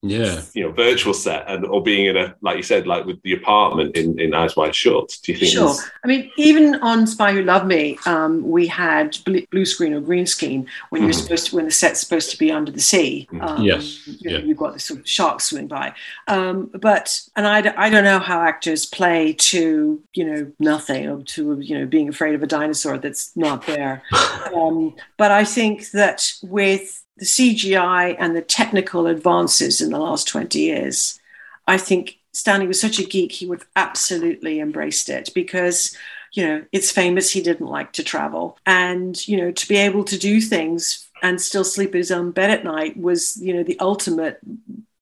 yeah. 0.10 0.42
You 0.54 0.64
know 0.64 0.72
virtual 0.72 1.14
set 1.14 1.46
and 1.48 1.66
or 1.66 1.82
being 1.82 2.06
in 2.06 2.18
a 2.18 2.36
like 2.42 2.58
you 2.58 2.64
said 2.64 2.88
like 2.88 3.06
with 3.06 3.22
the 3.24 3.34
apartment 3.34 3.96
in 3.96 4.20
in 4.20 4.34
eyes 4.34 4.56
wide 4.56 4.76
shut. 4.76 5.18
Do 5.24 5.32
you 5.32 5.38
think 5.38 5.52
sure. 5.52 5.76
i 6.04 6.08
mean 6.08 6.32
even 6.38 6.76
on 6.76 7.08
spy 7.08 7.34
who 7.34 7.42
loved 7.44 7.68
me 7.68 7.98
um, 8.06 8.44
we 8.44 8.68
had 8.68 9.18
blue 9.52 9.66
screen 9.66 9.94
or 9.94 10.02
green 10.02 10.26
screen 10.26 10.68
when 10.90 11.02
you're 11.02 11.12
mm-hmm. 11.12 11.22
supposed 11.22 11.48
to 11.48 11.56
when 11.56 11.66
the 11.66 11.72
set's 11.72 12.00
supposed 12.00 12.32
to 12.32 12.38
be 12.38 12.52
under 12.52 12.72
the 12.72 12.80
sea. 12.80 13.28
Mm-hmm. 13.32 13.42
um, 13.42 13.64
yes. 13.64 14.08
you 14.08 14.30
know, 14.30 14.38
yeah. 14.38 14.44
you've 14.44 14.58
got 14.58 14.74
this 14.74 14.86
sort 14.86 15.00
of 15.00 15.08
shark 15.08 15.42
swimming 15.42 15.68
by. 15.68 15.94
Um, 16.28 16.70
but 16.74 17.22
and 17.36 17.48
I, 17.48 17.74
I 17.78 17.90
don't 17.90 18.04
know 18.04 18.20
how 18.20 18.42
actors 18.42 18.86
play 18.86 19.34
to 19.34 20.02
you 20.14 20.26
know 20.26 20.52
nothing 20.60 21.08
or 21.08 21.24
to 21.24 21.60
you 21.60 21.80
know 21.80 21.86
being 21.86 22.10
afraid 22.10 22.36
of 22.36 22.44
a 22.44 22.48
dinosaur 22.48 22.98
that's 22.98 23.36
not 23.36 23.66
there. 23.66 24.04
Um, 24.56 24.96
but 25.18 25.32
i 25.32 25.44
think 25.44 25.92
that 25.92 26.32
with 26.44 27.05
the 27.18 27.26
CGI 27.26 28.16
and 28.20 28.36
the 28.36 28.42
technical 28.42 29.08
advances 29.08 29.82
in 29.82 29.92
the 29.92 30.00
last 30.00 30.28
20 30.28 30.60
years, 30.60 31.20
I 31.68 31.78
think 31.78 32.18
Stanley 32.34 32.68
was 32.68 32.80
such 32.82 33.00
a 33.00 33.06
geek, 33.06 33.32
he 33.32 33.46
would 33.46 33.60
have 33.60 33.68
absolutely 33.76 34.60
embraced 34.60 35.10
it 35.10 35.30
because, 35.34 35.96
you 36.34 36.46
know, 36.46 36.66
it's 36.72 36.92
famous 36.92 37.32
he 37.32 37.42
didn't 37.42 37.68
like 37.68 37.94
to 37.94 38.04
travel. 38.04 38.58
And, 38.66 39.26
you 39.28 39.38
know, 39.38 39.52
to 39.52 39.68
be 39.68 39.78
able 39.78 40.04
to 40.06 40.18
do 40.18 40.42
things 40.42 41.08
and 41.24 41.42
still 41.42 41.64
sleep 41.64 41.96
in 41.96 42.00
his 42.00 42.12
own 42.12 42.32
bed 42.32 42.50
at 42.50 42.66
night 42.66 42.98
was, 42.98 43.38
you 43.38 43.54
know, 43.54 43.64
the 43.64 43.80
ultimate, 43.80 44.40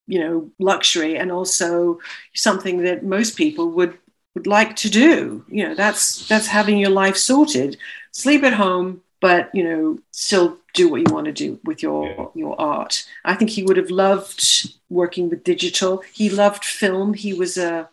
you 0.06 0.20
know, 0.20 0.52
luxury 0.60 1.18
and 1.18 1.32
also 1.32 2.00
something 2.36 2.84
that 2.84 3.04
most 3.04 3.36
people 3.36 3.70
would 3.72 3.98
would 4.36 4.48
like 4.48 4.76
to 4.78 4.90
do. 4.90 5.46
You 5.48 5.68
know, 5.68 5.76
that's 5.76 6.28
that's 6.28 6.48
having 6.48 6.78
your 6.78 6.90
life 6.90 7.18
sorted. 7.18 7.78
Sleep 8.12 8.44
at 8.44 8.54
home, 8.54 9.02
but 9.24 9.50
you 9.54 9.64
know 9.64 10.00
still 10.12 10.58
do 10.74 10.90
what 10.90 11.02
you 11.02 11.14
want 11.14 11.26
to 11.26 11.32
do 11.32 11.60
with 11.64 11.82
your 11.82 12.08
yeah. 12.08 12.26
your 12.36 12.60
art. 12.60 13.08
I 13.24 13.36
think 13.36 13.52
he 13.52 13.64
would 13.64 13.78
have 13.78 13.92
loved 13.92 14.74
working 14.90 15.30
with 15.30 15.44
digital. 15.44 16.04
He 16.14 16.30
loved 16.30 16.66
film. 16.66 17.14
He 17.14 17.34
was 17.34 17.58
a 17.58 17.90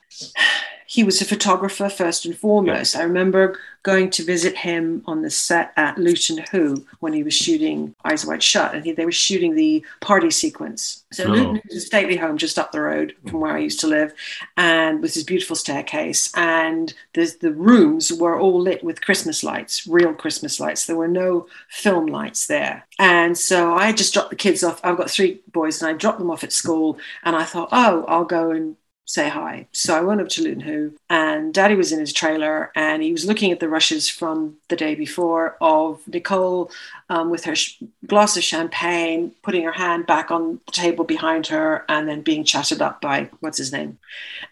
he 0.90 1.04
was 1.04 1.22
a 1.22 1.24
photographer 1.24 1.88
first 1.88 2.26
and 2.26 2.36
foremost. 2.36 2.96
Yeah. 2.96 3.02
I 3.02 3.04
remember 3.04 3.56
going 3.84 4.10
to 4.10 4.24
visit 4.24 4.56
him 4.56 5.04
on 5.06 5.22
the 5.22 5.30
set 5.30 5.72
at 5.76 5.96
Luton 5.96 6.44
Hoo 6.50 6.84
when 6.98 7.12
he 7.12 7.22
was 7.22 7.32
shooting 7.32 7.94
Eyes 8.04 8.26
Wide 8.26 8.42
Shut, 8.42 8.74
and 8.74 8.84
he, 8.84 8.90
they 8.90 9.04
were 9.04 9.12
shooting 9.12 9.54
the 9.54 9.84
party 10.00 10.32
sequence. 10.32 11.04
So 11.12 11.26
oh. 11.26 11.28
Luton 11.28 11.62
is 11.66 11.84
a 11.84 11.86
stately 11.86 12.16
home 12.16 12.36
just 12.38 12.58
up 12.58 12.72
the 12.72 12.80
road 12.80 13.14
from 13.28 13.38
where 13.38 13.52
I 13.52 13.60
used 13.60 13.78
to 13.80 13.86
live, 13.86 14.12
and 14.56 15.00
with 15.00 15.14
this 15.14 15.22
beautiful 15.22 15.54
staircase, 15.54 16.32
and 16.34 16.92
the 17.14 17.32
the 17.40 17.52
rooms 17.52 18.12
were 18.12 18.36
all 18.36 18.60
lit 18.60 18.82
with 18.82 19.00
Christmas 19.00 19.44
lights, 19.44 19.86
real 19.86 20.12
Christmas 20.12 20.58
lights. 20.58 20.86
There 20.86 20.96
were 20.96 21.06
no 21.06 21.46
film 21.68 22.06
lights 22.06 22.48
there, 22.48 22.84
and 22.98 23.38
so 23.38 23.74
I 23.74 23.92
just 23.92 24.12
dropped 24.12 24.30
the 24.30 24.36
kids 24.36 24.64
off. 24.64 24.80
I've 24.82 24.96
got 24.96 25.08
three 25.08 25.40
boys, 25.52 25.80
and 25.80 25.88
I 25.88 25.92
dropped 25.92 26.18
them 26.18 26.32
off 26.32 26.42
at 26.42 26.52
school, 26.52 26.98
and 27.22 27.36
I 27.36 27.44
thought, 27.44 27.68
oh, 27.70 28.04
I'll 28.08 28.24
go 28.24 28.50
and 28.50 28.74
say 29.10 29.28
hi. 29.28 29.66
So 29.72 29.96
I 29.96 30.02
went 30.02 30.20
up 30.20 30.28
to 30.30 30.42
Luton 30.42 30.60
Hoo, 30.60 30.92
and 31.08 31.52
Daddy 31.52 31.74
was 31.74 31.90
in 31.90 31.98
his 31.98 32.12
trailer, 32.12 32.70
and 32.76 33.02
he 33.02 33.10
was 33.10 33.26
looking 33.26 33.50
at 33.50 33.58
the 33.58 33.68
rushes 33.68 34.08
from 34.08 34.56
the 34.68 34.76
day 34.76 34.94
before 34.94 35.56
of 35.60 36.06
Nicole 36.06 36.70
um, 37.08 37.28
with 37.28 37.42
her 37.44 37.56
sh- 37.56 37.82
glass 38.06 38.36
of 38.36 38.44
champagne, 38.44 39.32
putting 39.42 39.64
her 39.64 39.72
hand 39.72 40.06
back 40.06 40.30
on 40.30 40.60
the 40.64 40.72
table 40.72 41.04
behind 41.04 41.48
her, 41.48 41.84
and 41.88 42.08
then 42.08 42.22
being 42.22 42.44
chatted 42.44 42.80
up 42.80 43.00
by 43.00 43.28
what's 43.40 43.58
his 43.58 43.72
name. 43.72 43.98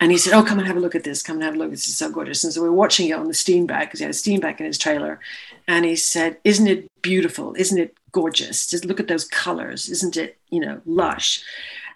And 0.01 0.11
he 0.11 0.19
said, 0.19 0.33
"Oh, 0.33 0.43
come 0.43 0.59
and 0.59 0.67
have 0.67 0.77
a 0.77 0.81
look 0.81 0.97
at 0.97 1.05
this. 1.05 1.23
Come 1.23 1.37
and 1.37 1.45
have 1.45 1.55
a 1.55 1.59
look. 1.59 1.71
This 1.71 1.87
is 1.87 1.97
so 1.97 2.11
gorgeous." 2.11 2.43
And 2.43 2.53
so 2.53 2.61
we 2.63 2.69
are 2.69 2.73
watching 2.73 3.09
it 3.09 3.13
on 3.13 3.29
the 3.29 3.35
Steenbeck 3.35 3.83
because 3.83 4.01
he 4.01 4.05
had 4.05 4.15
a 4.15 4.23
Steenbeck 4.25 4.59
in 4.59 4.67
his 4.67 4.79
trailer, 4.79 5.21
and 5.69 5.85
he 5.85 5.95
said, 5.95 6.39
"Isn't 6.43 6.67
it 6.67 6.91
beautiful? 7.01 7.55
Isn't 7.55 7.79
it 7.79 7.95
gorgeous? 8.11 8.67
Just 8.67 8.85
look 8.85 8.99
at 8.99 9.07
those 9.07 9.25
colors. 9.25 9.89
Isn't 9.89 10.17
it, 10.17 10.37
you 10.51 10.59
know, 10.59 10.81
lush?" 10.85 11.45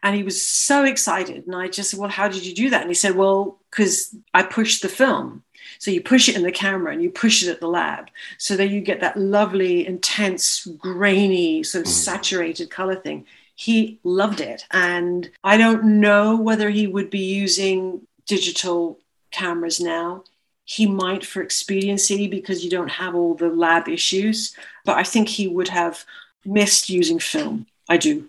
And 0.02 0.16
he 0.16 0.22
was 0.22 0.44
so 0.44 0.84
excited. 0.84 1.46
And 1.46 1.54
I 1.54 1.68
just 1.68 1.90
said, 1.90 2.00
Well, 2.00 2.08
how 2.08 2.28
did 2.28 2.44
you 2.44 2.54
do 2.54 2.70
that? 2.70 2.82
And 2.82 2.90
he 2.90 2.94
said, 2.94 3.16
Well, 3.16 3.58
because 3.70 4.14
I 4.34 4.42
pushed 4.42 4.82
the 4.82 4.88
film. 4.88 5.42
So 5.78 5.90
you 5.90 6.00
push 6.00 6.28
it 6.28 6.36
in 6.36 6.42
the 6.42 6.52
camera 6.52 6.92
and 6.92 7.02
you 7.02 7.10
push 7.10 7.42
it 7.42 7.50
at 7.50 7.60
the 7.60 7.68
lab 7.68 8.08
so 8.38 8.56
that 8.56 8.68
you 8.68 8.80
get 8.80 9.00
that 9.00 9.16
lovely, 9.16 9.86
intense, 9.86 10.64
grainy, 10.64 11.62
sort 11.62 11.86
of 11.86 11.90
mm. 11.90 11.94
saturated 11.94 12.70
color 12.70 12.94
thing. 12.94 13.26
He 13.54 13.98
loved 14.04 14.40
it. 14.40 14.64
And 14.70 15.30
I 15.42 15.56
don't 15.56 16.00
know 16.00 16.36
whether 16.36 16.70
he 16.70 16.86
would 16.86 17.10
be 17.10 17.20
using 17.20 18.06
digital 18.26 18.98
cameras 19.30 19.80
now. 19.80 20.24
He 20.64 20.86
might 20.86 21.24
for 21.24 21.42
expediency 21.42 22.28
because 22.28 22.64
you 22.64 22.70
don't 22.70 22.90
have 22.90 23.14
all 23.14 23.34
the 23.34 23.48
lab 23.48 23.88
issues, 23.88 24.56
but 24.84 24.96
I 24.96 25.02
think 25.02 25.28
he 25.28 25.48
would 25.48 25.68
have 25.68 26.04
missed 26.44 26.88
using 26.88 27.18
film. 27.18 27.66
I 27.88 27.96
do. 27.96 28.26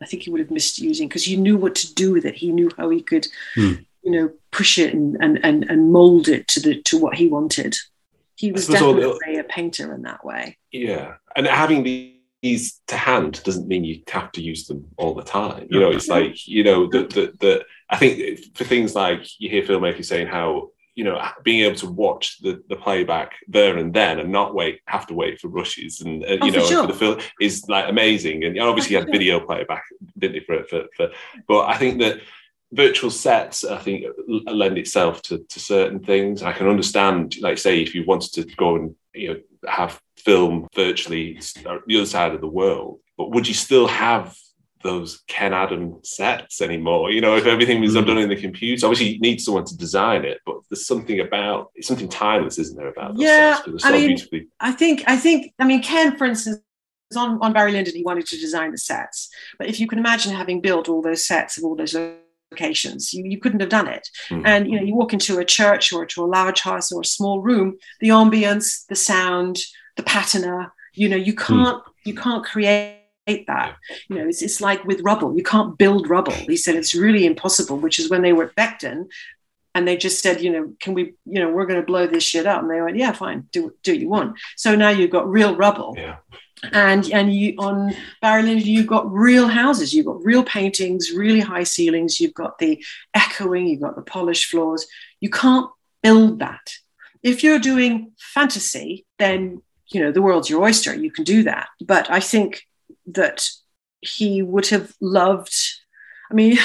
I 0.00 0.06
think 0.06 0.22
he 0.22 0.30
would 0.30 0.40
have 0.40 0.50
missed 0.50 0.78
using 0.78 1.08
because 1.08 1.24
he 1.24 1.36
knew 1.36 1.56
what 1.56 1.74
to 1.76 1.94
do 1.94 2.12
with 2.12 2.24
it. 2.24 2.34
He 2.34 2.52
knew 2.52 2.70
how 2.76 2.90
he 2.90 3.02
could, 3.02 3.26
hmm. 3.54 3.74
you 4.02 4.10
know, 4.10 4.30
push 4.50 4.78
it 4.78 4.92
and, 4.92 5.16
and, 5.20 5.38
and, 5.44 5.64
and 5.70 5.92
mold 5.92 6.28
it 6.28 6.48
to 6.48 6.60
the 6.60 6.82
to 6.82 6.98
what 6.98 7.14
he 7.14 7.28
wanted. 7.28 7.76
He 8.34 8.52
was 8.52 8.66
definitely 8.66 9.38
a 9.38 9.44
painter 9.44 9.94
in 9.94 10.02
that 10.02 10.24
way. 10.24 10.58
Yeah, 10.70 11.14
and 11.34 11.46
having 11.46 11.82
these 12.42 12.80
to 12.88 12.96
hand 12.96 13.42
doesn't 13.44 13.66
mean 13.66 13.84
you 13.84 14.02
have 14.08 14.30
to 14.32 14.42
use 14.42 14.66
them 14.66 14.86
all 14.98 15.14
the 15.14 15.22
time. 15.22 15.66
You 15.70 15.80
know, 15.80 15.90
it's 15.90 16.08
like 16.08 16.46
you 16.46 16.62
know 16.62 16.86
the 16.86 17.04
the, 17.04 17.32
the 17.40 17.64
I 17.88 17.96
think 17.96 18.54
for 18.54 18.64
things 18.64 18.94
like 18.94 19.26
you 19.40 19.48
hear 19.48 19.62
filmmakers 19.62 20.04
saying 20.06 20.26
how 20.26 20.70
you 20.96 21.04
know 21.04 21.22
being 21.44 21.64
able 21.64 21.76
to 21.76 21.88
watch 21.88 22.38
the, 22.40 22.62
the 22.68 22.74
playback 22.74 23.34
there 23.46 23.76
and 23.76 23.92
then 23.94 24.18
and 24.18 24.32
not 24.32 24.54
wait 24.54 24.80
have 24.86 25.06
to 25.06 25.14
wait 25.14 25.38
for 25.38 25.48
rushes 25.48 26.00
and 26.00 26.24
uh, 26.24 26.38
oh, 26.40 26.46
you 26.46 26.52
know 26.52 26.62
for, 26.62 26.66
sure. 26.66 26.82
for, 26.82 26.92
the 26.92 26.98
film 26.98 27.20
is 27.40 27.64
like 27.68 27.88
amazing. 27.88 28.42
And 28.44 28.58
obviously 28.58 28.94
you 28.94 28.98
had 29.00 29.12
video 29.12 29.38
playback 29.38 29.84
didn't 30.18 30.36
you 30.36 30.42
for, 30.46 30.64
for, 30.64 30.86
for 30.96 31.10
but 31.46 31.66
i 31.66 31.76
think 31.76 32.00
that 32.00 32.20
virtual 32.72 33.10
sets 33.10 33.62
i 33.62 33.78
think 33.78 34.06
lend 34.26 34.78
itself 34.78 35.22
to, 35.22 35.38
to 35.38 35.60
certain 35.60 36.00
things. 36.00 36.42
I 36.42 36.52
can 36.52 36.66
understand 36.66 37.36
like 37.40 37.58
say 37.58 37.80
if 37.80 37.94
you 37.94 38.04
wanted 38.04 38.32
to 38.34 38.56
go 38.56 38.76
and 38.76 38.94
you 39.14 39.28
know 39.28 39.70
have 39.70 40.00
film 40.16 40.66
virtually 40.74 41.38
the 41.86 41.96
other 41.96 42.06
side 42.06 42.34
of 42.34 42.40
the 42.40 42.48
world 42.48 43.00
but 43.16 43.30
would 43.30 43.46
you 43.46 43.54
still 43.54 43.86
have 43.86 44.36
those 44.86 45.22
Ken 45.26 45.52
Adam 45.52 45.98
sets 46.02 46.60
anymore. 46.60 47.10
You 47.10 47.20
know, 47.20 47.36
if 47.36 47.46
everything 47.46 47.80
was 47.80 47.94
done 47.94 48.18
in 48.18 48.28
the 48.28 48.40
computer, 48.40 48.86
obviously 48.86 49.14
you 49.14 49.20
need 49.20 49.40
someone 49.40 49.64
to 49.64 49.76
design 49.76 50.24
it, 50.24 50.40
but 50.46 50.56
there's 50.70 50.86
something 50.86 51.20
about 51.20 51.70
it's 51.74 51.88
something 51.88 52.08
timeless, 52.08 52.58
isn't 52.58 52.76
there? 52.76 52.88
About 52.88 53.16
yeah, 53.16 53.60
I 53.82 53.92
mean, 53.92 54.18
I 54.60 54.72
think 54.72 55.04
I 55.06 55.16
think 55.16 55.52
I 55.58 55.66
mean 55.66 55.82
Ken, 55.82 56.16
for 56.16 56.24
instance. 56.26 56.60
On, 57.16 57.38
on 57.40 57.52
Barry 57.52 57.70
Lyndon, 57.70 57.94
he 57.94 58.02
wanted 58.02 58.26
to 58.26 58.36
design 58.36 58.72
the 58.72 58.78
sets. 58.78 59.30
But 59.60 59.68
if 59.68 59.78
you 59.78 59.86
can 59.86 60.00
imagine 60.00 60.34
having 60.34 60.60
built 60.60 60.88
all 60.88 61.02
those 61.02 61.24
sets 61.24 61.56
of 61.56 61.62
all 61.62 61.76
those 61.76 61.94
locations, 62.50 63.14
you, 63.14 63.24
you 63.24 63.38
couldn't 63.38 63.60
have 63.60 63.68
done 63.68 63.86
it. 63.86 64.08
Mm. 64.28 64.42
And 64.44 64.68
you 64.68 64.76
know, 64.76 64.82
you 64.82 64.96
walk 64.96 65.12
into 65.12 65.38
a 65.38 65.44
church 65.44 65.92
or 65.92 66.04
to 66.04 66.24
a 66.24 66.26
large 66.26 66.62
house 66.62 66.90
or 66.90 67.02
a 67.02 67.04
small 67.04 67.40
room, 67.40 67.76
the 68.00 68.08
ambience, 68.08 68.86
the 68.88 68.96
sound, 68.96 69.58
the 69.94 70.02
patina, 70.02 70.72
you 70.96 71.08
know, 71.08 71.16
you 71.16 71.32
hmm. 71.32 71.38
can't 71.38 71.84
mm. 71.84 71.92
you 72.04 72.14
can't 72.14 72.44
create 72.44 72.95
that. 73.26 73.76
You 74.08 74.16
know, 74.16 74.28
it's, 74.28 74.42
it's 74.42 74.60
like 74.60 74.84
with 74.84 75.00
rubble, 75.02 75.36
you 75.36 75.42
can't 75.42 75.76
build 75.76 76.08
rubble. 76.08 76.32
He 76.32 76.56
said 76.56 76.76
it's 76.76 76.94
really 76.94 77.26
impossible, 77.26 77.78
which 77.78 77.98
is 77.98 78.08
when 78.08 78.22
they 78.22 78.32
were 78.32 78.44
at 78.44 78.56
Beckton 78.56 79.08
and 79.74 79.86
they 79.86 79.96
just 79.96 80.22
said, 80.22 80.40
you 80.40 80.50
know, 80.50 80.72
can 80.80 80.94
we, 80.94 81.14
you 81.26 81.40
know, 81.40 81.50
we're 81.50 81.66
going 81.66 81.80
to 81.80 81.86
blow 81.86 82.06
this 82.06 82.24
shit 82.24 82.46
up. 82.46 82.62
And 82.62 82.70
they 82.70 82.80
went, 82.80 82.96
yeah, 82.96 83.12
fine, 83.12 83.46
do, 83.52 83.74
do 83.82 83.92
what 83.92 84.00
you 84.00 84.08
want. 84.08 84.38
So 84.56 84.74
now 84.74 84.88
you've 84.88 85.10
got 85.10 85.28
real 85.28 85.54
rubble. 85.54 85.94
Yeah. 85.98 86.16
And 86.72 87.12
and 87.12 87.34
you 87.34 87.54
on 87.58 87.94
Barry 88.22 88.42
Lyndon, 88.42 88.66
you've 88.66 88.86
got 88.86 89.12
real 89.12 89.46
houses, 89.46 89.92
you've 89.92 90.06
got 90.06 90.24
real 90.24 90.42
paintings, 90.42 91.12
really 91.12 91.40
high 91.40 91.64
ceilings, 91.64 92.18
you've 92.18 92.32
got 92.32 92.58
the 92.58 92.82
echoing, 93.12 93.66
you've 93.66 93.82
got 93.82 93.94
the 93.94 94.02
polished 94.02 94.50
floors. 94.50 94.86
You 95.20 95.28
can't 95.28 95.70
build 96.02 96.38
that. 96.38 96.72
If 97.22 97.44
you're 97.44 97.58
doing 97.58 98.12
fantasy, 98.16 99.04
then 99.18 99.60
you 99.88 100.00
know 100.00 100.12
the 100.12 100.22
world's 100.22 100.48
your 100.48 100.62
oyster. 100.62 100.94
You 100.94 101.10
can 101.10 101.24
do 101.24 101.42
that. 101.42 101.68
But 101.82 102.10
I 102.10 102.20
think 102.20 102.66
that 103.06 103.48
he 104.00 104.42
would 104.42 104.66
have 104.68 104.94
loved. 105.00 105.54
I 106.30 106.34
mean, 106.34 106.58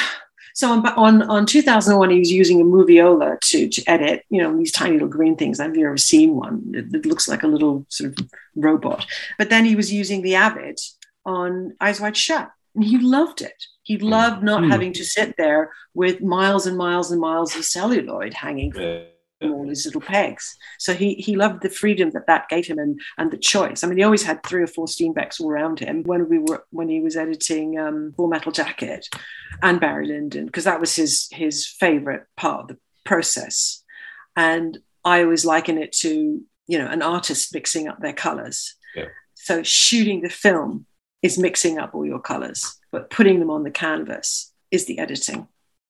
so 0.54 0.72
on, 0.72 0.86
on, 0.86 1.22
on 1.24 1.46
2001, 1.46 2.10
he 2.10 2.20
was 2.20 2.32
using 2.32 2.62
a 2.62 2.66
Moviola 2.66 3.40
to, 3.40 3.70
to 3.70 3.84
edit, 3.88 4.26
you 4.30 4.42
know, 4.42 4.56
these 4.58 4.72
tiny 4.72 4.94
little 4.94 5.08
green 5.08 5.36
things. 5.36 5.60
I've 5.60 5.76
never 5.76 5.98
seen 5.98 6.36
one. 6.36 6.72
It, 6.74 6.94
it, 6.94 7.06
looks 7.06 7.28
like 7.28 7.44
a 7.44 7.48
little 7.48 7.86
sort 7.90 8.20
of 8.20 8.30
robot. 8.56 9.06
But 9.38 9.50
then 9.50 9.66
he 9.66 9.76
was 9.76 9.94
using 9.94 10.22
the 10.22 10.36
Avid 10.36 10.80
on 11.26 11.76
Eyes 11.80 12.02
Wide 12.02 12.18
Shut, 12.18 12.52
and 12.76 12.84
he 12.84 12.98
loved 12.98 13.42
it. 13.42 13.66
He 13.84 13.98
loved 13.98 14.44
not 14.44 14.62
mm. 14.62 14.72
having 14.72 14.94
to 14.94 15.04
sit 15.04 15.36
there 15.38 15.72
with 15.94 16.22
miles 16.22 16.68
and 16.68 16.78
miles 16.78 17.12
and 17.12 17.20
miles 17.20 17.56
of 17.56 17.66
celluloid 17.66 18.34
hanging 18.34 18.72
all 19.50 19.68
his 19.68 19.86
little 19.86 20.02
pegs. 20.02 20.58
So 20.78 20.94
he 20.94 21.16
he 21.16 21.36
loved 21.36 21.62
the 21.62 21.70
freedom 21.70 22.12
that 22.12 22.28
that 22.28 22.50
gave 22.50 22.68
him 22.68 22.80
and 22.80 23.00
and 23.18 23.32
the 23.32 23.38
choice. 23.38 23.84
I 23.84 23.88
mean, 23.88 23.98
he 23.98 24.04
always 24.04 24.24
had 24.24 24.44
three 24.44 24.62
or 24.62 24.68
four 24.68 24.86
Steenbecks 24.86 25.40
all 25.40 25.50
around 25.50 25.80
him 25.80 26.04
when 26.04 26.30
we 26.30 26.40
were 26.40 26.66
when 26.72 26.90
he 26.90 27.02
was 27.02 27.16
editing 27.16 27.80
um, 27.80 28.14
Full 28.16 28.28
Metal 28.28 28.52
Jacket 28.52 29.08
and 29.62 29.80
Barry 29.80 30.08
Lyndon 30.08 30.46
because 30.46 30.66
that 30.66 30.80
was 30.80 30.96
his 30.96 31.28
his 31.32 31.66
favorite 31.68 32.26
part 32.38 32.62
of 32.62 32.68
the 32.70 32.78
process. 33.06 33.84
And 34.36 34.78
I 35.04 35.24
always 35.24 35.46
liken 35.46 35.78
it 35.78 35.92
to 35.94 36.42
you 36.68 36.78
know 36.78 36.88
an 36.88 37.02
artist 37.02 37.54
mixing 37.54 37.88
up 37.88 38.00
their 38.00 38.14
colors. 38.14 38.76
Yeah. 38.96 39.08
So 39.36 39.64
shooting 39.64 40.22
the 40.22 40.30
film 40.30 40.86
is 41.22 41.38
mixing 41.38 41.78
up 41.78 41.94
all 41.94 42.06
your 42.06 42.20
colors, 42.20 42.80
but 42.92 43.10
putting 43.10 43.40
them 43.40 43.50
on 43.50 43.64
the 43.64 43.72
canvas 43.72 44.52
is 44.72 44.86
the 44.86 45.00
editing. 45.00 45.48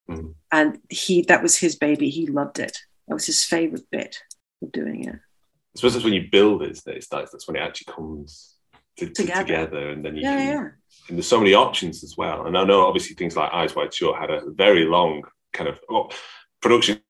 Mm. 0.09 0.35
And 0.51 0.79
he 0.89 1.23
that 1.23 1.43
was 1.43 1.57
his 1.57 1.75
baby. 1.75 2.09
He 2.09 2.27
loved 2.27 2.59
it. 2.59 2.77
That 3.11 3.15
was 3.15 3.25
his 3.25 3.43
favorite 3.43 3.83
bit 3.91 4.23
of 4.61 4.71
doing 4.71 5.03
it. 5.03 5.15
I 5.15 5.19
suppose 5.75 5.91
that's 5.95 6.05
when 6.05 6.13
you 6.13 6.29
build 6.31 6.61
it, 6.63 6.71
isn't 6.71 6.93
it? 6.93 6.95
It's 6.95 7.07
that's, 7.09 7.29
that's 7.29 7.45
when 7.45 7.57
it 7.57 7.59
actually 7.59 7.91
comes 7.93 8.55
to, 8.99 9.05
to- 9.07 9.11
Together. 9.13 9.43
together. 9.43 9.89
and 9.89 10.05
then 10.05 10.15
you 10.15 10.21
Yeah, 10.21 10.37
can, 10.37 10.47
yeah. 10.47 10.69
and 11.09 11.17
there's 11.17 11.27
so 11.27 11.37
many 11.37 11.53
options 11.53 12.05
as 12.05 12.15
well. 12.15 12.45
And 12.45 12.57
I 12.57 12.63
know 12.63 12.85
obviously 12.87 13.15
things 13.17 13.35
like 13.35 13.51
Eyes 13.51 13.75
Wide 13.75 13.93
Shut 13.93 14.15
had 14.17 14.29
a 14.31 14.43
very 14.51 14.85
long 14.85 15.23
kind 15.51 15.67
of 15.69 15.77
well, 15.89 16.09
production 16.61 17.01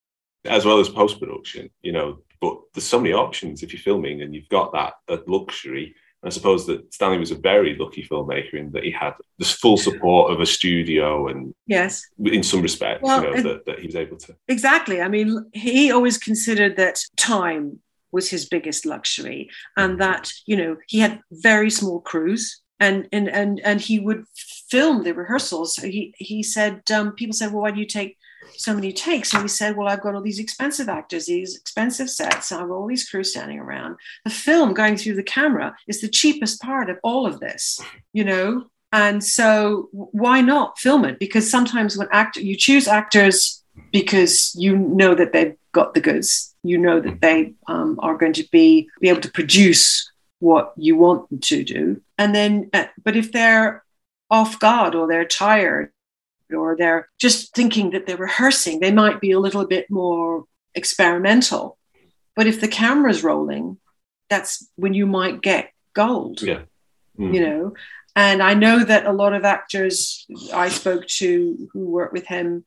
as 0.45 0.65
well 0.65 0.79
as 0.79 0.89
post 0.89 1.19
production, 1.19 1.69
you 1.83 1.91
know. 1.91 2.23
But 2.39 2.57
there's 2.73 2.87
so 2.87 2.99
many 2.99 3.13
options 3.13 3.61
if 3.61 3.71
you're 3.71 3.79
filming, 3.83 4.23
and 4.23 4.33
you've 4.33 4.49
got 4.49 4.73
that 4.73 4.93
that 5.07 5.29
luxury. 5.29 5.93
I 6.23 6.29
suppose 6.29 6.67
that 6.67 6.93
Stanley 6.93 7.17
was 7.17 7.31
a 7.31 7.35
very 7.35 7.75
lucky 7.75 8.03
filmmaker 8.03 8.53
in 8.53 8.71
that 8.71 8.83
he 8.83 8.91
had 8.91 9.13
this 9.39 9.51
full 9.51 9.77
support 9.77 10.31
of 10.31 10.39
a 10.39 10.45
studio, 10.45 11.27
and 11.27 11.53
Yes. 11.65 12.07
in 12.23 12.43
some 12.43 12.61
respects, 12.61 13.01
Well, 13.01 13.23
you 13.23 13.43
know, 13.43 13.53
that, 13.53 13.65
that 13.65 13.79
he 13.79 13.87
was 13.87 13.95
able 13.95 14.17
to. 14.17 14.35
Exactly. 14.47 15.01
I 15.01 15.07
mean, 15.07 15.49
he 15.53 15.91
always 15.91 16.17
considered 16.17 16.77
that 16.77 16.99
time 17.17 17.79
was 18.11 18.29
his 18.29 18.45
biggest 18.45 18.85
luxury, 18.85 19.49
and 19.77 19.99
that 19.99 20.31
you 20.45 20.57
know 20.57 20.77
he 20.87 20.99
had 20.99 21.21
very 21.31 21.69
small 21.71 22.01
crews, 22.01 22.61
and 22.79 23.07
and 23.11 23.27
and 23.29 23.59
and 23.61 23.81
he 23.81 23.99
would 23.99 24.25
film 24.69 25.03
the 25.03 25.13
rehearsals. 25.13 25.75
He 25.77 26.13
he 26.17 26.43
said 26.43 26.81
um, 26.93 27.13
people 27.13 27.33
said, 27.33 27.51
well, 27.51 27.63
why 27.63 27.71
do 27.71 27.79
you 27.79 27.87
take 27.87 28.17
so 28.57 28.73
many 28.73 28.91
takes? 28.91 29.33
And 29.33 29.43
he 29.43 29.47
said, 29.47 29.75
well, 29.75 29.87
I've 29.87 30.01
got 30.01 30.15
all 30.15 30.21
these 30.21 30.39
expensive 30.39 30.89
actors, 30.89 31.25
these 31.25 31.55
expensive 31.55 32.09
sets, 32.09 32.51
I've 32.51 32.67
got 32.67 32.75
all 32.75 32.87
these 32.87 33.09
crews 33.09 33.31
standing 33.31 33.59
around. 33.59 33.97
The 34.25 34.31
film 34.31 34.73
going 34.73 34.97
through 34.97 35.15
the 35.15 35.23
camera 35.23 35.75
is 35.87 36.01
the 36.01 36.09
cheapest 36.09 36.61
part 36.61 36.89
of 36.89 36.97
all 37.03 37.25
of 37.25 37.39
this, 37.39 37.81
you 38.13 38.23
know. 38.23 38.65
And 38.93 39.23
so, 39.23 39.87
why 39.91 40.41
not 40.41 40.77
film 40.77 41.05
it? 41.05 41.17
Because 41.17 41.49
sometimes 41.49 41.97
when 41.97 42.09
actor 42.11 42.41
you 42.41 42.57
choose 42.57 42.89
actors 42.89 43.63
because 43.91 44.53
you 44.55 44.77
know 44.77 45.15
that 45.15 45.33
they've 45.33 45.55
got 45.71 45.93
the 45.93 46.01
goods. 46.01 46.55
You 46.63 46.77
know 46.77 46.99
that 46.99 47.21
they 47.21 47.53
um, 47.67 47.99
are 48.01 48.17
going 48.17 48.33
to 48.33 48.47
be 48.51 48.89
be 48.99 49.09
able 49.09 49.21
to 49.21 49.31
produce 49.31 50.11
what 50.39 50.73
you 50.75 50.95
want 50.95 51.29
them 51.29 51.39
to 51.39 51.63
do. 51.63 52.01
And 52.17 52.33
then, 52.35 52.69
uh, 52.73 52.85
but 53.03 53.15
if 53.15 53.31
they're 53.31 53.83
off 54.29 54.59
guard 54.59 54.95
or 54.95 55.07
they're 55.07 55.25
tired 55.25 55.91
or 56.53 56.75
they're 56.77 57.07
just 57.19 57.53
thinking 57.55 57.91
that 57.91 58.05
they're 58.05 58.17
rehearsing, 58.17 58.79
they 58.79 58.91
might 58.91 59.19
be 59.21 59.31
a 59.31 59.39
little 59.39 59.65
bit 59.65 59.89
more 59.89 60.45
experimental. 60.75 61.77
But 62.35 62.47
if 62.47 62.61
the 62.61 62.67
camera's 62.67 63.23
rolling, 63.23 63.77
that's 64.29 64.67
when 64.75 64.93
you 64.93 65.05
might 65.05 65.41
get 65.41 65.71
gold 65.93 66.41
Yeah. 66.41 66.61
Mm. 67.19 67.33
you 67.35 67.41
know 67.45 67.73
and 68.15 68.41
i 68.41 68.53
know 68.53 68.81
that 68.85 69.05
a 69.05 69.11
lot 69.11 69.33
of 69.33 69.43
actors 69.43 70.25
i 70.53 70.69
spoke 70.69 71.05
to 71.07 71.67
who 71.73 71.89
work 71.89 72.13
with 72.13 72.25
him 72.25 72.63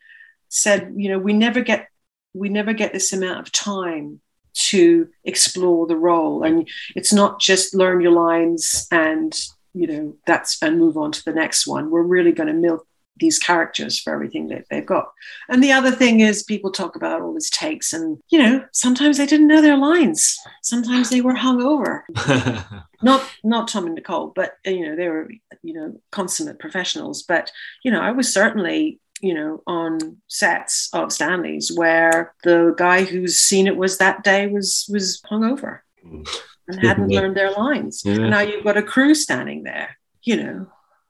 said 0.51 0.93
you 0.95 1.09
know 1.09 1.19
we 1.19 1.33
never 1.33 1.63
get 1.63 1.89
we 2.35 2.51
never 2.51 2.75
get 2.75 2.93
this 2.93 3.15
amount 3.15 3.41
of 3.41 3.51
time 3.51 4.21
to 4.53 5.09
explore 5.25 5.87
the 5.87 5.97
role 5.97 6.43
and 6.43 6.69
it's 6.95 7.15
not 7.15 7.41
just 7.41 7.75
learn 7.75 8.03
your 8.03 8.13
lines 8.13 8.87
and 8.91 9.33
you 9.73 9.87
know 9.87 10.15
that's 10.27 10.63
and 10.63 10.79
move 10.79 10.99
on 10.99 11.11
to 11.11 11.25
the 11.25 11.33
next 11.33 11.67
one 11.67 11.91
we're 11.91 12.03
really 12.03 12.33
going 12.33 12.47
to 12.47 12.53
milk 12.53 12.87
these 13.19 13.39
characters 13.39 13.99
for 14.01 14.13
everything 14.13 14.49
that 14.49 14.65
they've 14.71 14.87
got 14.87 15.13
and 15.49 15.63
the 15.63 15.73
other 15.73 15.91
thing 15.91 16.21
is 16.21 16.43
people 16.43 16.71
talk 16.71 16.97
about 16.97 17.23
all 17.23 17.33
these 17.33 17.51
takes 17.51 17.93
and 17.93 18.19
you 18.31 18.39
know 18.39 18.65
sometimes 18.73 19.19
they 19.19 19.27
didn't 19.27 19.47
know 19.47 19.63
their 19.63 19.77
lines 19.77 20.39
sometimes 20.63 21.11
they 21.11 21.21
were 21.21 21.35
hungover 21.35 22.03
not 23.03 23.23
not 23.43 23.69
Tom 23.69 23.87
and 23.87 23.95
Nicole, 23.95 24.33
but 24.35 24.55
you 24.65 24.87
know 24.89 24.97
they 24.97 25.09
were 25.09 25.31
you 25.63 25.75
know 25.75 26.01
consummate 26.11 26.59
professionals. 26.59 27.23
But 27.23 27.53
you 27.83 27.91
know 27.91 28.01
I 28.01 28.13
was 28.13 28.33
certainly 28.33 28.99
you 29.21 29.35
know 29.35 29.63
on 29.67 30.17
sets 30.29 30.89
of 30.95 31.13
Stanley's 31.13 31.71
where 31.77 32.35
the 32.45 32.75
guy 32.79 33.05
whose 33.05 33.39
scene 33.39 33.67
it 33.67 33.77
was 33.77 33.99
that 33.99 34.25
day 34.25 34.47
was 34.47 34.87
was 34.91 35.21
hungover 35.31 35.81
Mm. 36.07 36.29
and 36.69 36.81
hadn't 36.87 37.09
learned 37.17 37.35
their 37.37 37.51
lines. 37.53 38.03
Yeah. 38.05 38.29
Now 38.29 38.41
you've 38.41 38.65
got 38.65 38.77
a 38.77 38.83
crew 38.83 39.15
standing 39.15 39.63
there, 39.63 39.97
you 40.23 40.37
know. 40.37 40.67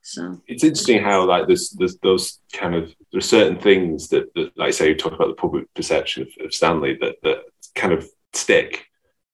So 0.07 0.39
it's 0.47 0.63
interesting 0.63 1.03
how 1.03 1.25
like 1.25 1.47
there's 1.47 1.71
there's 1.71 1.97
those 1.97 2.39
kind 2.53 2.75
of 2.75 2.95
there 3.11 3.19
are 3.19 3.23
certain 3.23 3.59
things 3.59 4.09
that, 4.09 4.33
that 4.35 4.51
like 4.55 4.75
say 4.75 4.89
you 4.89 4.95
talk 4.95 5.15
about 5.15 5.29
the 5.29 5.35
public 5.35 5.73
perception 5.73 6.25
of, 6.25 6.45
of 6.45 6.53
Stanley 6.53 6.99
that 7.01 7.17
that 7.23 7.39
kind 7.75 7.95
of 7.95 8.07
stick. 8.35 8.87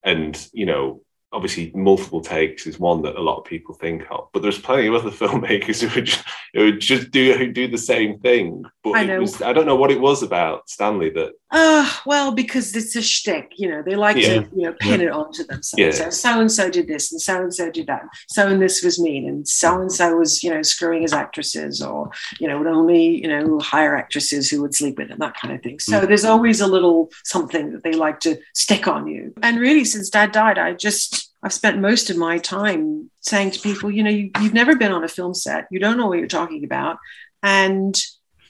And 0.04 0.48
you 0.52 0.66
know 0.66 1.02
obviously 1.32 1.70
multiple 1.74 2.20
takes 2.20 2.66
is 2.66 2.78
one 2.78 3.02
that 3.02 3.16
a 3.16 3.20
lot 3.20 3.38
of 3.38 3.44
people 3.44 3.74
think 3.74 4.04
of 4.10 4.28
but 4.32 4.42
there's 4.42 4.58
plenty 4.58 4.86
of 4.86 4.94
other 4.94 5.10
filmmakers 5.22 5.80
who 5.86 5.94
would 5.94 6.06
just, 6.06 6.24
who 6.54 6.64
would 6.66 6.80
just 6.80 7.10
do 7.10 7.34
who 7.34 7.52
do 7.52 7.68
the 7.68 7.78
same 7.78 8.18
thing 8.18 8.64
but 8.82 8.92
I 8.96 9.04
know. 9.04 9.20
was 9.20 9.40
I 9.42 9.52
don't 9.52 9.66
know 9.66 9.76
what 9.76 9.90
it 9.90 10.00
was 10.00 10.22
about 10.22 10.68
Stanley 10.68 11.10
that 11.10 11.32
Uh, 11.52 11.88
well, 12.06 12.32
because 12.32 12.74
it's 12.76 12.94
a 12.96 13.02
shtick, 13.02 13.52
you 13.56 13.68
know, 13.68 13.82
they 13.82 13.96
like 13.96 14.16
Yeah. 14.16 14.42
to, 14.42 14.48
you 14.54 14.62
know, 14.62 14.74
pin 14.80 15.00
it 15.00 15.10
onto 15.10 15.42
themselves. 15.44 15.78
Yeah. 15.78 15.90
So 15.90 16.10
so 16.10 16.40
and 16.40 16.50
so 16.52 16.70
did 16.70 16.86
this, 16.86 17.10
and 17.12 17.20
so 17.20 17.42
and 17.42 17.52
so 17.52 17.70
did 17.70 17.88
that. 17.88 18.04
So 18.28 18.46
and 18.46 18.62
this 18.62 18.82
was 18.84 19.00
mean, 19.00 19.28
and 19.28 19.46
so 19.48 19.80
and 19.80 19.90
so 19.92 20.16
was, 20.16 20.42
you 20.44 20.50
know, 20.50 20.62
screwing 20.62 21.02
his 21.02 21.12
actresses, 21.12 21.82
or 21.82 22.10
you 22.38 22.46
know, 22.48 22.56
would 22.58 22.68
only, 22.68 23.20
you 23.22 23.28
know, 23.28 23.58
hire 23.58 23.96
actresses 23.96 24.48
who 24.48 24.62
would 24.62 24.74
sleep 24.74 24.96
with 24.98 25.08
him, 25.10 25.18
that 25.18 25.34
kind 25.34 25.52
of 25.52 25.60
thing. 25.62 25.80
So 25.80 26.06
there's 26.06 26.24
always 26.24 26.60
a 26.60 26.66
little 26.68 27.10
something 27.24 27.72
that 27.72 27.82
they 27.82 27.92
like 27.94 28.20
to 28.20 28.38
stick 28.54 28.86
on 28.86 29.08
you. 29.08 29.34
And 29.42 29.58
really, 29.58 29.84
since 29.84 30.08
Dad 30.08 30.30
died, 30.32 30.56
I 30.58 30.72
just 30.74 31.19
I've 31.42 31.52
spent 31.52 31.80
most 31.80 32.10
of 32.10 32.16
my 32.16 32.38
time 32.38 33.10
saying 33.20 33.52
to 33.52 33.60
people, 33.60 33.90
you 33.90 34.02
know, 34.02 34.10
you, 34.10 34.30
you've 34.40 34.54
never 34.54 34.76
been 34.76 34.92
on 34.92 35.04
a 35.04 35.08
film 35.08 35.34
set, 35.34 35.66
you 35.70 35.78
don't 35.78 35.96
know 35.96 36.06
what 36.06 36.18
you're 36.18 36.26
talking 36.28 36.64
about, 36.64 36.98
and 37.42 37.98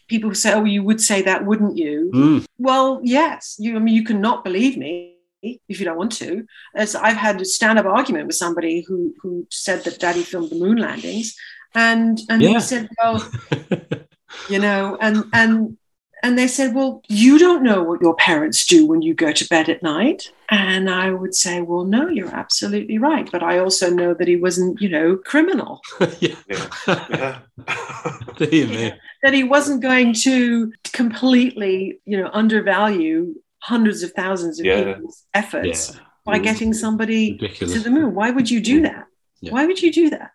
people 0.08 0.34
say, 0.34 0.52
oh, 0.52 0.64
you 0.64 0.82
would 0.82 1.00
say 1.00 1.22
that, 1.22 1.46
wouldn't 1.46 1.76
you? 1.76 2.10
Mm. 2.12 2.44
Well, 2.58 3.00
yes. 3.04 3.56
You, 3.60 3.76
I 3.76 3.78
mean, 3.78 3.94
you 3.94 4.04
can 4.04 4.20
not 4.20 4.42
believe 4.42 4.76
me 4.76 5.14
if 5.42 5.78
you 5.78 5.84
don't 5.86 5.96
want 5.96 6.12
to. 6.12 6.44
As 6.74 6.94
I've 6.96 7.16
had 7.16 7.40
a 7.40 7.44
stand-up 7.44 7.86
argument 7.86 8.26
with 8.26 8.36
somebody 8.36 8.84
who 8.86 9.14
who 9.22 9.46
said 9.50 9.84
that 9.84 10.00
Daddy 10.00 10.22
filmed 10.22 10.50
the 10.50 10.56
moon 10.56 10.78
landings, 10.78 11.36
and 11.74 12.20
and 12.28 12.42
Yeah. 12.42 12.54
he 12.54 12.60
said, 12.60 12.88
well, 12.98 13.30
you 14.48 14.58
know, 14.58 14.98
and 15.00 15.24
and 15.32 15.78
and 16.22 16.38
they 16.38 16.46
said, 16.48 16.74
well, 16.74 17.02
you 17.08 17.38
don't 17.38 17.62
know 17.62 17.82
what 17.82 18.00
your 18.02 18.14
parents 18.14 18.66
do 18.66 18.86
when 18.86 19.02
you 19.02 19.14
go 19.14 19.32
to 19.32 19.48
bed 19.48 19.68
at 19.68 19.82
night. 19.82 20.30
And 20.50 20.90
I 20.90 21.10
would 21.10 21.34
say, 21.34 21.60
well, 21.60 21.84
no, 21.84 22.08
you're 22.08 22.34
absolutely 22.34 22.98
right. 22.98 23.28
But 23.30 23.42
I 23.42 23.58
also 23.58 23.88
know 23.90 24.14
that 24.14 24.26
he 24.28 24.36
wasn't, 24.36 24.80
you 24.80 24.88
know, 24.88 25.16
criminal. 25.16 25.80
yeah. 26.20 26.34
yeah 26.48 27.38
Dear 28.36 28.66
me. 28.66 28.92
that 29.22 29.32
he 29.34 29.44
wasn't 29.44 29.82
going 29.82 30.12
to 30.14 30.72
completely, 30.92 32.00
you 32.04 32.16
know, 32.20 32.30
undervalue 32.32 33.34
hundreds 33.60 34.02
of 34.02 34.12
thousands 34.12 34.58
of 34.58 34.66
Yeah. 34.66 34.94
people's 34.94 35.24
efforts 35.34 35.92
Yeah. 35.94 36.00
by 36.24 36.38
Mm. 36.38 36.42
getting 36.44 36.74
somebody 36.74 37.32
Ridiculous. 37.40 37.74
to 37.74 37.80
the 37.80 37.90
moon. 37.90 38.14
Why 38.14 38.30
would 38.30 38.50
you 38.50 38.60
do 38.60 38.80
that? 38.82 39.06
Yeah. 39.40 39.52
Why 39.52 39.66
would 39.66 39.80
you 39.82 39.92
do 39.92 40.10
that? 40.10 40.32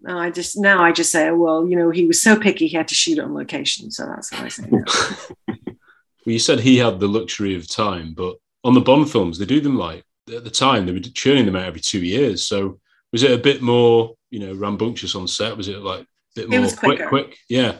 No, 0.00 0.18
I 0.18 0.30
just 0.30 0.58
now 0.58 0.82
I 0.82 0.92
just 0.92 1.10
say, 1.12 1.30
well, 1.30 1.66
you 1.66 1.76
know, 1.76 1.90
he 1.90 2.06
was 2.06 2.20
so 2.22 2.36
picky 2.38 2.66
he 2.66 2.76
had 2.76 2.88
to 2.88 2.94
shoot 2.94 3.18
it 3.18 3.24
on 3.24 3.34
location. 3.34 3.90
So 3.90 4.06
that's 4.06 4.30
how 4.32 4.44
I 4.44 4.48
say. 4.48 4.64
that. 4.64 5.36
Well, 6.24 6.32
you 6.32 6.38
said 6.38 6.60
he 6.60 6.76
had 6.78 7.00
the 7.00 7.08
luxury 7.08 7.56
of 7.56 7.68
time, 7.68 8.14
but 8.14 8.36
on 8.62 8.74
the 8.74 8.80
Bond 8.80 9.10
films, 9.10 9.38
they 9.38 9.44
do 9.44 9.60
them 9.60 9.76
like 9.76 10.04
at 10.32 10.44
the 10.44 10.50
time 10.50 10.86
they 10.86 10.92
were 10.92 11.00
churning 11.00 11.46
them 11.46 11.56
out 11.56 11.64
every 11.64 11.80
two 11.80 11.98
years. 12.04 12.44
So 12.46 12.78
was 13.10 13.24
it 13.24 13.32
a 13.32 13.38
bit 13.38 13.60
more, 13.60 14.14
you 14.30 14.38
know, 14.38 14.54
rambunctious 14.54 15.16
on 15.16 15.26
set? 15.26 15.56
Was 15.56 15.66
it 15.66 15.78
like 15.78 16.02
a 16.02 16.06
bit 16.36 16.44
It 16.44 16.50
more 16.50 16.60
was 16.60 16.78
quick, 16.78 16.98
quicker. 16.98 17.08
quick? 17.08 17.38
Yeah. 17.48 17.78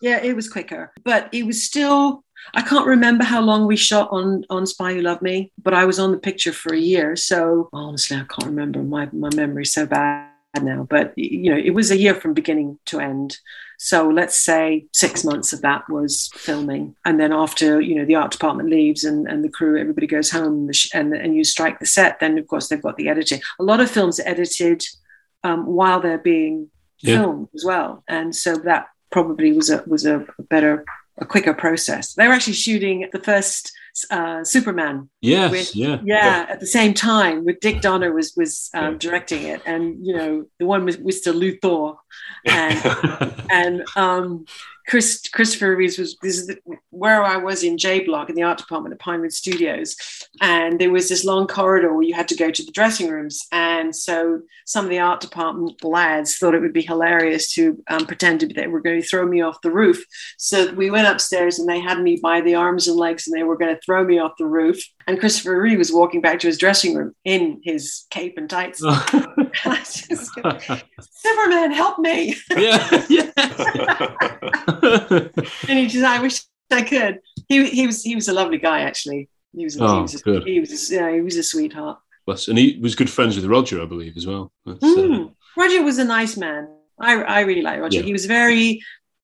yeah, 0.00 0.22
it 0.22 0.36
was 0.36 0.48
quicker, 0.48 0.92
but 1.04 1.28
it 1.32 1.44
was 1.44 1.64
still. 1.64 2.22
I 2.54 2.62
can't 2.62 2.86
remember 2.86 3.24
how 3.24 3.40
long 3.42 3.66
we 3.66 3.76
shot 3.76 4.08
on 4.12 4.44
on 4.48 4.66
Spy 4.68 4.94
Who 4.94 5.02
Loved 5.02 5.22
Me, 5.22 5.50
but 5.60 5.74
I 5.74 5.84
was 5.84 5.98
on 5.98 6.12
the 6.12 6.18
picture 6.18 6.52
for 6.52 6.72
a 6.72 6.78
year. 6.78 7.16
So 7.16 7.68
honestly, 7.72 8.16
I 8.16 8.20
can't 8.20 8.46
remember. 8.46 8.84
My 8.84 9.08
my 9.12 9.30
memory's 9.34 9.74
so 9.74 9.84
bad 9.84 10.29
now. 10.58 10.86
But 10.88 11.16
you 11.16 11.50
know, 11.50 11.58
it 11.58 11.70
was 11.70 11.90
a 11.90 11.96
year 11.98 12.14
from 12.14 12.34
beginning 12.34 12.78
to 12.86 13.00
end. 13.00 13.38
So 13.78 14.08
let's 14.08 14.38
say 14.38 14.86
six 14.92 15.24
months 15.24 15.52
of 15.52 15.62
that 15.62 15.88
was 15.88 16.30
filming, 16.34 16.96
and 17.04 17.18
then 17.18 17.32
after 17.32 17.80
you 17.80 17.94
know 17.94 18.04
the 18.04 18.16
art 18.16 18.32
department 18.32 18.68
leaves 18.68 19.04
and, 19.04 19.26
and 19.28 19.42
the 19.44 19.48
crew, 19.48 19.78
everybody 19.80 20.06
goes 20.06 20.30
home, 20.30 20.52
and, 20.52 20.68
the 20.68 20.74
sh- 20.74 20.90
and 20.94 21.14
and 21.14 21.34
you 21.34 21.44
strike 21.44 21.78
the 21.78 21.86
set. 21.86 22.20
Then 22.20 22.36
of 22.38 22.46
course 22.46 22.68
they've 22.68 22.82
got 22.82 22.96
the 22.96 23.08
editing. 23.08 23.40
A 23.58 23.62
lot 23.62 23.80
of 23.80 23.90
films 23.90 24.20
are 24.20 24.28
edited 24.28 24.84
um, 25.44 25.66
while 25.66 26.00
they're 26.00 26.18
being 26.18 26.68
Yeah. 27.00 27.22
filmed 27.22 27.48
as 27.54 27.64
well, 27.64 28.04
and 28.08 28.34
so 28.36 28.56
that 28.56 28.88
probably 29.10 29.52
was 29.52 29.70
a 29.70 29.82
was 29.86 30.04
a 30.04 30.26
better 30.50 30.84
a 31.18 31.24
quicker 31.24 31.54
process. 31.54 32.14
They 32.14 32.26
were 32.26 32.34
actually 32.34 32.54
shooting 32.54 33.08
the 33.12 33.20
first 33.20 33.72
uh, 34.10 34.44
Superman 34.44 35.08
Yes. 35.20 35.50
With- 35.50 35.76
yeah. 35.76 36.00
yeah, 36.04 36.46
at 36.48 36.60
the 36.60 36.66
same 36.66 36.94
time 36.94 37.44
with 37.44 37.60
Dick 37.60 37.80
Donner 37.80 38.12
was 38.12 38.34
was 38.36 38.70
um, 38.74 38.98
directing 38.98 39.42
it, 39.42 39.60
and 39.66 40.04
you 40.06 40.14
know 40.16 40.46
the 40.58 40.66
one 40.66 40.84
with 40.84 41.04
Mr. 41.04 41.32
Luthor, 41.34 41.96
and 42.46 43.34
and 43.50 43.82
um, 43.96 44.44
Chris 44.86 45.22
Christopher 45.32 45.76
Reeves 45.76 45.98
was 45.98 46.16
this 46.22 46.38
is 46.38 46.46
the, 46.46 46.58
where 46.90 47.22
I 47.22 47.36
was 47.36 47.62
in 47.62 47.78
J 47.78 48.04
Block 48.04 48.28
in 48.28 48.34
the 48.34 48.42
art 48.42 48.58
department 48.58 48.92
at 48.92 49.00
Pinewood 49.00 49.32
Studios, 49.32 49.96
and 50.40 50.80
there 50.80 50.90
was 50.90 51.08
this 51.08 51.24
long 51.24 51.46
corridor 51.46 51.92
where 51.92 52.02
you 52.02 52.14
had 52.14 52.28
to 52.28 52.36
go 52.36 52.50
to 52.50 52.64
the 52.64 52.72
dressing 52.72 53.08
rooms, 53.08 53.46
and 53.52 53.94
so 53.94 54.40
some 54.66 54.84
of 54.84 54.90
the 54.90 54.98
art 54.98 55.20
department 55.20 55.82
lads 55.84 56.36
thought 56.36 56.54
it 56.54 56.60
would 56.60 56.72
be 56.72 56.82
hilarious 56.82 57.52
to 57.54 57.82
um, 57.88 58.06
pretend 58.06 58.40
that 58.40 58.54
they 58.54 58.66
were 58.66 58.80
going 58.80 59.00
to 59.00 59.06
throw 59.06 59.26
me 59.26 59.40
off 59.40 59.60
the 59.62 59.70
roof. 59.70 60.04
So 60.38 60.72
we 60.74 60.90
went 60.90 61.08
upstairs 61.08 61.58
and 61.58 61.68
they 61.68 61.80
had 61.80 62.00
me 62.00 62.18
by 62.22 62.40
the 62.40 62.54
arms 62.54 62.88
and 62.88 62.96
legs, 62.96 63.26
and 63.26 63.36
they 63.36 63.44
were 63.44 63.56
going 63.56 63.74
to 63.74 63.80
throw 63.82 64.04
me 64.04 64.18
off 64.18 64.32
the 64.38 64.46
roof. 64.46 64.82
And 65.06 65.18
Christopher 65.18 65.60
Reeve 65.60 65.78
was 65.78 65.92
walking 65.92 66.20
back 66.20 66.38
to 66.40 66.46
his 66.46 66.58
dressing 66.58 66.94
room 66.94 67.14
in 67.24 67.60
his 67.64 68.04
cape 68.10 68.36
and 68.38 68.48
tights. 68.48 68.80
just, 69.64 70.30
Superman, 71.12 71.72
help 71.72 71.98
me! 71.98 72.36
yeah, 72.56 73.04
yeah. 73.08 73.30
and 75.68 75.78
he 75.78 75.86
just, 75.86 76.04
I 76.04 76.20
wish 76.20 76.42
I 76.70 76.82
could. 76.82 77.18
He, 77.48 77.68
he 77.70 77.86
was 77.86 78.02
he 78.02 78.14
was 78.14 78.28
a 78.28 78.32
lovely 78.32 78.58
guy 78.58 78.80
actually. 78.82 79.28
He 79.56 79.64
was, 79.64 79.80
Oh, 79.80 79.96
he 79.96 80.02
was, 80.02 80.14
a, 80.14 80.18
good. 80.18 80.44
he 80.46 80.60
was, 80.60 80.90
yeah, 80.92 81.12
he 81.12 81.20
was 81.20 81.36
a 81.36 81.42
sweetheart. 81.42 81.98
Bless. 82.26 82.46
And 82.46 82.56
he 82.56 82.78
was 82.80 82.94
good 82.94 83.10
friends 83.10 83.34
with 83.34 83.46
Roger, 83.46 83.82
I 83.82 83.86
believe, 83.86 84.16
as 84.16 84.26
well. 84.26 84.52
That's, 84.64 84.82
uh, 84.82 84.86
Mm. 84.86 85.34
Roger 85.56 85.82
was 85.82 85.98
a 85.98 86.04
nice 86.04 86.36
man. 86.36 86.68
I, 87.00 87.14
I 87.22 87.40
really 87.40 87.62
like 87.62 87.80
Roger. 87.80 87.98
Yeah. 87.98 88.04
He 88.04 88.12
was 88.12 88.26
very 88.26 88.80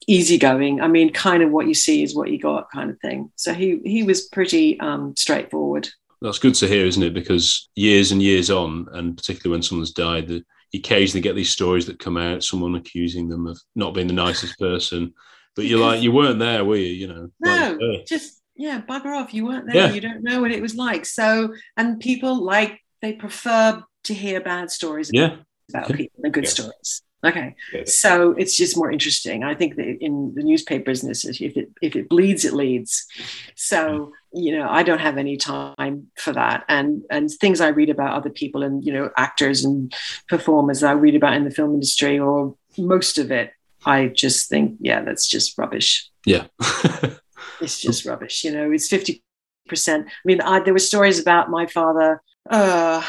easygoing. 0.06 0.80
I 0.80 0.88
mean, 0.88 1.12
kind 1.12 1.42
of 1.42 1.50
what 1.50 1.66
you 1.66 1.74
see 1.74 2.02
is 2.02 2.14
what 2.14 2.30
you 2.30 2.38
got, 2.38 2.70
kind 2.70 2.90
of 2.90 2.98
thing. 3.00 3.30
So 3.36 3.52
he 3.52 3.80
he 3.84 4.02
was 4.02 4.22
pretty 4.28 4.78
um, 4.80 5.14
straightforward. 5.16 5.88
That's 6.22 6.38
good 6.38 6.54
to 6.56 6.66
hear, 6.68 6.86
isn't 6.86 7.02
it? 7.02 7.14
Because 7.14 7.68
years 7.74 8.10
and 8.12 8.22
years 8.22 8.50
on, 8.50 8.86
and 8.92 9.16
particularly 9.16 9.54
when 9.56 9.62
someone's 9.62 9.92
died, 9.92 10.28
that 10.28 10.44
you 10.72 10.80
occasionally 10.80 11.20
get 11.20 11.36
these 11.36 11.50
stories 11.50 11.86
that 11.86 11.98
come 11.98 12.16
out, 12.16 12.42
someone 12.42 12.74
accusing 12.74 13.28
them 13.28 13.46
of 13.46 13.60
not 13.74 13.94
being 13.94 14.06
the 14.06 14.12
nicest 14.14 14.58
person. 14.58 15.12
But 15.54 15.66
you're 15.66 15.80
like, 15.80 16.02
you 16.02 16.12
weren't 16.12 16.38
there, 16.38 16.64
were 16.64 16.76
you? 16.76 16.92
You 16.92 17.06
know, 17.08 17.30
No, 17.40 17.78
like, 17.80 18.06
just 18.06 18.42
yeah, 18.56 18.80
bugger 18.80 19.16
off. 19.16 19.32
You 19.34 19.46
weren't 19.46 19.66
there. 19.66 19.88
Yeah. 19.88 19.92
You 19.92 20.00
don't 20.00 20.22
know 20.22 20.40
what 20.40 20.50
it 20.52 20.62
was 20.62 20.74
like. 20.74 21.04
So, 21.06 21.54
and 21.76 22.00
people 22.00 22.42
like 22.42 22.80
they 23.02 23.12
prefer 23.12 23.82
to 24.04 24.14
hear 24.14 24.40
bad 24.40 24.70
stories 24.70 25.10
yeah, 25.12 25.36
about 25.68 25.90
Yeah. 25.90 25.96
people 25.96 26.20
than 26.22 26.32
good 26.32 26.44
Yeah. 26.44 26.50
stories. 26.50 27.02
Okay, 27.26 27.54
so 27.84 28.32
it's 28.32 28.56
just 28.56 28.76
more 28.76 28.90
interesting. 28.90 29.44
I 29.44 29.54
think 29.54 29.76
that 29.76 29.98
in 30.00 30.32
the 30.34 30.42
newspaper 30.42 30.84
business, 30.84 31.24
if 31.24 31.56
it 31.56 31.70
if 31.82 31.96
it 31.96 32.08
bleeds, 32.08 32.44
it 32.44 32.52
leads. 32.52 33.06
So 33.54 34.12
you 34.32 34.56
know, 34.56 34.68
I 34.68 34.82
don't 34.82 35.00
have 35.00 35.16
any 35.16 35.36
time 35.36 36.08
for 36.16 36.32
that, 36.32 36.64
and 36.68 37.02
and 37.10 37.30
things 37.30 37.60
I 37.60 37.68
read 37.68 37.90
about 37.90 38.14
other 38.14 38.30
people 38.30 38.62
and 38.62 38.84
you 38.84 38.92
know 38.92 39.10
actors 39.16 39.64
and 39.64 39.94
performers 40.28 40.82
I 40.82 40.92
read 40.92 41.14
about 41.14 41.34
in 41.34 41.44
the 41.44 41.50
film 41.50 41.74
industry, 41.74 42.18
or 42.18 42.54
most 42.78 43.18
of 43.18 43.30
it, 43.30 43.52
I 43.84 44.08
just 44.08 44.48
think, 44.48 44.76
yeah, 44.80 45.02
that's 45.02 45.28
just 45.28 45.56
rubbish. 45.58 46.10
yeah. 46.24 46.46
It's 47.60 47.80
just 47.80 48.04
rubbish. 48.04 48.44
You 48.44 48.52
know, 48.52 48.70
it's 48.70 48.88
fifty 48.88 49.22
percent. 49.66 50.06
I 50.08 50.10
mean, 50.24 50.40
I, 50.40 50.60
there 50.60 50.74
were 50.74 50.78
stories 50.78 51.18
about 51.18 51.50
my 51.50 51.66
father. 51.66 52.22
Uh, 52.48 53.02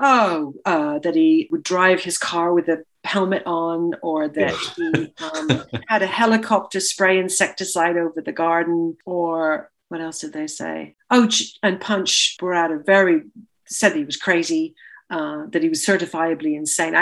oh, 0.00 0.54
uh, 0.64 0.98
that 1.00 1.14
he 1.14 1.48
would 1.50 1.62
drive 1.62 2.00
his 2.02 2.18
car 2.18 2.52
with 2.52 2.68
a 2.68 2.82
helmet 3.04 3.42
on, 3.46 3.92
or 4.02 4.28
that 4.28 4.54
he 4.76 5.12
um, 5.24 5.62
had 5.88 6.02
a 6.02 6.06
helicopter 6.06 6.80
spray 6.80 7.18
insecticide 7.18 7.96
over 7.96 8.20
the 8.20 8.32
garden, 8.32 8.96
or 9.04 9.70
what 9.88 10.00
else 10.00 10.20
did 10.20 10.32
they 10.32 10.46
say? 10.46 10.96
Oh, 11.10 11.28
and 11.62 11.80
Punch 11.80 12.36
were 12.40 12.54
out 12.54 12.72
a 12.72 12.78
very 12.78 13.22
said 13.66 13.90
that 13.90 13.98
he 13.98 14.04
was 14.04 14.16
crazy, 14.16 14.74
uh, 15.10 15.44
that 15.50 15.62
he 15.62 15.68
was 15.68 15.84
certifiably 15.84 16.56
insane. 16.56 16.94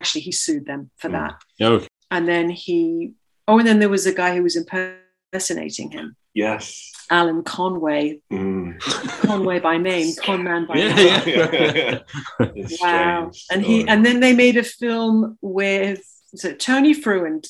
Actually, 0.00 0.20
he 0.22 0.32
sued 0.32 0.66
them 0.66 0.90
for 0.96 1.08
Mm. 1.08 1.12
that. 1.12 1.64
okay. 1.66 1.86
And 2.10 2.28
then 2.28 2.50
he, 2.50 3.12
oh, 3.48 3.58
and 3.58 3.66
then 3.66 3.78
there 3.78 3.88
was 3.88 4.06
a 4.06 4.12
guy 4.14 4.36
who 4.36 4.42
was 4.42 4.56
impersonating 4.56 5.90
him, 5.90 6.14
yes. 6.34 6.91
Alan 7.12 7.42
Conway, 7.44 8.20
Mm. 8.32 8.80
Conway 9.26 9.58
by 9.60 9.76
name, 9.76 10.14
Conman 10.16 10.66
by 10.66 10.74
Yeah, 10.78 10.94
name. 10.94 11.22
yeah. 11.26 11.98
It's 12.56 12.80
Wow. 12.82 13.30
strange 13.30 13.46
And 13.52 13.62
he, 13.64 13.86
and 13.86 14.04
then 14.06 14.20
they 14.20 14.34
made 14.34 14.56
a 14.56 14.62
film 14.64 15.36
with 15.42 16.00
so 16.34 16.54
Tony 16.54 16.94
Frewin, 16.94 17.46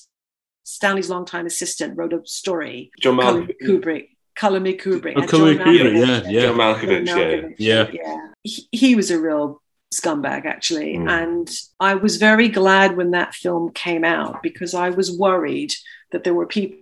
Stanley's 0.65 1.09
longtime 1.11 1.47
assistant, 1.47 1.97
wrote 1.97 2.13
a 2.13 2.21
story. 2.27 2.91
John 3.01 3.17
Colin 3.19 3.47
Malkovich. 3.47 3.57
Kubrick. 3.67 4.09
Colin 4.37 4.65
Kubrick. 4.65 5.15
Oh, 5.17 5.21
and 5.21 5.31
Colin 5.31 5.59
John 5.59 5.67
Kubrick, 5.67 5.93
Malkovich. 5.93 6.25
yeah, 6.25 6.31
yeah. 6.31 6.43
John 6.47 6.57
Malkovich, 6.57 7.07
John 7.07 7.19
yeah. 7.19 7.25
Malkovich, 7.25 7.55
Yeah. 7.59 7.91
yeah. 7.93 8.17
He, 8.43 8.69
he 8.73 8.95
was 8.97 9.11
a 9.13 9.21
real 9.21 9.63
scumbag, 9.95 10.47
actually. 10.47 10.97
Mm. 10.97 11.09
And 11.23 11.51
I 11.79 11.95
was 11.95 12.17
very 12.17 12.49
glad 12.49 12.97
when 12.97 13.11
that 13.13 13.35
film 13.35 13.73
came 13.73 14.05
out 14.05 14.43
because 14.43 14.75
I 14.75 14.91
was 14.91 15.17
worried 15.17 15.73
that 16.11 16.25
there 16.25 16.35
were 16.35 16.47
people 16.47 16.79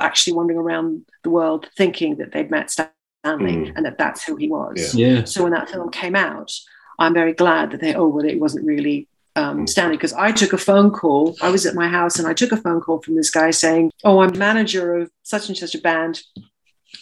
actually 0.00 0.34
wandering 0.34 0.58
around 0.58 1.04
the 1.24 1.30
world 1.30 1.68
thinking 1.76 2.16
that 2.16 2.32
they'd 2.32 2.50
met 2.50 2.70
Stanley 2.70 2.92
Mm. 3.24 3.72
and 3.76 3.84
that 3.84 3.98
that's 3.98 4.24
who 4.24 4.36
he 4.36 4.48
was. 4.48 4.94
Yeah. 4.94 5.24
So 5.24 5.42
when 5.42 5.52
that 5.52 5.68
film 5.68 5.90
came 5.90 6.14
out, 6.14 6.52
I'm 6.98 7.14
very 7.14 7.32
glad 7.32 7.72
that 7.72 7.80
they, 7.80 7.94
oh, 7.94 8.06
well, 8.08 8.24
it 8.24 8.40
wasn't 8.40 8.64
really 8.66 9.08
um, 9.36 9.60
Mm. 9.60 9.68
Stanley 9.68 9.96
because 9.96 10.12
I 10.12 10.32
took 10.32 10.52
a 10.52 10.58
phone 10.58 10.90
call. 10.90 11.36
I 11.42 11.50
was 11.50 11.66
at 11.66 11.74
my 11.74 11.88
house 11.88 12.18
and 12.18 12.26
I 12.26 12.32
took 12.34 12.52
a 12.52 12.56
phone 12.56 12.80
call 12.80 13.00
from 13.02 13.16
this 13.16 13.30
guy 13.30 13.50
saying, 13.50 13.90
oh, 14.04 14.20
I'm 14.20 14.36
manager 14.38 14.94
of 14.96 15.10
such 15.22 15.48
and 15.48 15.56
such 15.56 15.74
a 15.74 15.80
band. 15.80 16.22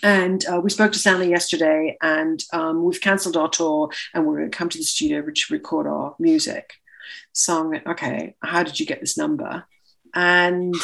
And 0.03 0.45
uh, 0.47 0.61
we 0.61 0.69
spoke 0.71 0.93
to 0.93 0.99
Stanley 0.99 1.31
yesterday, 1.31 1.97
and 2.03 2.43
um, 2.53 2.83
we've 2.85 3.01
cancelled 3.01 3.37
our 3.37 3.49
tour, 3.49 3.89
and 4.13 4.27
we're 4.27 4.39
going 4.39 4.51
to 4.51 4.57
come 4.57 4.69
to 4.69 4.79
the 4.79 4.85
studio 4.85 5.23
to 5.23 5.53
record 5.53 5.87
our 5.87 6.15
music. 6.19 6.75
So 7.33 7.61
I'm 7.61 7.71
like, 7.71 7.87
okay, 7.87 8.35
how 8.43 8.63
did 8.65 8.79
you 8.81 8.85
get 8.85 9.01
this 9.01 9.17
number? 9.17 9.65
And 10.13 10.75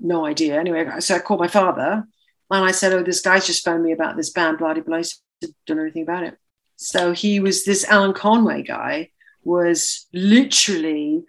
no 0.00 0.24
idea. 0.26 0.58
Anyway, 0.58 0.88
so 1.00 1.16
I 1.16 1.18
called 1.18 1.40
my 1.40 1.48
father, 1.48 2.04
and 2.50 2.64
I 2.64 2.70
said, 2.70 2.92
oh, 2.92 3.02
this 3.02 3.20
guy's 3.20 3.46
just 3.46 3.64
phoned 3.64 3.82
me 3.82 3.92
about 3.92 4.16
this 4.16 4.30
band, 4.30 4.58
blah, 4.58 4.74
blah, 4.74 5.02
said, 5.02 5.50
don't 5.66 5.76
know 5.76 5.82
anything 5.82 6.02
about 6.02 6.24
it. 6.24 6.36
So 6.76 7.12
he 7.12 7.40
was 7.40 7.64
this 7.64 7.84
Alan 7.84 8.12
Conway 8.14 8.62
guy 8.62 9.10
was 9.44 10.06
literally 10.12 11.24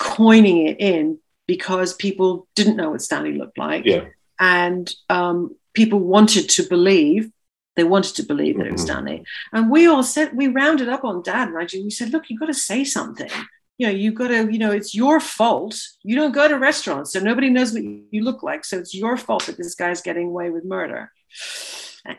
coining 0.00 0.66
it 0.66 0.80
in 0.80 1.18
because 1.46 1.94
people 1.94 2.48
didn't 2.54 2.76
know 2.76 2.90
what 2.90 3.02
Stanley 3.02 3.32
looked 3.32 3.58
like. 3.58 3.84
Yeah. 3.84 4.06
And 4.40 4.92
um, 5.08 5.56
people 5.72 6.00
wanted 6.00 6.48
to 6.50 6.64
believe, 6.64 7.30
they 7.76 7.84
wanted 7.84 8.16
to 8.16 8.22
believe 8.24 8.58
that 8.58 8.66
it 8.66 8.72
was 8.72 8.82
Mhm. 8.82 8.84
Stanley. 8.84 9.24
And 9.52 9.70
we 9.70 9.86
all 9.86 10.02
said, 10.02 10.36
we 10.36 10.48
rounded 10.48 10.88
up 10.88 11.04
on 11.04 11.22
dad 11.22 11.48
and 11.48 11.58
I 11.58 11.66
we 11.72 11.90
said, 11.90 12.10
look, 12.10 12.28
you've 12.28 12.40
got 12.40 12.46
to 12.46 12.54
say 12.54 12.84
something. 12.84 13.30
You 13.78 13.86
know, 13.88 13.92
you've 13.92 14.14
got 14.14 14.28
to, 14.28 14.50
you 14.50 14.58
know, 14.58 14.70
it's 14.72 14.94
your 14.94 15.20
fault. 15.20 15.78
You 16.02 16.16
don't 16.16 16.32
go 16.32 16.48
to 16.48 16.58
restaurants, 16.58 17.12
so 17.12 17.20
nobody 17.20 17.50
knows 17.50 17.74
what 17.74 17.82
you 17.82 18.22
look 18.22 18.42
like. 18.42 18.64
So 18.64 18.78
it's 18.78 18.94
your 18.94 19.16
fault 19.18 19.46
that 19.46 19.58
this 19.58 19.74
guy's 19.74 20.00
getting 20.00 20.28
away 20.28 20.48
with 20.50 20.64
murder. 20.64 21.12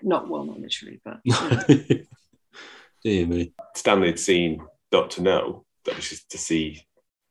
Not 0.03 0.29
well, 0.29 0.43
not 0.43 0.59
literally, 0.59 1.01
but 1.03 1.19
you 1.23 1.33
know. 1.33 1.61
Dear 3.03 3.25
me. 3.27 3.53
Stanley 3.75 4.07
had 4.07 4.19
seen 4.19 4.61
Doctor 4.91 5.21
No, 5.21 5.65
that 5.85 5.95
was 5.95 6.09
just 6.09 6.29
to 6.31 6.37
see 6.37 6.85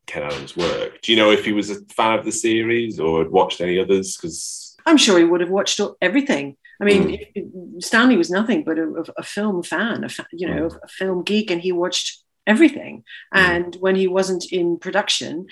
Ken 0.06 0.22
Adams' 0.22 0.56
work. 0.56 1.00
Do 1.02 1.12
you 1.12 1.18
know 1.18 1.30
if 1.30 1.44
he 1.44 1.52
was 1.52 1.70
a 1.70 1.84
fan 1.96 2.18
of 2.18 2.24
the 2.24 2.32
series 2.32 2.98
or 2.98 3.22
had 3.22 3.30
watched 3.30 3.60
any 3.60 3.78
others? 3.78 4.16
Because 4.16 4.76
I'm 4.86 4.96
sure 4.96 5.18
he 5.18 5.24
would 5.24 5.40
have 5.40 5.50
watched 5.50 5.80
everything. 6.00 6.56
I 6.80 6.84
mean, 6.84 7.02
Mm. 7.04 7.14
if- 7.20 7.28
if- 7.34 7.84
Stanley 7.84 8.16
was 8.16 8.30
nothing 8.30 8.64
but 8.64 8.78
a, 8.78 9.04
a 9.18 9.22
film 9.22 9.62
fan, 9.62 10.02
a 10.04 10.08
fa- 10.08 10.26
you 10.32 10.46
know, 10.48 10.66
a 10.82 10.88
film 10.88 11.22
geek, 11.24 11.50
and 11.50 11.60
he 11.60 11.72
watched 11.72 12.22
everything. 12.46 13.04
Mm. 13.34 13.38
And 13.40 13.74
when 13.80 13.96
he 13.96 14.06
wasn't 14.06 14.44
in 14.52 14.78
production 14.78 15.46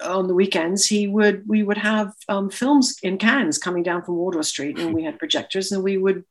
on 0.00 0.26
the 0.28 0.34
weekends, 0.34 0.86
he 0.86 1.06
would 1.08 1.42
we 1.48 1.62
would 1.62 1.78
have 1.78 2.12
um, 2.28 2.50
films 2.50 2.96
in 3.02 3.18
cans 3.18 3.58
coming 3.58 3.82
down 3.82 4.02
from 4.02 4.16
Wardour 4.16 4.42
Street, 4.44 4.78
and 4.78 4.94
we 4.94 5.04
had 5.04 5.18
projectors, 5.18 5.72
and 5.72 5.82
we 5.82 5.98
would, 5.98 6.24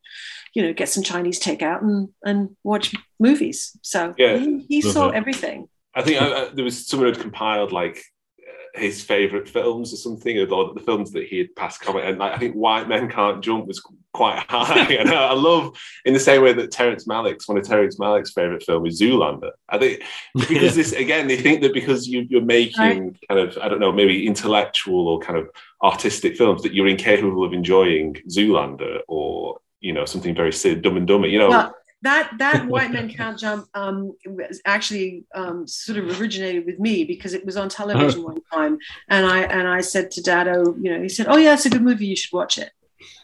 you 0.54 0.62
know, 0.62 0.72
get 0.72 0.88
some 0.88 1.02
Chinese 1.02 1.40
takeout 1.40 1.82
and 1.82 2.08
and 2.24 2.56
watch 2.64 2.94
movies. 3.20 3.76
So 3.82 4.14
Yeah. 4.18 4.38
he, 4.38 4.64
he 4.68 4.82
Love 4.82 4.92
saw 4.92 5.08
it. 5.10 5.14
everything. 5.16 5.68
I 5.94 6.02
think 6.02 6.20
I, 6.20 6.26
I- 6.44 6.50
there 6.54 6.64
was 6.64 6.86
someone 6.86 7.08
who'd 7.08 7.20
compiled 7.20 7.72
like 7.72 8.02
uh, 8.40 8.80
his 8.80 9.02
favorite 9.02 9.48
films 9.48 9.92
or 9.92 9.96
something, 9.96 10.38
or 10.38 10.46
the 10.74 10.82
films 10.84 11.12
that 11.12 11.24
he 11.24 11.38
had 11.38 11.54
passed 11.56 11.80
comment. 11.80 12.06
And 12.06 12.18
like, 12.18 12.32
I 12.34 12.38
think 12.38 12.54
White 12.54 12.88
Men 12.88 13.08
Can't 13.10 13.42
Jump 13.42 13.66
was 13.66 13.80
quite 14.16 14.38
high. 14.48 14.92
and 15.00 15.10
I, 15.10 15.28
I 15.28 15.32
love, 15.34 15.78
in 16.04 16.14
the 16.14 16.20
same 16.20 16.42
way 16.42 16.52
that 16.52 16.70
Terrence 16.70 17.06
Malick's 17.06 17.46
one 17.46 17.58
of 17.58 17.64
Terrence 17.64 17.98
Malick's 17.98 18.32
favorite 18.32 18.62
film 18.62 18.86
is 18.86 19.00
Zoolander. 19.00 19.52
I 19.68 19.78
think 19.78 20.02
because 20.34 20.74
this 20.74 20.92
again, 20.92 21.28
they 21.28 21.36
think 21.36 21.60
that 21.60 21.74
because 21.74 22.08
you, 22.08 22.26
you're 22.28 22.42
making 22.42 23.18
kind 23.28 23.40
of 23.40 23.56
I 23.58 23.68
don't 23.68 23.80
know 23.80 23.92
maybe 23.92 24.26
intellectual 24.26 25.08
or 25.08 25.20
kind 25.20 25.38
of 25.38 25.50
artistic 25.82 26.36
films 26.36 26.62
that 26.62 26.74
you're 26.74 26.88
incapable 26.88 27.44
of 27.44 27.52
enjoying 27.52 28.14
Zoolander 28.28 29.00
or 29.06 29.58
you 29.80 29.92
know 29.92 30.04
something 30.04 30.34
very 30.34 30.52
silly, 30.52 30.80
Dumb 30.80 30.96
and 30.96 31.06
Dumber. 31.06 31.28
You 31.28 31.38
know, 31.38 31.48
Well, 31.50 31.74
that 32.02 32.30
that 32.38 32.66
white 32.66 32.90
men 32.90 33.08
can't 33.08 33.38
jump 33.38 33.68
um, 33.74 34.12
was 34.26 34.60
actually 34.64 35.24
um, 35.34 35.66
sort 35.66 35.98
of 35.98 36.20
originated 36.20 36.64
with 36.64 36.78
me 36.78 37.04
because 37.04 37.34
it 37.34 37.44
was 37.44 37.56
on 37.56 37.68
television 37.68 38.22
one 38.22 38.38
time, 38.52 38.78
and 39.08 39.26
I 39.26 39.40
and 39.42 39.66
I 39.66 39.80
said 39.80 40.10
to 40.12 40.22
Dad, 40.22 40.48
"Oh, 40.48 40.76
you 40.80 40.92
know," 40.92 41.02
he 41.02 41.08
said, 41.08 41.26
"Oh 41.28 41.36
yeah, 41.36 41.54
it's 41.54 41.66
a 41.66 41.70
good 41.70 41.82
movie. 41.82 42.06
You 42.06 42.16
should 42.16 42.32
watch 42.32 42.58
it." 42.58 42.70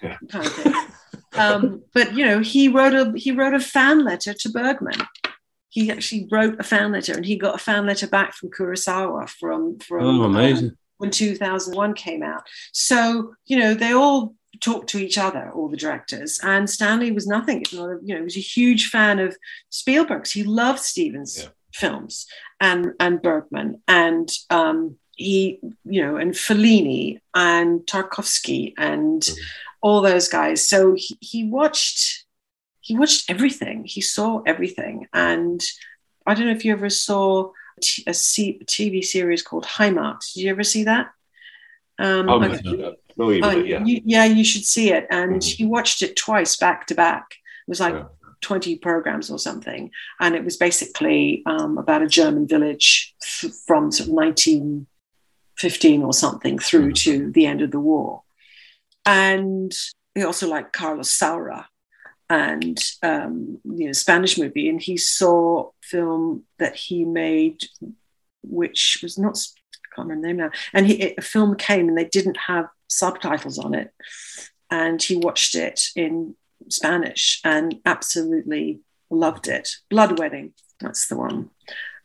Yeah. 0.02 0.16
Kind 0.28 0.46
of 0.46 0.52
thing. 0.52 0.74
um, 1.34 1.82
but 1.94 2.14
you 2.14 2.24
know, 2.24 2.40
he 2.40 2.68
wrote 2.68 2.94
a 2.94 3.12
he 3.16 3.32
wrote 3.32 3.54
a 3.54 3.60
fan 3.60 4.04
letter 4.04 4.34
to 4.34 4.48
Bergman. 4.50 5.00
He 5.68 5.90
actually 5.90 6.28
wrote 6.30 6.60
a 6.60 6.62
fan 6.62 6.92
letter, 6.92 7.14
and 7.14 7.24
he 7.24 7.36
got 7.36 7.54
a 7.54 7.58
fan 7.58 7.86
letter 7.86 8.06
back 8.06 8.34
from 8.34 8.50
Kurosawa 8.50 9.28
from 9.28 9.78
from 9.78 10.04
Oh, 10.04 10.22
amazing. 10.24 10.76
when 10.98 11.10
2001 11.10 11.94
came 11.94 12.22
out. 12.22 12.42
So, 12.72 13.34
you 13.46 13.58
know, 13.58 13.74
they 13.74 13.92
all 13.92 14.34
talked 14.60 14.88
to 14.90 14.98
each 14.98 15.18
other, 15.18 15.50
all 15.50 15.68
the 15.68 15.76
directors. 15.76 16.38
And 16.42 16.68
Stanley 16.68 17.10
was 17.10 17.26
nothing, 17.26 17.64
you 17.70 17.78
know, 18.02 18.16
he 18.16 18.22
was 18.22 18.36
a 18.36 18.40
huge 18.40 18.88
fan 18.88 19.18
of 19.18 19.36
Spielberg's. 19.70 20.32
He 20.32 20.44
loved 20.44 20.78
Stevens' 20.78 21.42
yeah. 21.42 21.48
films 21.72 22.26
and, 22.60 22.92
and 23.00 23.20
Bergman. 23.20 23.82
And 23.88 24.30
um, 24.50 24.96
he, 25.16 25.58
you 25.84 26.02
know, 26.02 26.16
and 26.16 26.32
Fellini 26.32 27.20
and 27.34 27.80
Tarkovsky 27.80 28.72
and 28.78 29.22
mm-hmm. 29.22 29.42
All 29.82 30.00
those 30.00 30.28
guys. 30.28 30.66
So 30.66 30.94
he, 30.94 31.18
he 31.20 31.44
watched, 31.44 32.24
he 32.80 32.96
watched 32.96 33.28
everything. 33.28 33.84
He 33.84 34.00
saw 34.00 34.42
everything. 34.46 35.08
And 35.12 35.62
I 36.26 36.34
don't 36.34 36.46
know 36.46 36.52
if 36.52 36.64
you 36.64 36.72
ever 36.72 36.88
saw 36.88 37.50
a 38.06 38.14
C- 38.14 38.60
TV 38.64 39.04
series 39.04 39.42
called 39.42 39.64
Heimat. 39.64 40.32
Did 40.32 40.44
you 40.44 40.50
ever 40.50 40.62
see 40.62 40.84
that? 40.84 41.10
Um, 41.98 42.28
oh, 42.28 42.42
okay. 42.42 42.60
no, 42.64 42.94
no, 43.16 43.50
yeah. 43.50 43.84
You, 43.84 44.00
yeah, 44.04 44.24
you 44.24 44.44
should 44.44 44.64
see 44.64 44.90
it. 44.92 45.06
And 45.10 45.34
mm-hmm. 45.36 45.56
he 45.56 45.66
watched 45.66 46.02
it 46.02 46.16
twice 46.16 46.56
back 46.56 46.86
to 46.86 46.94
back. 46.94 47.26
It 47.32 47.70
was 47.70 47.80
like 47.80 47.94
yeah. 47.94 48.04
20 48.40 48.76
programs 48.76 49.30
or 49.30 49.38
something. 49.38 49.90
And 50.20 50.34
it 50.34 50.44
was 50.44 50.56
basically 50.56 51.42
um, 51.46 51.78
about 51.78 52.02
a 52.02 52.08
German 52.08 52.46
village 52.46 53.14
f- 53.22 53.52
from 53.66 53.90
sort 53.90 54.08
of 54.08 54.14
1915 54.14 56.02
or 56.02 56.12
something 56.12 56.58
through 56.58 56.92
mm-hmm. 56.92 57.10
to 57.10 57.32
the 57.32 57.46
end 57.46 57.62
of 57.62 57.70
the 57.70 57.80
war. 57.80 58.22
And 59.04 59.72
he 60.14 60.22
also 60.22 60.48
liked 60.48 60.72
Carlos 60.72 61.16
Saura, 61.16 61.66
and 62.28 62.78
um, 63.02 63.58
you 63.64 63.86
know 63.86 63.92
Spanish 63.92 64.38
movie, 64.38 64.68
and 64.68 64.80
he 64.80 64.96
saw 64.96 65.70
film 65.82 66.44
that 66.58 66.76
he 66.76 67.04
made, 67.04 67.62
which 68.42 69.00
was 69.02 69.18
not 69.18 69.36
I 69.36 69.96
can't 69.96 70.08
remember 70.08 70.22
the 70.22 70.26
name 70.28 70.36
now. 70.38 70.50
And 70.72 70.86
he, 70.86 71.14
a 71.16 71.20
film 71.20 71.56
came 71.56 71.88
and 71.88 71.98
they 71.98 72.06
didn't 72.06 72.38
have 72.46 72.66
subtitles 72.88 73.58
on 73.58 73.74
it, 73.74 73.92
and 74.70 75.02
he 75.02 75.16
watched 75.16 75.54
it 75.54 75.82
in 75.96 76.34
Spanish 76.68 77.40
and 77.44 77.80
absolutely 77.84 78.80
loved 79.10 79.48
it. 79.48 79.68
Blood 79.90 80.18
Wedding, 80.18 80.54
that's 80.80 81.08
the 81.08 81.16
one, 81.16 81.50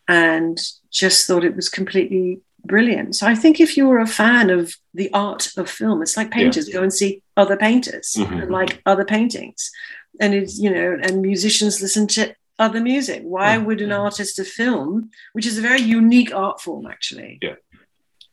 and 0.07 0.59
just 0.91 1.27
thought 1.27 1.45
it 1.45 1.55
was 1.55 1.69
completely 1.69 2.41
brilliant. 2.67 3.15
So 3.15 3.25
I 3.27 3.35
think 3.35 3.59
if 3.59 3.77
you're 3.77 3.99
a 3.99 4.07
fan 4.07 4.49
of 4.49 4.73
the 4.93 5.09
art 5.13 5.51
of 5.57 5.69
film, 5.69 6.01
it's 6.01 6.17
like 6.17 6.31
painters 6.31 6.67
yeah. 6.67 6.75
go 6.75 6.83
and 6.83 6.93
see 6.93 7.23
other 7.35 7.55
painters 7.55 8.15
mm-hmm. 8.17 8.51
like 8.51 8.81
other 8.85 9.05
paintings 9.05 9.71
and 10.19 10.33
it's 10.33 10.59
you 10.59 10.69
know 10.69 10.97
and 11.01 11.21
musicians 11.21 11.81
listen 11.81 12.07
to 12.07 12.35
other 12.59 12.81
music 12.81 13.21
why 13.23 13.57
would 13.57 13.81
an 13.81 13.91
artist 13.91 14.39
of 14.39 14.47
film 14.47 15.09
which 15.33 15.45
is 15.45 15.57
a 15.57 15.61
very 15.61 15.81
unique 15.81 16.33
art 16.33 16.59
form 16.59 16.87
actually 16.87 17.37
yeah 17.41 17.55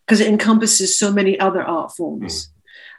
because 0.07 0.21
it 0.21 0.29
encompasses 0.29 0.99
so 0.99 1.13
many 1.13 1.39
other 1.39 1.63
art 1.63 1.93
forms 1.95 2.47
mm. 2.47 2.51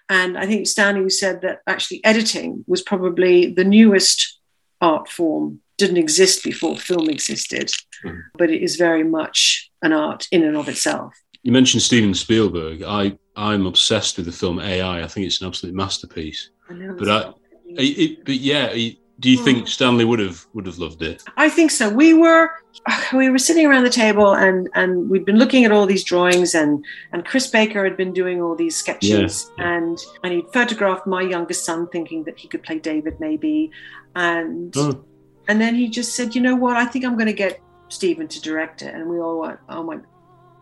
and 0.10 0.38
i 0.38 0.46
think 0.46 0.68
stanley 0.68 1.10
said 1.10 1.42
that 1.42 1.62
actually 1.66 2.04
editing 2.06 2.64
was 2.68 2.82
probably 2.82 3.52
the 3.52 3.64
newest 3.64 4.40
art 4.82 5.10
form 5.10 5.60
didn't 5.78 5.98
exist 5.98 6.44
before 6.44 6.78
film 6.78 7.10
existed 7.10 7.72
mm. 8.04 8.22
but 8.38 8.52
it 8.52 8.62
is 8.62 8.76
very 8.76 9.04
much 9.04 9.72
an 9.82 9.92
art 9.92 10.28
in 10.32 10.44
and 10.44 10.56
of 10.56 10.70
itself 10.70 11.16
you 11.46 11.52
mentioned 11.52 11.82
steven 11.82 12.14
spielberg 12.14 12.84
i 12.84 13.18
i'm 13.38 13.66
obsessed 13.66 14.18
with 14.18 14.26
the 14.26 14.32
film 14.32 14.60
ai 14.60 15.02
i 15.02 15.08
think 15.08 15.26
it's 15.26 15.39
an 15.41 15.48
absolute 15.48 15.74
masterpiece 15.74 16.50
I 16.70 16.74
know, 16.74 16.96
but 16.98 17.10
I, 17.10 17.34
it, 17.78 18.26
but 18.26 18.36
yeah, 18.36 18.74
do 19.20 19.30
you 19.30 19.38
think 19.38 19.60
hmm. 19.60 19.66
Stanley 19.66 20.06
would 20.06 20.20
have 20.20 20.46
would 20.54 20.66
have 20.66 20.78
loved 20.78 21.02
it? 21.02 21.24
I 21.38 21.50
think 21.50 21.72
so. 21.72 21.89
We 21.89 22.14
were 22.14 22.52
we 23.14 23.30
were 23.30 23.38
sitting 23.38 23.66
around 23.66 23.84
the 23.84 23.89
table 23.89 24.36
and 24.36 24.70
and 24.76 25.10
we'd 25.10 25.26
been 25.26 25.38
looking 25.38 25.66
at 25.66 25.72
all 25.72 25.86
these 25.86 26.04
drawings 26.04 26.56
and 26.56 26.84
and 27.12 27.26
Chris 27.26 27.48
Baker 27.48 27.84
had 27.84 27.98
been 27.98 28.14
doing 28.14 28.41
all 28.41 28.56
these 28.56 28.76
sketches 28.76 29.52
yeah. 29.58 29.76
and 29.76 29.98
and 30.24 30.34
he 30.34 30.43
photographed 30.54 31.08
my 31.08 31.22
youngest 31.22 31.66
son 31.66 31.88
thinking 31.89 32.24
that 32.24 32.38
he 32.38 32.48
could 32.48 32.64
play 32.64 32.80
David 32.80 33.20
maybe 33.20 33.72
and 34.16 34.76
oh. 34.78 35.04
and 35.48 35.62
then 35.62 35.76
he 35.76 35.88
just 35.88 36.16
said, 36.16 36.36
you 36.36 36.41
know 36.41 36.56
what, 36.56 36.76
I 36.76 36.86
think 36.86 37.06
I'm 37.06 37.16
going 37.16 37.28
to 37.28 37.34
get 37.34 37.62
Steven 37.89 38.28
to 38.28 38.41
direct 38.41 38.82
it 38.82 38.93
and 38.93 39.08
we 39.10 39.20
all 39.20 39.39
went, 39.41 39.60
oh 39.70 39.84
my, 39.84 40.00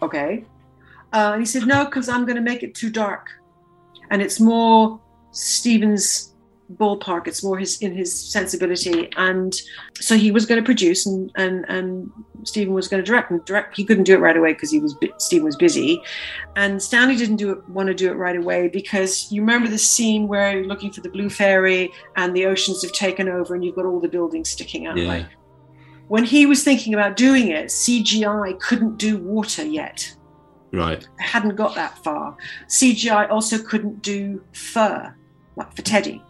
okay. 0.01 0.45
Uh, 1.13 1.31
and 1.33 1.41
he 1.41 1.45
said 1.45 1.65
no 1.67 1.85
because 1.85 2.09
I'm 2.09 2.25
going 2.25 2.35
to 2.35 2.41
make 2.41 2.63
it 2.63 2.73
too 2.75 2.89
dark 2.89 3.29
and 4.13 4.21
it's 4.21 4.39
more 4.39 5.01
Steven's 5.31 6.33
ballpark. 6.73 7.27
It's 7.27 7.43
more 7.43 7.57
his 7.57 7.81
in 7.81 7.95
his 7.95 8.13
sensibility, 8.13 9.09
and 9.17 9.53
so 9.95 10.15
he 10.15 10.31
was 10.31 10.45
going 10.45 10.61
to 10.61 10.65
produce, 10.65 11.07
and 11.07 11.31
and 11.35 11.65
and 11.67 12.11
Steven 12.43 12.75
was 12.75 12.87
going 12.87 13.03
to 13.03 13.05
direct. 13.05 13.31
And 13.31 13.43
direct, 13.45 13.75
he 13.75 13.83
couldn't 13.83 14.03
do 14.03 14.13
it 14.13 14.19
right 14.19 14.37
away 14.37 14.53
because 14.53 14.69
he 14.69 14.79
was 14.79 14.95
Steven 15.17 15.45
was 15.45 15.55
busy, 15.55 16.01
and 16.55 16.81
Stanley 16.81 17.15
didn't 17.15 17.37
do 17.37 17.51
it 17.51 17.67
want 17.69 17.87
to 17.87 17.95
do 17.95 18.11
it 18.11 18.15
right 18.15 18.35
away 18.35 18.67
because 18.67 19.31
you 19.31 19.41
remember 19.41 19.67
the 19.67 19.79
scene 19.79 20.27
where 20.27 20.57
you're 20.57 20.67
looking 20.67 20.91
for 20.91 21.01
the 21.01 21.09
blue 21.09 21.29
fairy 21.29 21.91
and 22.15 22.35
the 22.35 22.45
oceans 22.45 22.83
have 22.83 22.91
taken 22.91 23.27
over, 23.27 23.55
and 23.55 23.65
you've 23.65 23.75
got 23.75 23.85
all 23.85 23.99
the 23.99 24.07
buildings 24.07 24.49
sticking 24.49 24.85
out. 24.85 24.95
Yeah. 24.95 25.07
Like 25.07 25.27
when 26.07 26.23
he 26.23 26.45
was 26.45 26.63
thinking 26.63 26.93
about 26.93 27.15
doing 27.15 27.47
it, 27.47 27.67
CGI 27.67 28.59
couldn't 28.59 28.97
do 28.97 29.17
water 29.17 29.65
yet. 29.65 30.15
Right. 30.73 31.07
I 31.19 31.23
hadn't 31.23 31.55
got 31.55 31.75
that 31.75 32.03
far. 32.03 32.35
CGI 32.67 33.29
also 33.29 33.59
couldn't 33.59 34.01
do 34.01 34.43
fur, 34.53 35.13
like 35.55 35.73
for 35.75 35.83
Teddy. 35.83 36.21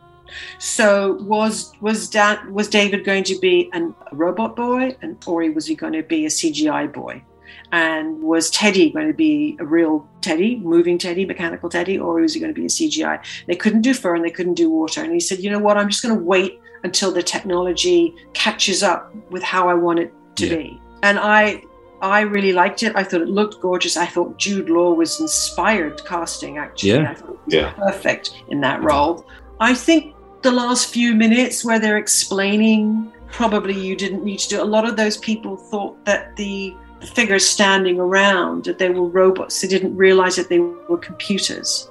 So 0.60 1.14
was 1.22 1.72
was 1.80 2.10
Dan, 2.10 2.54
was 2.54 2.68
David 2.68 3.06
going 3.06 3.24
to 3.26 3.40
be 3.40 3.70
an, 3.72 3.96
a 4.12 4.16
robot 4.16 4.56
boy, 4.56 4.98
and 5.02 5.24
or 5.26 5.50
was 5.52 5.66
he 5.66 5.76
going 5.76 5.94
to 5.94 6.04
be 6.04 6.26
a 6.26 6.30
CGI 6.30 6.92
boy? 6.92 7.24
And 7.72 8.22
was 8.22 8.50
Teddy 8.52 8.92
going 8.92 9.08
to 9.08 9.14
be 9.14 9.58
a 9.60 9.66
real 9.66 10.08
Teddy, 10.22 10.58
moving 10.58 10.98
Teddy, 10.98 11.26
mechanical 11.26 11.70
Teddy, 11.70 11.98
or 11.98 12.16
was 12.16 12.34
he 12.34 12.40
going 12.40 12.54
to 12.54 12.60
be 12.60 12.66
a 12.66 12.70
CGI? 12.70 13.24
They 13.48 13.56
couldn't 13.56 13.82
do 13.82 13.94
fur 13.94 14.14
and 14.14 14.24
they 14.24 14.30
couldn't 14.30 14.56
do 14.56 14.70
water. 14.70 15.02
And 15.04 15.12
he 15.14 15.20
said, 15.20 15.40
you 15.40 15.50
know 15.50 15.60
what? 15.60 15.78
I'm 15.78 15.90
just 15.90 16.04
going 16.04 16.16
to 16.16 16.24
wait 16.24 16.60
until 16.84 17.12
the 17.12 17.24
technology 17.24 18.14
catches 18.34 18.84
up 18.84 19.14
with 19.32 19.42
how 19.42 19.70
I 19.70 19.74
want 19.74 20.00
it 20.00 20.14
to 20.36 20.48
yeah. 20.48 20.56
be. 20.56 20.82
And 21.02 21.18
I 21.18 21.64
I 22.04 22.20
really 22.20 22.52
liked 22.52 22.84
it. 22.84 22.94
I 22.96 23.04
thought 23.04 23.22
it 23.22 23.30
looked 23.30 23.62
gorgeous. 23.62 23.96
I 23.96 24.06
thought 24.06 24.38
Jude 24.38 24.70
Law 24.70 24.94
was 24.94 25.22
inspired 25.22 26.04
casting, 26.06 26.58
actually. 26.58 26.90
Yeah. 26.90 27.12
I 27.12 27.14
thought 27.14 27.30
it 27.30 27.46
was 27.46 27.54
yeah. 27.54 27.72
perfect 27.72 28.44
in 28.50 28.60
that 28.60 28.84
role. 28.84 29.26
I 29.62 29.74
think 29.74 30.14
the 30.42 30.52
last 30.52 30.94
few 30.94 31.16
minutes 31.16 31.64
where 31.64 31.80
they're 31.80 31.98
explaining 31.98 33.14
probably 33.28 33.74
you 33.74 33.96
didn't 33.96 34.24
need 34.24 34.38
to 34.40 34.50
do 34.50 34.62
a 34.62 34.64
lot 34.64 34.86
of 34.86 34.98
those 34.98 35.16
people 35.18 35.56
thought 35.56 36.04
that 36.04 36.36
the 36.36 36.76
figures 37.16 37.48
standing 37.48 38.00
around 38.00 38.66
that 38.66 38.78
they 38.78 38.90
were 38.90 39.08
robots 39.08 39.60
they 39.62 39.68
didn't 39.68 39.96
realize 39.96 40.36
that 40.36 40.50
they 40.50 40.60
were 40.60 40.98
computers 40.98 41.90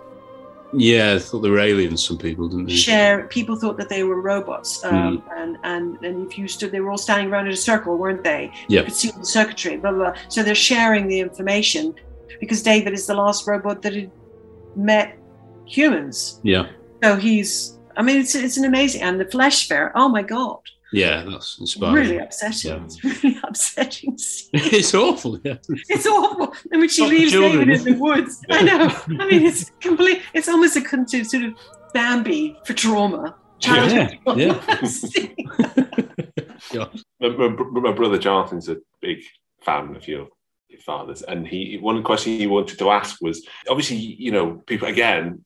yeah 0.73 1.15
i 1.15 1.19
thought 1.19 1.41
they 1.41 1.51
were 1.51 1.59
aliens 1.59 2.05
some 2.05 2.19
people 2.19 2.49
didn't 2.49 2.67
they 2.67 2.75
share 2.75 3.27
people 3.29 3.57
thought 3.57 3.77
that 3.77 3.89
they 3.89 4.05
were 4.05 4.21
robots 4.21 4.85
um, 4.85 5.19
mm. 5.19 5.37
and 5.37 5.59
and 5.65 6.03
and 6.05 6.31
if 6.31 6.39
you 6.39 6.49
stood 6.49 6.73
they 6.73 6.81
were 6.81 6.91
all 6.91 6.99
standing 6.99 7.31
around 7.31 7.47
in 7.47 7.53
a 7.53 7.57
circle 7.57 7.97
weren't 7.97 8.25
they 8.25 8.51
yeah. 8.69 8.81
you 8.81 8.87
could 8.87 8.95
see 8.95 9.11
the 9.11 9.25
circuitry 9.25 9.77
blah, 9.77 9.91
blah 9.93 10.11
blah 10.13 10.21
so 10.29 10.43
they're 10.43 10.55
sharing 10.55 11.09
the 11.09 11.21
information 11.21 11.95
because 12.41 12.63
david 12.63 12.93
is 12.93 13.07
the 13.07 13.15
last 13.15 13.47
robot 13.47 13.83
that 13.83 13.95
had 13.95 14.11
met 14.77 15.19
humans 15.67 16.41
yeah 16.43 16.67
so 17.03 17.17
he's 17.17 17.79
I 17.97 18.03
mean, 18.03 18.19
it's 18.19 18.35
it's 18.35 18.57
an 18.57 18.65
amazing 18.65 19.03
and 19.03 19.21
the 19.21 19.27
flesh 19.27 19.69
fair. 19.69 19.93
Oh 19.95 20.09
my 20.09 20.23
god! 20.23 20.61
Yeah, 20.93 21.25
that's 21.29 21.59
inspiring. 21.59 21.95
Really 21.95 22.19
upsetting. 22.19 22.71
Yeah. 22.71 22.85
It's 22.85 23.05
really 23.25 23.39
upsetting. 23.43 24.17
it's 24.53 24.95
awful. 24.95 25.41
Yeah, 25.43 25.57
it's 25.89 26.07
awful. 26.07 26.55
And 26.71 26.81
when 26.81 26.89
she 26.89 27.07
leaves 27.07 27.33
David 27.33 27.71
in 27.71 27.85
the 27.85 27.93
woods, 27.93 28.45
I 28.51 28.63
know. 28.69 28.95
I 29.21 29.27
mean, 29.27 29.47
it's 29.47 29.71
complete. 29.81 30.23
It's 30.35 30.49
almost 30.49 30.77
a 30.77 31.25
sort 31.25 31.45
of 31.45 31.55
Bambi 31.95 32.59
for 32.65 32.75
trauma. 32.75 33.37
Yeah, 33.61 34.11
yeah. 34.35 34.59
yeah. 36.73 36.87
My, 37.21 37.29
my, 37.29 37.49
my, 37.49 37.93
brother 37.93 38.19
Jonathan's 38.19 38.69
a 38.69 38.79
big 39.01 39.23
fan 39.61 39.95
of 39.95 40.09
your 40.09 40.29
your 40.69 40.81
father's, 40.81 41.23
and 41.23 41.47
he 41.47 41.79
one 41.81 42.03
question 42.03 42.39
he 42.39 42.47
wanted 42.49 42.79
to 42.79 42.91
ask 42.91 43.21
was 43.21 43.47
obviously 43.69 43.97
you 43.97 44.33
know 44.33 44.63
people 44.67 44.89
again 44.89 45.45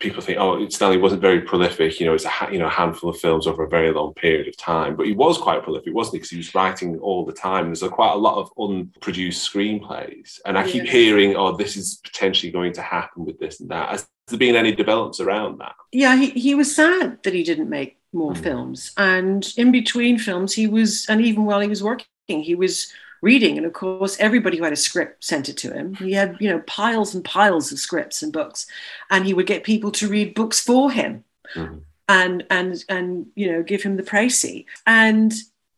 people 0.00 0.22
think, 0.22 0.38
oh, 0.40 0.66
Stanley 0.70 0.96
wasn't 0.96 1.20
very 1.20 1.42
prolific. 1.42 2.00
You 2.00 2.06
know, 2.06 2.14
it's 2.14 2.24
a 2.24 2.48
you 2.50 2.58
know 2.58 2.66
a 2.66 2.70
handful 2.70 3.10
of 3.10 3.18
films 3.18 3.46
over 3.46 3.62
a 3.62 3.68
very 3.68 3.92
long 3.92 4.14
period 4.14 4.48
of 4.48 4.56
time, 4.56 4.96
but 4.96 5.06
he 5.06 5.12
was 5.12 5.38
quite 5.38 5.62
prolific, 5.62 5.94
wasn't 5.94 6.14
he? 6.14 6.18
Because 6.18 6.30
he 6.30 6.36
was 6.38 6.54
writing 6.54 6.98
all 6.98 7.24
the 7.24 7.32
time. 7.32 7.66
There's 7.66 7.82
a, 7.82 7.88
quite 7.88 8.12
a 8.12 8.16
lot 8.16 8.38
of 8.38 8.50
unproduced 8.58 9.52
screenplays, 9.52 10.40
and 10.44 10.58
I 10.58 10.68
keep 10.68 10.84
hearing, 10.84 11.36
oh, 11.36 11.56
this 11.56 11.76
is 11.76 12.00
potentially 12.02 12.50
going 12.50 12.72
to 12.72 12.82
happen 12.82 13.24
with 13.24 13.38
this 13.38 13.60
and 13.60 13.70
that. 13.70 13.90
Has 13.90 14.08
there 14.26 14.38
been 14.38 14.56
any 14.56 14.72
developments 14.72 15.20
around 15.20 15.58
that? 15.58 15.74
Yeah, 15.92 16.16
he, 16.16 16.30
he 16.30 16.54
was 16.54 16.74
sad 16.74 17.22
that 17.22 17.34
he 17.34 17.44
didn't 17.44 17.68
make 17.68 17.98
more 18.12 18.32
mm. 18.32 18.42
films, 18.42 18.92
and 18.96 19.52
in 19.56 19.70
between 19.70 20.18
films, 20.18 20.54
he 20.54 20.66
was, 20.66 21.06
and 21.08 21.20
even 21.20 21.44
while 21.44 21.60
he 21.60 21.68
was 21.68 21.82
working, 21.82 22.06
he 22.26 22.54
was 22.54 22.92
reading. 23.22 23.56
And 23.56 23.66
of 23.66 23.72
course, 23.72 24.16
everybody 24.18 24.56
who 24.56 24.64
had 24.64 24.72
a 24.72 24.76
script 24.76 25.24
sent 25.24 25.48
it 25.48 25.56
to 25.58 25.72
him. 25.72 25.94
He 25.94 26.12
had, 26.12 26.36
you 26.40 26.48
know, 26.48 26.60
piles 26.66 27.14
and 27.14 27.24
piles 27.24 27.72
of 27.72 27.78
scripts 27.78 28.22
and 28.22 28.32
books, 28.32 28.66
and 29.10 29.26
he 29.26 29.34
would 29.34 29.46
get 29.46 29.64
people 29.64 29.90
to 29.92 30.08
read 30.08 30.34
books 30.34 30.60
for 30.60 30.90
him, 30.90 31.24
mm-hmm. 31.54 31.78
and 32.08 32.44
and 32.50 32.84
and 32.88 33.26
you 33.34 33.50
know, 33.52 33.62
give 33.62 33.82
him 33.82 33.96
the 33.96 34.02
précis. 34.02 34.64
And 34.86 35.32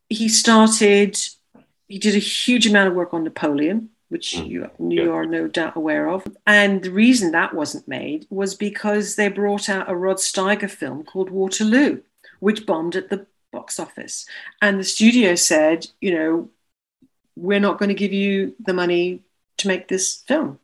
he 0.08 0.28
started. 0.28 1.18
He 1.88 1.98
did 1.98 2.14
a 2.14 2.18
huge 2.18 2.66
amount 2.66 2.88
of 2.88 2.94
work 2.94 3.12
on 3.12 3.24
Napoleon, 3.24 3.90
which 4.08 4.34
Mm. 4.36 4.48
you, 4.48 4.70
you 4.88 5.04
Yeah. 5.04 5.10
are 5.10 5.26
no 5.26 5.46
doubt 5.46 5.76
aware 5.76 6.08
of. 6.08 6.26
And 6.46 6.82
the 6.82 6.90
reason 6.90 7.32
that 7.32 7.54
wasn't 7.54 7.86
made 7.86 8.26
was 8.30 8.54
because 8.54 9.16
they 9.16 9.28
brought 9.28 9.68
out 9.68 9.90
a 9.90 9.96
Rod 9.96 10.16
Steiger 10.16 10.70
film 10.70 11.02
called 11.02 11.28
Waterloo, 11.28 12.00
which 12.40 12.64
bombed 12.64 12.96
at 12.96 13.10
the 13.10 13.26
box 13.50 13.78
office. 13.78 14.24
And 14.62 14.78
the 14.80 14.84
studio 14.84 15.34
said, 15.34 15.88
you 16.00 16.14
know, 16.14 16.50
we're 17.36 17.60
not 17.60 17.78
going 17.78 17.88
to 17.88 17.94
give 17.94 18.12
you 18.12 18.54
the 18.60 18.74
money 18.74 19.20
to 19.58 19.68
make 19.68 19.88
this 19.88 20.16
film. 20.26 20.58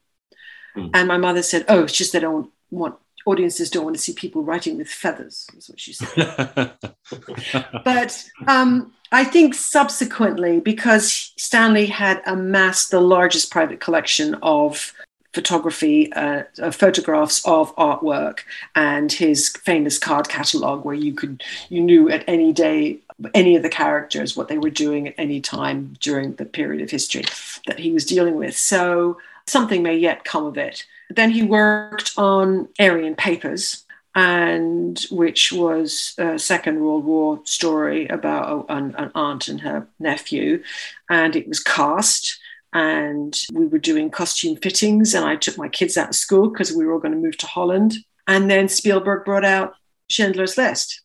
Mm. 0.76 0.90
And 0.94 1.08
my 1.08 1.16
mother 1.16 1.42
said, 1.42 1.64
oh, 1.68 1.84
it's 1.84 1.92
just 1.92 2.12
they 2.12 2.20
don't 2.20 2.50
want 2.70 2.96
audiences 3.28 3.68
don't 3.68 3.84
want 3.84 3.94
to 3.94 4.00
see 4.00 4.14
people 4.14 4.42
writing 4.42 4.78
with 4.78 4.88
feathers. 4.88 5.46
That's 5.52 5.68
what 5.68 5.78
she 5.78 5.92
said 5.92 6.06
but 7.84 8.24
um, 8.46 8.92
I 9.12 9.24
think 9.24 9.54
subsequently, 9.54 10.60
because 10.60 11.32
Stanley 11.36 11.86
had 11.86 12.22
amassed 12.26 12.90
the 12.90 13.00
largest 13.00 13.50
private 13.50 13.80
collection 13.80 14.34
of 14.36 14.94
photography, 15.34 16.10
uh, 16.14 16.44
uh, 16.60 16.70
photographs 16.70 17.46
of 17.46 17.74
artwork, 17.76 18.40
and 18.74 19.12
his 19.12 19.48
famous 19.48 19.98
card 19.98 20.28
catalog, 20.28 20.84
where 20.84 20.94
you 20.94 21.12
could 21.12 21.42
you 21.68 21.80
knew 21.80 22.08
at 22.08 22.24
any 22.26 22.52
day 22.52 22.98
any 23.34 23.56
of 23.56 23.62
the 23.62 23.68
characters 23.68 24.36
what 24.36 24.48
they 24.48 24.58
were 24.58 24.70
doing 24.70 25.08
at 25.08 25.14
any 25.18 25.40
time 25.40 25.96
during 26.00 26.34
the 26.34 26.44
period 26.44 26.82
of 26.82 26.90
history 26.90 27.24
that 27.66 27.78
he 27.78 27.92
was 27.92 28.04
dealing 28.04 28.36
with. 28.36 28.56
So 28.56 29.18
something 29.46 29.82
may 29.82 29.96
yet 29.96 30.24
come 30.24 30.46
of 30.46 30.56
it. 30.56 30.84
Then 31.10 31.30
he 31.30 31.42
worked 31.42 32.12
on 32.16 32.68
Aryan 32.78 33.16
Papers, 33.16 33.84
and 34.14 34.98
which 35.10 35.52
was 35.52 36.14
a 36.18 36.38
Second 36.38 36.80
World 36.80 37.04
War 37.04 37.40
story 37.44 38.06
about 38.08 38.66
an, 38.68 38.94
an 38.96 39.10
aunt 39.14 39.48
and 39.48 39.60
her 39.60 39.86
nephew, 39.98 40.62
and 41.08 41.34
it 41.34 41.48
was 41.48 41.60
cast. 41.60 42.38
And 42.74 43.34
we 43.52 43.66
were 43.66 43.78
doing 43.78 44.10
costume 44.10 44.56
fittings, 44.56 45.14
and 45.14 45.24
I 45.24 45.36
took 45.36 45.56
my 45.56 45.68
kids 45.68 45.96
out 45.96 46.10
of 46.10 46.14
school 46.14 46.50
because 46.50 46.72
we 46.72 46.84
were 46.84 46.92
all 46.92 46.98
going 46.98 47.14
to 47.14 47.18
move 47.18 47.38
to 47.38 47.46
Holland. 47.46 47.94
And 48.26 48.50
then 48.50 48.68
Spielberg 48.68 49.24
brought 49.24 49.44
out 49.44 49.74
Schindler's 50.10 50.58
List, 50.58 51.00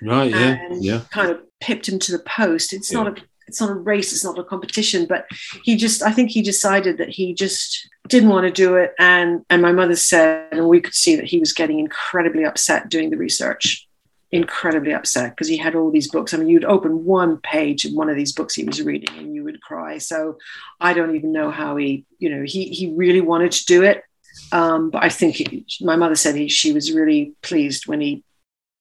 right, 0.00 0.30
yeah, 0.30 0.68
yeah. 0.80 1.00
kind 1.10 1.30
of 1.30 1.40
pipped 1.62 1.88
him 1.88 1.98
to 2.00 2.12
the 2.12 2.18
post. 2.18 2.72
It's 2.72 2.92
Yeah. 2.92 3.02
not 3.04 3.18
a 3.18 3.22
it's 3.48 3.60
not 3.60 3.70
a 3.70 3.74
race, 3.74 4.12
it's 4.12 4.24
not 4.24 4.38
a 4.38 4.44
competition, 4.44 5.04
but 5.06 5.26
he 5.64 5.76
just 5.76 6.02
I 6.02 6.12
think 6.12 6.30
he 6.30 6.42
decided 6.42 6.96
that 6.98 7.10
he 7.10 7.34
just 7.34 7.88
didn't 8.08 8.30
want 8.30 8.46
to 8.46 8.52
do 8.64 8.76
it. 8.76 8.92
And 8.98 9.44
and 9.50 9.60
my 9.62 9.72
mother 9.72 9.96
said, 9.96 10.48
and 10.52 10.68
we 10.68 10.80
could 10.80 10.94
see 10.94 11.16
that 11.16 11.26
he 11.32 11.38
was 11.38 11.52
getting 11.52 11.78
incredibly 11.78 12.44
upset 12.44 12.88
doing 12.88 13.10
the 13.10 13.16
research. 13.16 13.86
Incredibly 14.30 14.94
upset 14.94 15.32
because 15.32 15.48
he 15.48 15.58
had 15.58 15.74
all 15.74 15.90
these 15.90 16.10
books. 16.10 16.32
I 16.32 16.38
mean, 16.38 16.48
you'd 16.48 16.64
open 16.64 17.04
one 17.04 17.36
page 17.38 17.84
in 17.84 17.94
one 17.94 18.08
of 18.08 18.16
these 18.16 18.32
books 18.32 18.54
he 18.54 18.64
was 18.64 18.80
reading 18.80 19.14
and 19.18 19.34
you 19.34 19.44
would 19.44 19.60
cry. 19.60 19.98
So 19.98 20.38
I 20.80 20.94
don't 20.94 21.14
even 21.14 21.32
know 21.32 21.50
how 21.50 21.76
he, 21.76 22.06
you 22.18 22.30
know, 22.30 22.42
he 22.42 22.68
he 22.78 22.94
really 22.94 23.20
wanted 23.20 23.52
to 23.52 23.66
do 23.66 23.82
it. 23.82 24.02
Um, 24.50 24.88
but 24.90 25.04
I 25.04 25.10
think 25.10 25.36
he, 25.36 25.66
my 25.82 25.96
mother 25.96 26.16
said 26.16 26.34
he, 26.34 26.48
she 26.48 26.72
was 26.72 26.92
really 26.92 27.34
pleased 27.42 27.86
when 27.86 28.00
he 28.00 28.24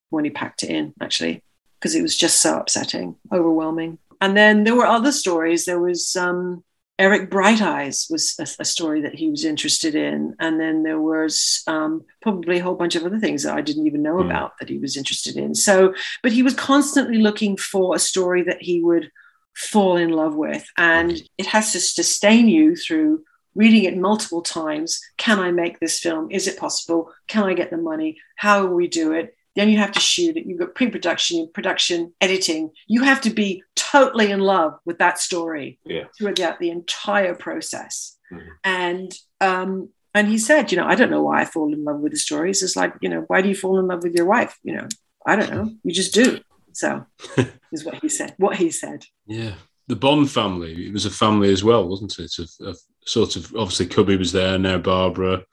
when 0.10 0.24
he 0.24 0.32
packed 0.32 0.64
it 0.64 0.70
in 0.70 0.94
actually 1.02 1.44
because 1.82 1.96
it 1.96 2.04
was 2.04 2.16
just 2.16 2.42
so 2.42 2.60
upsetting, 2.60 3.16
overwhelming. 3.34 3.98
And 4.22 4.38
then 4.38 4.64
there 4.64 4.76
were 4.76 4.86
other 4.86 5.12
stories. 5.12 5.66
There 5.66 5.80
was 5.80 6.16
um, 6.16 6.64
Eric 7.00 7.32
Bright 7.32 7.60
Eyes 7.60 8.06
was 8.08 8.36
a, 8.40 8.46
a 8.62 8.66
story 8.66 9.02
that 9.02 9.16
he 9.16 9.32
was 9.32 9.44
interested 9.44 9.96
in, 9.96 10.36
and 10.40 10.60
then 10.60 10.84
there 10.84 11.02
was 11.02 11.64
um, 11.66 12.04
probably 12.22 12.60
a 12.60 12.64
whole 12.64 12.76
bunch 12.76 12.96
of 12.96 13.04
other 13.04 13.18
things 13.20 13.42
that 13.42 13.58
I 13.58 13.62
didn't 13.62 13.88
even 13.88 14.04
know 14.04 14.18
Mm. 14.18 14.28
about 14.28 14.52
that 14.60 14.70
he 14.70 14.78
was 14.78 14.96
interested 14.96 15.38
in. 15.38 15.56
So, 15.56 15.96
but 16.22 16.32
he 16.32 16.44
was 16.44 16.54
constantly 16.54 17.18
looking 17.18 17.58
for 17.58 17.96
a 17.96 18.00
story 18.00 18.44
that 18.44 18.62
he 18.62 18.84
would 18.84 19.10
fall 19.56 19.98
in 19.98 20.12
love 20.12 20.36
with, 20.36 20.64
and 20.78 21.20
it 21.40 21.48
has 21.48 21.72
to 21.72 21.80
sustain 21.80 22.48
you 22.48 22.76
through 22.76 23.24
reading 23.56 23.84
it 23.86 23.98
multiple 23.98 24.44
times. 24.44 25.02
Can 25.18 25.40
I 25.40 25.52
make 25.52 25.80
this 25.80 26.00
film? 26.00 26.30
Is 26.30 26.48
it 26.48 26.60
possible? 26.60 27.12
Can 27.28 27.44
I 27.44 27.56
get 27.56 27.72
the 27.72 27.78
money? 27.78 28.18
How 28.36 28.68
will 28.68 28.76
we 28.76 28.88
do 28.88 29.12
it? 29.14 29.36
Then 29.56 29.70
you 29.70 29.78
have 29.80 29.91
to 29.91 29.99
shoot 29.99 30.38
it. 30.38 30.45
You've 30.45 30.60
got 30.60 30.76
pre-production, 30.76 31.49
production, 31.54 32.14
editing. 32.22 32.72
You 32.88 33.04
have 33.04 33.20
to 33.22 33.30
be 33.30 33.64
totally 33.76 34.32
in 34.32 34.39
love 34.39 34.76
with 34.86 34.97
that 34.99 35.20
story 35.20 35.80
Yeah. 35.86 36.06
throughout 36.18 36.60
the 36.60 36.70
entire 36.70 37.36
process. 37.36 38.18
Mhm. 38.32 38.47
And 38.64 39.12
um, 39.41 39.89
and 40.14 40.28
he 40.28 40.38
said, 40.38 40.72
you 40.72 40.78
know, 40.78 40.86
I 40.86 40.95
don't 40.95 41.10
know 41.10 41.24
why 41.24 41.41
I 41.41 41.45
fall 41.45 41.74
in 41.74 41.84
love 41.84 41.99
with 41.99 42.12
the 42.14 42.18
stories. 42.20 42.62
It's 42.64 42.76
like, 42.76 42.93
you 43.02 43.10
know, 43.10 43.22
why 43.28 43.41
do 43.41 43.49
you 43.49 43.56
fall 43.56 43.80
in 43.80 43.88
love 43.88 44.04
with 44.04 44.14
your 44.16 44.26
wife? 44.26 44.58
You 44.64 44.76
know, 44.76 44.88
I 45.26 45.36
don't 45.36 45.52
know. 45.52 45.72
You 45.84 45.93
just 45.93 46.14
do. 46.14 46.39
So 46.74 47.06
is 47.72 47.84
what 47.86 47.95
he 48.02 48.10
said. 48.10 48.34
What 48.38 48.58
he 48.58 48.72
said. 48.72 49.06
Yeah. 49.28 49.56
The 49.88 49.95
Bond 49.97 50.30
family, 50.32 50.88
it 50.88 50.93
was 50.93 51.06
a 51.06 51.12
family 51.12 51.52
as 51.52 51.64
well, 51.64 51.88
wasn't 51.88 52.18
it? 52.20 52.34
Of, 52.39 52.49
of 52.66 52.78
sort 53.06 53.36
of 53.36 53.54
obviously 53.56 53.88
Cubby 53.88 54.16
was 54.16 54.32
there, 54.32 54.58
now 54.58 54.78
Barbara, 54.78 55.43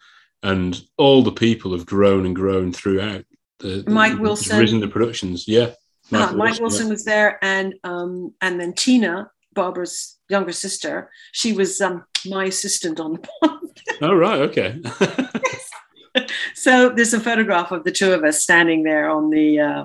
and 0.45 0.81
all 0.97 1.23
the 1.23 1.33
people 1.33 1.73
have 1.73 1.87
grown 1.87 2.25
and 2.27 2.37
grown 2.37 2.73
throughout. 2.73 3.25
The, 3.59 3.83
the- 3.83 3.91
Mike 3.91 4.13
it's 4.13 4.21
Wilson. 4.21 4.59
risen 4.59 4.81
the 4.81 4.89
productions. 4.89 5.47
Yeah. 5.49 5.73
Mike, 6.11 6.37
Mike 6.37 6.61
Wilson 6.61 6.89
was 6.89 7.05
there, 7.05 7.39
and 7.43 7.75
um, 7.85 8.33
and 8.41 8.59
then 8.59 8.73
Tina, 8.73 9.31
Barbara's 9.53 10.17
younger 10.31 10.53
sister, 10.53 11.11
she 11.33 11.53
was 11.53 11.81
um, 11.83 12.05
my 12.25 12.47
assistant 12.47 12.99
on 12.99 13.13
the 13.15 13.29
yeah. 13.43 13.55
Oh, 14.01 14.15
right. 14.15 14.41
Okay. 14.43 14.81
so 16.55 16.91
there's 16.91 17.15
a 17.15 17.21
photograph 17.21 17.73
of 17.73 17.85
the 17.85 17.93
two 17.93 18.13
of 18.13 18.25
us 18.25 18.43
standing 18.43 18.83
there 18.85 19.11
on 19.11 19.31
the 19.31 19.61
uh, 19.61 19.85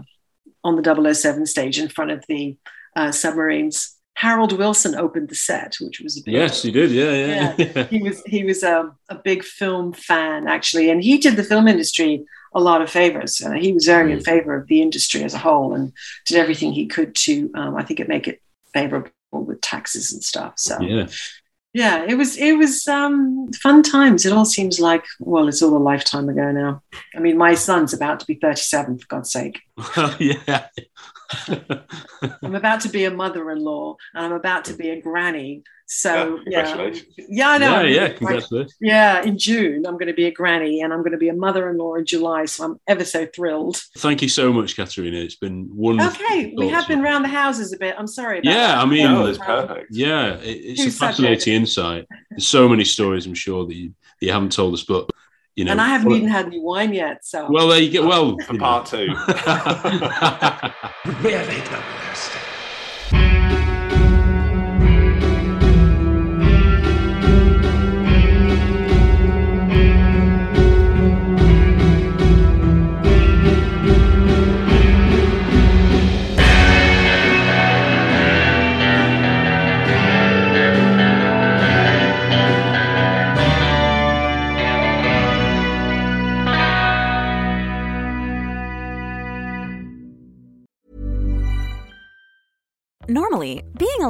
on 0.63 0.81
the 0.81 1.13
007 1.13 1.45
stage 1.45 1.79
in 1.79 1.89
front 1.89 2.11
of 2.11 2.23
the 2.27 2.55
uh, 2.95 3.11
submarines. 3.11 3.97
Harold 4.15 4.57
Wilson 4.57 4.95
opened 4.95 5.29
the 5.29 5.35
set, 5.35 5.75
which 5.81 5.99
was 5.99 6.17
a 6.17 6.23
big 6.23 6.35
yes, 6.35 6.61
he 6.61 6.71
did. 6.71 6.91
Yeah. 6.91 7.55
Yeah. 7.57 7.83
he 7.85 8.01
was 8.01 8.21
he 8.25 8.43
was 8.43 8.63
a, 8.63 8.91
a 9.09 9.15
big 9.15 9.43
film 9.43 9.93
fan 9.93 10.47
actually, 10.47 10.89
and 10.89 11.03
he 11.03 11.17
did 11.17 11.35
the 11.35 11.43
film 11.43 11.67
industry 11.67 12.23
a 12.55 12.59
lot 12.59 12.81
of 12.81 12.89
favors. 12.89 13.41
Uh, 13.41 13.51
he 13.51 13.73
was 13.73 13.85
very 13.85 14.11
in 14.11 14.19
Mm. 14.19 14.25
favor 14.25 14.55
of 14.55 14.67
the 14.67 14.81
industry 14.81 15.23
as 15.23 15.33
a 15.33 15.39
whole, 15.39 15.73
and 15.73 15.91
did 16.25 16.37
everything 16.37 16.73
he 16.73 16.85
could 16.85 17.15
to, 17.15 17.51
um, 17.55 17.75
I 17.75 17.83
think, 17.83 17.99
it 17.99 18.07
make 18.07 18.27
it 18.27 18.41
favorable 18.73 19.11
with 19.31 19.61
taxes 19.61 20.11
and 20.13 20.23
stuff. 20.23 20.53
So 20.57 20.79
yeah. 20.81 21.07
yeah, 21.73 22.05
it 22.07 22.15
was 22.15 22.37
it 22.37 22.57
was 22.57 22.87
um, 22.87 23.51
fun 23.53 23.81
times. 23.83 24.25
It 24.25 24.33
all 24.33 24.45
seems 24.45 24.79
like 24.79 25.03
well, 25.19 25.47
it's 25.47 25.61
all 25.61 25.75
a 25.75 25.79
lifetime 25.79 26.29
ago 26.29 26.51
now. 26.51 26.83
I 27.15 27.19
mean, 27.19 27.37
my 27.37 27.55
son's 27.55 27.93
about 27.93 28.19
to 28.19 28.25
be 28.25 28.35
thirty-seven. 28.35 28.99
For 28.99 29.07
God's 29.07 29.31
sake, 29.31 29.59
yeah. 30.19 30.67
I'm 32.43 32.55
about 32.55 32.81
to 32.81 32.89
be 32.89 33.05
a 33.05 33.11
mother-in-law, 33.11 33.95
and 34.13 34.25
I'm 34.25 34.33
about 34.33 34.65
to 34.65 34.73
be 34.73 34.89
a 34.89 35.01
granny. 35.01 35.63
So 35.85 36.39
yeah, 36.47 36.63
Congratulations. 36.65 37.15
yeah, 37.29 37.49
I 37.49 37.57
know. 37.57 37.81
yeah, 37.81 38.01
yeah. 38.07 38.09
Congratulations. 38.13 38.75
Yeah, 38.81 39.21
in 39.21 39.37
June, 39.37 39.85
I'm 39.85 39.93
going 39.93 40.07
to 40.07 40.13
be 40.13 40.25
a 40.25 40.31
granny 40.31 40.81
and 40.81 40.91
I'm 40.93 40.99
going 40.99 41.11
to 41.11 41.17
be 41.17 41.29
a 41.29 41.33
mother 41.33 41.69
in 41.69 41.77
law 41.77 41.95
in 41.95 42.05
July. 42.05 42.45
So 42.45 42.63
I'm 42.65 42.79
ever 42.87 43.03
so 43.05 43.25
thrilled. 43.25 43.77
Thank 43.97 44.21
you 44.21 44.29
so 44.29 44.51
much, 44.53 44.75
Katharina. 44.75 45.17
It's 45.17 45.35
been 45.35 45.69
wonderful. 45.71 46.25
Okay, 46.25 46.53
we 46.57 46.69
have 46.69 46.87
been 46.87 46.99
you. 46.99 47.05
round 47.05 47.23
the 47.25 47.29
houses 47.29 47.73
a 47.73 47.77
bit. 47.77 47.95
I'm 47.97 48.07
sorry 48.07 48.39
about 48.39 48.51
Yeah, 48.51 48.67
that. 48.67 48.77
I 48.79 48.85
mean, 48.85 49.03
No, 49.03 49.25
it's 49.27 49.37
perfect. 49.37 49.87
Yeah, 49.91 50.35
it, 50.37 50.49
it's 50.49 50.81
Two 50.81 50.87
a 50.87 50.91
fascinating 50.91 51.53
insight. 51.53 52.07
There's 52.31 52.47
so 52.47 52.67
many 52.69 52.85
stories 52.85 53.25
I'm 53.25 53.33
sure 53.35 53.65
that 53.67 53.75
you, 53.75 53.89
that 54.19 54.25
you 54.25 54.31
haven't 54.31 54.53
told 54.53 54.73
us, 54.73 54.83
but 54.83 55.09
you 55.55 55.65
know. 55.65 55.71
and 55.71 55.81
I 55.81 55.87
haven't 55.89 56.07
well, 56.07 56.17
even 56.17 56.29
had 56.29 56.47
any 56.47 56.59
wine 56.59 56.93
yet. 56.93 57.23
So 57.25 57.47
Well, 57.51 57.67
there 57.67 57.79
you 57.79 57.91
go. 57.91 58.07
Well, 58.07 58.37
For 58.39 58.53
you 58.53 58.59
know. 58.59 58.63
part 58.65 58.87
two. 58.87 59.13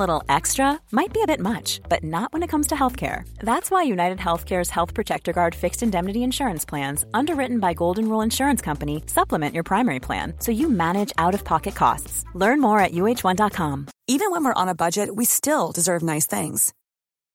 little 0.04 0.22
extra 0.28 0.68
might 0.92 1.14
be 1.14 1.22
a 1.24 1.28
bit 1.32 1.40
much, 1.40 1.80
but 1.88 2.04
not 2.04 2.34
when 2.34 2.44
it 2.44 2.52
comes 2.54 2.68
to 2.68 2.76
healthcare. 2.76 3.24
That's 3.40 3.72
why 3.72 3.84
United 3.84 4.18
Healthcare's 4.18 4.70
Health 4.70 4.94
Protector 4.94 5.32
Guard 5.32 5.56
fixed 5.56 5.82
indemnity 5.82 6.24
insurance 6.24 6.66
plans, 6.66 7.06
underwritten 7.14 7.60
by 7.60 7.74
Golden 7.74 8.10
Rule 8.10 8.26
Insurance 8.28 8.62
Company, 8.62 9.04
supplement 9.06 9.56
your 9.56 9.64
primary 9.64 10.02
plan 10.02 10.34
so 10.40 10.52
you 10.52 10.68
manage 10.70 11.14
out 11.18 11.34
of 11.34 11.46
pocket 11.46 11.76
costs. 11.76 12.26
Learn 12.34 12.60
more 12.60 12.80
at 12.80 12.92
uhone.com. 12.92 13.88
Even 14.08 14.32
when 14.32 14.44
we're 14.44 14.62
on 14.62 14.68
a 14.68 14.76
budget, 14.76 15.16
we 15.16 15.24
still 15.26 15.72
deserve 15.72 16.04
nice 16.04 16.28
things. 16.28 16.74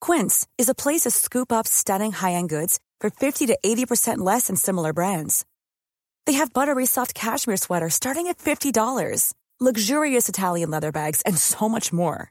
Quince 0.02 0.46
is 0.58 0.68
a 0.68 0.74
place 0.74 1.04
to 1.04 1.10
scoop 1.10 1.50
up 1.50 1.66
stunning 1.66 2.12
high-end 2.12 2.50
goods 2.50 2.78
for 3.00 3.08
50 3.08 3.46
to 3.46 3.58
80% 3.64 4.18
less 4.18 4.48
than 4.48 4.56
similar 4.56 4.92
brands. 4.92 5.46
They 6.26 6.34
have 6.34 6.52
buttery 6.52 6.84
soft 6.84 7.14
cashmere 7.14 7.56
sweaters 7.56 7.94
starting 7.94 8.26
at 8.26 8.36
$50, 8.36 9.32
luxurious 9.58 10.28
Italian 10.28 10.68
leather 10.70 10.92
bags, 10.92 11.22
and 11.22 11.38
so 11.38 11.68
much 11.70 11.92
more. 11.92 12.30